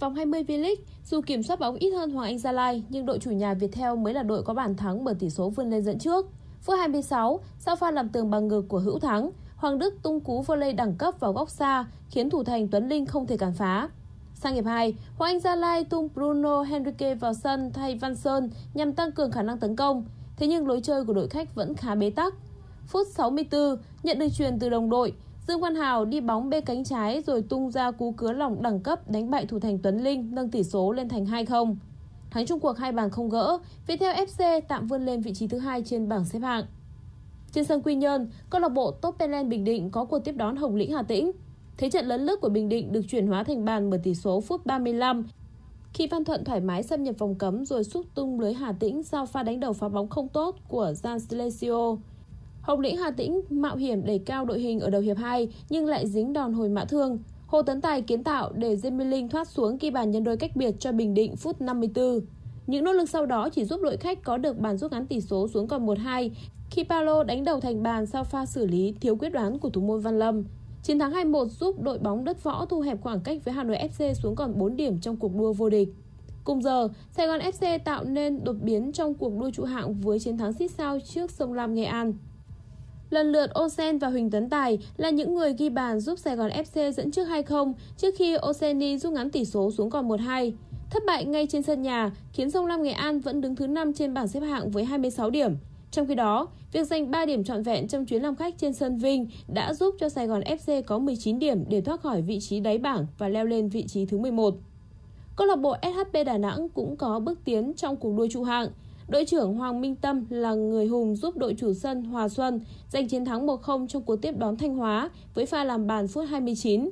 Vòng 0.06 0.16
20 0.16 0.44
V-League, 0.44 0.76
dù 1.06 1.22
kiểm 1.22 1.44
soát 1.44 1.60
bóng 1.60 1.76
ít 1.76 1.92
hơn 1.92 2.12
Hoàng 2.12 2.26
Anh 2.28 2.40
Gia 2.40 2.52
Lai, 2.52 2.84
nhưng 2.90 3.06
đội 3.06 3.20
chủ 3.20 3.32
nhà 3.32 3.54
Viettel 3.54 3.96
mới 3.96 4.14
là 4.14 4.24
đội 4.24 4.44
có 4.44 4.54
bàn 4.54 4.76
thắng 4.76 5.04
bởi 5.04 5.16
tỷ 5.16 5.30
số 5.30 5.50
vươn 5.50 5.70
lên 5.70 5.84
dẫn 5.84 6.00
trước. 6.00 6.26
Phút 6.62 6.76
26, 6.80 7.40
sau 7.60 7.76
pha 7.76 7.92
làm 7.92 8.10
tường 8.10 8.30
bằng 8.30 8.48
ngực 8.48 8.66
của 8.68 8.80
Hữu 8.80 9.00
Thắng, 9.00 9.32
Hoàng 9.56 9.80
Đức 9.80 9.94
tung 10.04 10.20
cú 10.20 10.42
volley 10.42 10.74
đẳng 10.74 10.96
cấp 10.96 11.20
vào 11.20 11.34
góc 11.34 11.50
xa, 11.50 11.86
khiến 12.10 12.30
thủ 12.30 12.44
thành 12.44 12.68
Tuấn 12.68 12.90
Linh 12.90 13.06
không 13.06 13.28
thể 13.28 13.38
cản 13.38 13.54
phá. 13.54 13.90
Sang 14.34 14.54
hiệp 14.54 14.66
2, 14.66 14.94
Hoàng 15.18 15.32
Anh 15.32 15.40
Gia 15.40 15.56
Lai 15.56 15.84
tung 15.84 16.10
Bruno 16.14 16.64
Henrique 16.64 17.16
vào 17.16 17.34
sân 17.34 17.72
thay 17.74 17.96
Văn 17.96 18.16
Sơn 18.16 18.50
nhằm 18.74 18.94
tăng 18.94 19.12
cường 19.12 19.32
khả 19.32 19.44
năng 19.44 19.58
tấn 19.58 19.76
công. 19.76 20.06
Thế 20.38 20.48
nhưng 20.48 20.68
lối 20.68 20.82
chơi 20.82 21.06
của 21.06 21.14
đội 21.14 21.28
khách 21.28 21.56
vẫn 21.56 21.76
khá 21.76 21.96
bế 21.96 22.10
tắc. 22.10 22.34
Phút 22.88 23.08
64, 23.08 23.78
nhận 24.04 24.20
được 24.20 24.28
truyền 24.38 24.60
từ 24.60 24.70
đồng 24.70 24.90
đội, 24.90 25.14
Dương 25.48 25.62
Văn 25.62 25.76
Hào 25.76 26.06
đi 26.06 26.22
bóng 26.22 26.50
bê 26.50 26.62
cánh 26.62 26.84
trái 26.84 27.22
rồi 27.22 27.42
tung 27.42 27.72
ra 27.72 27.92
cú 27.92 28.12
cứa 28.12 28.32
lỏng 28.32 28.62
đẳng 28.62 28.80
cấp 28.80 29.10
đánh 29.10 29.30
bại 29.30 29.46
thủ 29.46 29.60
thành 29.60 29.80
Tuấn 29.80 30.04
Linh 30.04 30.36
nâng 30.36 30.52
tỷ 30.52 30.64
số 30.64 30.92
lên 30.92 31.10
thành 31.10 31.26
2-0. 31.26 31.76
Thắng 32.32 32.46
chung 32.46 32.60
cuộc 32.60 32.78
hai 32.78 32.92
bàn 32.92 33.10
không 33.10 33.30
gỡ, 33.30 33.58
Viettel 33.88 34.16
FC 34.16 34.62
tạm 34.68 34.88
vươn 34.88 35.06
lên 35.06 35.22
vị 35.22 35.34
trí 35.34 35.48
thứ 35.48 35.60
hai 35.60 35.82
trên 35.86 36.10
bảng 36.10 36.26
xếp 36.26 36.40
hạng. 36.40 36.66
Trên 37.52 37.64
sân 37.64 37.82
Quy 37.82 37.96
Nhơn, 37.96 38.30
câu 38.50 38.62
lạc 38.62 38.70
bộ 38.70 38.92
Topelen 38.92 39.50
Bình 39.50 39.64
Định 39.64 39.92
có 39.92 40.06
cuộc 40.06 40.20
tiếp 40.20 40.36
đón 40.38 40.56
Hồng 40.56 40.76
Lĩnh 40.76 40.94
Hà 40.94 41.04
Tĩnh. 41.04 41.32
Thế 41.78 41.90
trận 41.90 42.06
lấn 42.06 42.22
lướt 42.22 42.42
của 42.42 42.50
Bình 42.50 42.70
Định 42.70 42.92
được 42.92 43.02
chuyển 43.10 43.28
hóa 43.28 43.44
thành 43.44 43.66
bàn 43.66 43.90
bởi 43.90 44.00
tỷ 44.04 44.16
số 44.16 44.42
phút 44.42 44.66
35 44.66 45.24
khi 45.94 46.08
Văn 46.08 46.24
Thuận 46.24 46.44
thoải 46.44 46.62
mái 46.62 46.84
xâm 46.84 47.04
nhập 47.04 47.16
vòng 47.18 47.36
cấm 47.36 47.66
rồi 47.66 47.84
xúc 47.84 48.06
tung 48.16 48.40
lưới 48.40 48.54
Hà 48.54 48.72
Tĩnh 48.72 49.04
sau 49.04 49.26
pha 49.26 49.44
đánh 49.44 49.60
đầu 49.60 49.74
phá 49.74 49.90
bóng 49.90 50.10
không 50.10 50.28
tốt 50.28 50.56
của 50.68 50.94
Gian 50.94 51.20
Silesio. 51.20 51.96
Hồng 52.66 52.80
Lĩnh 52.80 52.98
Hà 52.98 53.12
Tĩnh 53.12 53.42
mạo 53.50 53.76
hiểm 53.76 54.06
đẩy 54.06 54.20
cao 54.20 54.46
đội 54.46 54.60
hình 54.60 54.80
ở 54.80 54.90
đầu 54.90 55.02
hiệp 55.02 55.18
2 55.18 55.48
nhưng 55.70 55.86
lại 55.86 56.08
dính 56.08 56.34
đòn 56.34 56.54
hồi 56.54 56.70
mã 56.70 56.86
thương. 56.86 57.20
Hồ 57.48 57.62
Tấn 57.62 57.82
Tài 57.82 58.02
kiến 58.02 58.24
tạo 58.24 58.52
để 58.56 58.76
Jimmy 58.76 59.10
Linh 59.10 59.30
thoát 59.30 59.48
xuống 59.48 59.78
ghi 59.78 59.92
bàn 59.92 60.12
nhân 60.12 60.24
đôi 60.24 60.38
cách 60.38 60.56
biệt 60.56 60.76
cho 60.80 60.92
Bình 60.92 61.14
Định 61.14 61.36
phút 61.36 61.62
54. 61.62 62.20
Những 62.68 62.84
nỗ 62.84 62.94
lực 62.94 63.10
sau 63.10 63.26
đó 63.26 63.50
chỉ 63.50 63.66
giúp 63.66 63.82
đội 63.84 63.98
khách 63.98 64.24
có 64.24 64.38
được 64.38 64.60
bàn 64.60 64.78
rút 64.78 64.92
ngắn 64.92 65.08
tỷ 65.08 65.22
số 65.22 65.48
xuống 65.48 65.68
còn 65.68 65.86
1-2 65.86 66.30
khi 66.70 66.84
Paulo 66.84 67.24
đánh 67.24 67.44
đầu 67.44 67.60
thành 67.60 67.84
bàn 67.84 68.06
sau 68.06 68.24
pha 68.24 68.46
xử 68.46 68.66
lý 68.68 68.94
thiếu 69.02 69.16
quyết 69.16 69.30
đoán 69.30 69.60
của 69.60 69.70
thủ 69.70 69.82
môn 69.82 70.00
Văn 70.00 70.20
Lâm. 70.20 70.44
Chiến 70.84 71.00
thắng 71.00 71.12
2-1 71.12 71.46
giúp 71.46 71.82
đội 71.82 72.00
bóng 72.00 72.24
đất 72.24 72.44
võ 72.44 72.66
thu 72.66 72.82
hẹp 72.82 73.02
khoảng 73.02 73.20
cách 73.20 73.46
với 73.46 73.54
Hà 73.54 73.64
Nội 73.64 73.78
FC 73.78 74.14
xuống 74.14 74.36
còn 74.36 74.58
4 74.60 74.76
điểm 74.76 75.00
trong 75.00 75.18
cuộc 75.18 75.36
đua 75.36 75.54
vô 75.54 75.70
địch. 75.70 75.90
Cùng 76.44 76.62
giờ, 76.62 76.88
Sài 77.12 77.28
Gòn 77.28 77.40
FC 77.40 77.80
tạo 77.80 78.04
nên 78.04 78.44
đột 78.44 78.56
biến 78.62 78.92
trong 78.92 79.14
cuộc 79.14 79.40
đua 79.40 79.50
trụ 79.52 79.64
hạng 79.64 79.94
với 79.94 80.20
chiến 80.20 80.38
thắng 80.38 80.54
xít 80.54 80.72
sao 80.72 81.00
trước 81.00 81.32
sông 81.32 81.54
Lam 81.54 81.74
Nghệ 81.74 81.84
An. 81.84 82.14
Lần 83.10 83.32
lượt 83.32 83.52
Osen 83.60 83.98
và 83.98 84.08
Huỳnh 84.08 84.32
Tấn 84.32 84.50
Tài 84.50 84.80
là 84.98 85.10
những 85.10 85.36
người 85.36 85.54
ghi 85.54 85.70
bàn 85.70 86.00
giúp 86.00 86.20
Sài 86.20 86.36
Gòn 86.36 86.52
FC 86.52 86.92
dẫn 86.92 87.12
trước 87.12 87.28
2-0 87.28 87.74
trước 87.98 88.16
khi 88.18 88.36
Oseni 88.50 88.98
rút 88.98 89.14
ngắn 89.14 89.30
tỷ 89.30 89.46
số 89.46 89.72
xuống 89.72 89.90
còn 89.90 90.08
1-2. 90.08 90.52
Thất 90.90 91.04
bại 91.08 91.26
ngay 91.26 91.48
trên 91.48 91.64
sân 91.64 91.82
nhà 91.82 92.12
khiến 92.34 92.52
Sông 92.52 92.66
Lam 92.66 92.84
Nghệ 92.84 92.92
An 92.92 93.20
vẫn 93.20 93.42
đứng 93.42 93.56
thứ 93.56 93.68
5 93.68 93.94
trên 93.94 94.14
bảng 94.14 94.28
xếp 94.28 94.40
hạng 94.40 94.70
với 94.70 94.86
26 94.86 95.30
điểm. 95.30 95.56
Trong 95.92 96.08
khi 96.08 96.16
đó, 96.16 96.48
việc 96.72 96.88
giành 96.88 97.12
3 97.12 97.26
điểm 97.26 97.44
trọn 97.44 97.64
vẹn 97.64 97.88
trong 97.88 98.06
chuyến 98.06 98.22
làm 98.22 98.36
khách 98.36 98.58
trên 98.58 98.74
sân 98.74 98.98
Vinh 98.98 99.28
đã 99.48 99.74
giúp 99.74 99.96
cho 100.00 100.10
Sài 100.10 100.28
Gòn 100.28 100.42
FC 100.42 100.82
có 100.82 101.00
19 101.00 101.40
điểm 101.40 101.64
để 101.70 101.82
thoát 101.82 102.02
khỏi 102.02 102.22
vị 102.22 102.40
trí 102.40 102.60
đáy 102.60 102.78
bảng 102.78 103.06
và 103.18 103.30
leo 103.30 103.46
lên 103.46 103.70
vị 103.70 103.86
trí 103.88 104.06
thứ 104.06 104.18
11. 104.18 104.56
Câu 105.36 105.48
lạc 105.48 105.56
bộ 105.56 105.76
SHP 105.82 106.26
Đà 106.26 106.38
Nẵng 106.38 106.70
cũng 106.70 106.96
có 106.96 107.20
bước 107.20 107.40
tiến 107.46 107.74
trong 107.74 107.96
cuộc 107.96 108.18
đua 108.18 108.28
trụ 108.32 108.44
hạng. 108.44 108.68
Đội 109.08 109.26
trưởng 109.26 109.54
Hoàng 109.54 109.82
Minh 109.82 109.96
Tâm 109.96 110.26
là 110.30 110.54
người 110.54 110.88
hùng 110.88 111.16
giúp 111.16 111.38
đội 111.38 111.56
chủ 111.58 111.74
sân 111.74 112.04
Hòa 112.04 112.30
Xuân 112.30 112.62
giành 112.90 113.08
chiến 113.08 113.26
thắng 113.26 113.48
1-0 113.48 113.88
trong 113.88 114.04
cuộc 114.04 114.16
tiếp 114.16 114.38
đón 114.38 114.58
Thanh 114.58 114.76
Hóa 114.76 115.10
với 115.34 115.46
pha 115.46 115.64
làm 115.64 115.88
bàn 115.88 116.08
phút 116.08 116.26
29. 116.30 116.90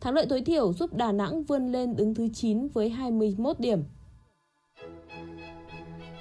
Thắng 0.00 0.14
lợi 0.14 0.26
tối 0.28 0.42
thiểu 0.42 0.72
giúp 0.72 0.94
Đà 0.94 1.12
Nẵng 1.12 1.42
vươn 1.44 1.72
lên 1.72 1.96
đứng 1.96 2.14
thứ 2.14 2.28
9 2.34 2.68
với 2.68 2.88
21 2.88 3.60
điểm. 3.60 3.82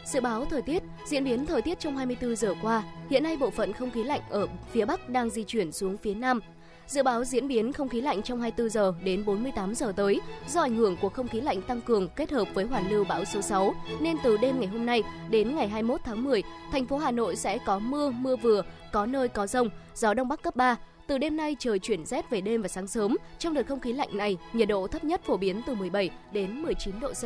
Dự 0.05 0.21
báo 0.21 0.45
thời 0.45 0.61
tiết, 0.61 0.83
diễn 1.07 1.23
biến 1.23 1.45
thời 1.45 1.61
tiết 1.61 1.79
trong 1.79 1.97
24 1.97 2.35
giờ 2.35 2.53
qua, 2.61 2.83
hiện 3.09 3.23
nay 3.23 3.37
bộ 3.37 3.49
phận 3.49 3.73
không 3.73 3.91
khí 3.91 4.03
lạnh 4.03 4.21
ở 4.29 4.47
phía 4.71 4.85
Bắc 4.85 5.09
đang 5.09 5.29
di 5.29 5.43
chuyển 5.43 5.71
xuống 5.71 5.97
phía 5.97 6.13
Nam. 6.13 6.39
Dự 6.87 7.03
báo 7.03 7.23
diễn 7.23 7.47
biến 7.47 7.73
không 7.73 7.89
khí 7.89 8.01
lạnh 8.01 8.21
trong 8.23 8.41
24 8.41 8.69
giờ 8.69 8.93
đến 9.03 9.25
48 9.25 9.75
giờ 9.75 9.93
tới 9.95 10.21
do 10.47 10.61
ảnh 10.61 10.75
hưởng 10.75 10.97
của 11.01 11.09
không 11.09 11.27
khí 11.27 11.41
lạnh 11.41 11.61
tăng 11.61 11.81
cường 11.81 12.09
kết 12.09 12.31
hợp 12.31 12.47
với 12.53 12.65
hoàn 12.65 12.91
lưu 12.91 13.03
bão 13.03 13.25
số 13.25 13.41
6 13.41 13.73
nên 14.01 14.17
từ 14.23 14.37
đêm 14.37 14.59
ngày 14.59 14.67
hôm 14.67 14.85
nay 14.85 15.03
đến 15.29 15.55
ngày 15.55 15.67
21 15.67 16.01
tháng 16.03 16.23
10, 16.23 16.43
thành 16.71 16.87
phố 16.87 16.97
Hà 16.97 17.11
Nội 17.11 17.35
sẽ 17.35 17.57
có 17.65 17.79
mưa, 17.79 18.11
mưa 18.11 18.35
vừa, 18.35 18.63
có 18.91 19.05
nơi 19.05 19.29
có 19.29 19.47
rông, 19.47 19.69
gió 19.95 20.13
đông 20.13 20.27
bắc 20.27 20.41
cấp 20.41 20.55
3. 20.55 20.75
Từ 21.07 21.17
đêm 21.17 21.37
nay 21.37 21.55
trời 21.59 21.79
chuyển 21.79 22.05
rét 22.05 22.29
về 22.29 22.41
đêm 22.41 22.61
và 22.61 22.67
sáng 22.67 22.87
sớm. 22.87 23.17
Trong 23.39 23.53
đợt 23.53 23.67
không 23.67 23.79
khí 23.79 23.93
lạnh 23.93 24.17
này, 24.17 24.37
nhiệt 24.53 24.67
độ 24.67 24.87
thấp 24.87 25.03
nhất 25.03 25.21
phổ 25.25 25.37
biến 25.37 25.61
từ 25.67 25.75
17 25.75 26.09
đến 26.31 26.61
19 26.61 26.99
độ 26.99 27.13
C. 27.13 27.23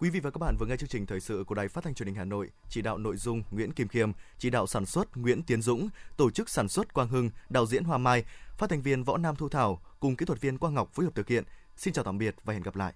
Quý 0.00 0.10
vị 0.10 0.20
và 0.20 0.30
các 0.30 0.38
bạn 0.38 0.56
vừa 0.58 0.66
nghe 0.66 0.76
chương 0.76 0.88
trình 0.88 1.06
thời 1.06 1.20
sự 1.20 1.44
của 1.46 1.54
Đài 1.54 1.68
Phát 1.68 1.84
thanh 1.84 1.94
Truyền 1.94 2.06
hình 2.06 2.16
Hà 2.16 2.24
Nội, 2.24 2.50
chỉ 2.68 2.82
đạo 2.82 2.98
nội 2.98 3.16
dung 3.16 3.42
Nguyễn 3.50 3.72
Kim 3.72 3.88
Khiêm, 3.88 4.12
chỉ 4.38 4.50
đạo 4.50 4.66
sản 4.66 4.86
xuất 4.86 5.16
Nguyễn 5.16 5.42
Tiến 5.42 5.62
Dũng, 5.62 5.88
tổ 6.16 6.30
chức 6.30 6.48
sản 6.48 6.68
xuất 6.68 6.94
Quang 6.94 7.08
Hưng, 7.08 7.30
đạo 7.48 7.66
diễn 7.66 7.84
Hoa 7.84 7.98
Mai, 7.98 8.24
phát 8.60 8.70
thanh 8.70 8.82
viên 8.82 9.04
Võ 9.04 9.16
Nam 9.16 9.36
Thu 9.36 9.48
Thảo 9.48 9.80
cùng 10.00 10.16
kỹ 10.16 10.26
thuật 10.26 10.40
viên 10.40 10.58
Quang 10.58 10.74
Ngọc 10.74 10.92
phối 10.92 11.04
hợp 11.04 11.14
thực 11.14 11.28
hiện. 11.28 11.44
Xin 11.76 11.94
chào 11.94 12.04
tạm 12.04 12.18
biệt 12.18 12.36
và 12.44 12.52
hẹn 12.54 12.62
gặp 12.62 12.76
lại. 12.76 12.92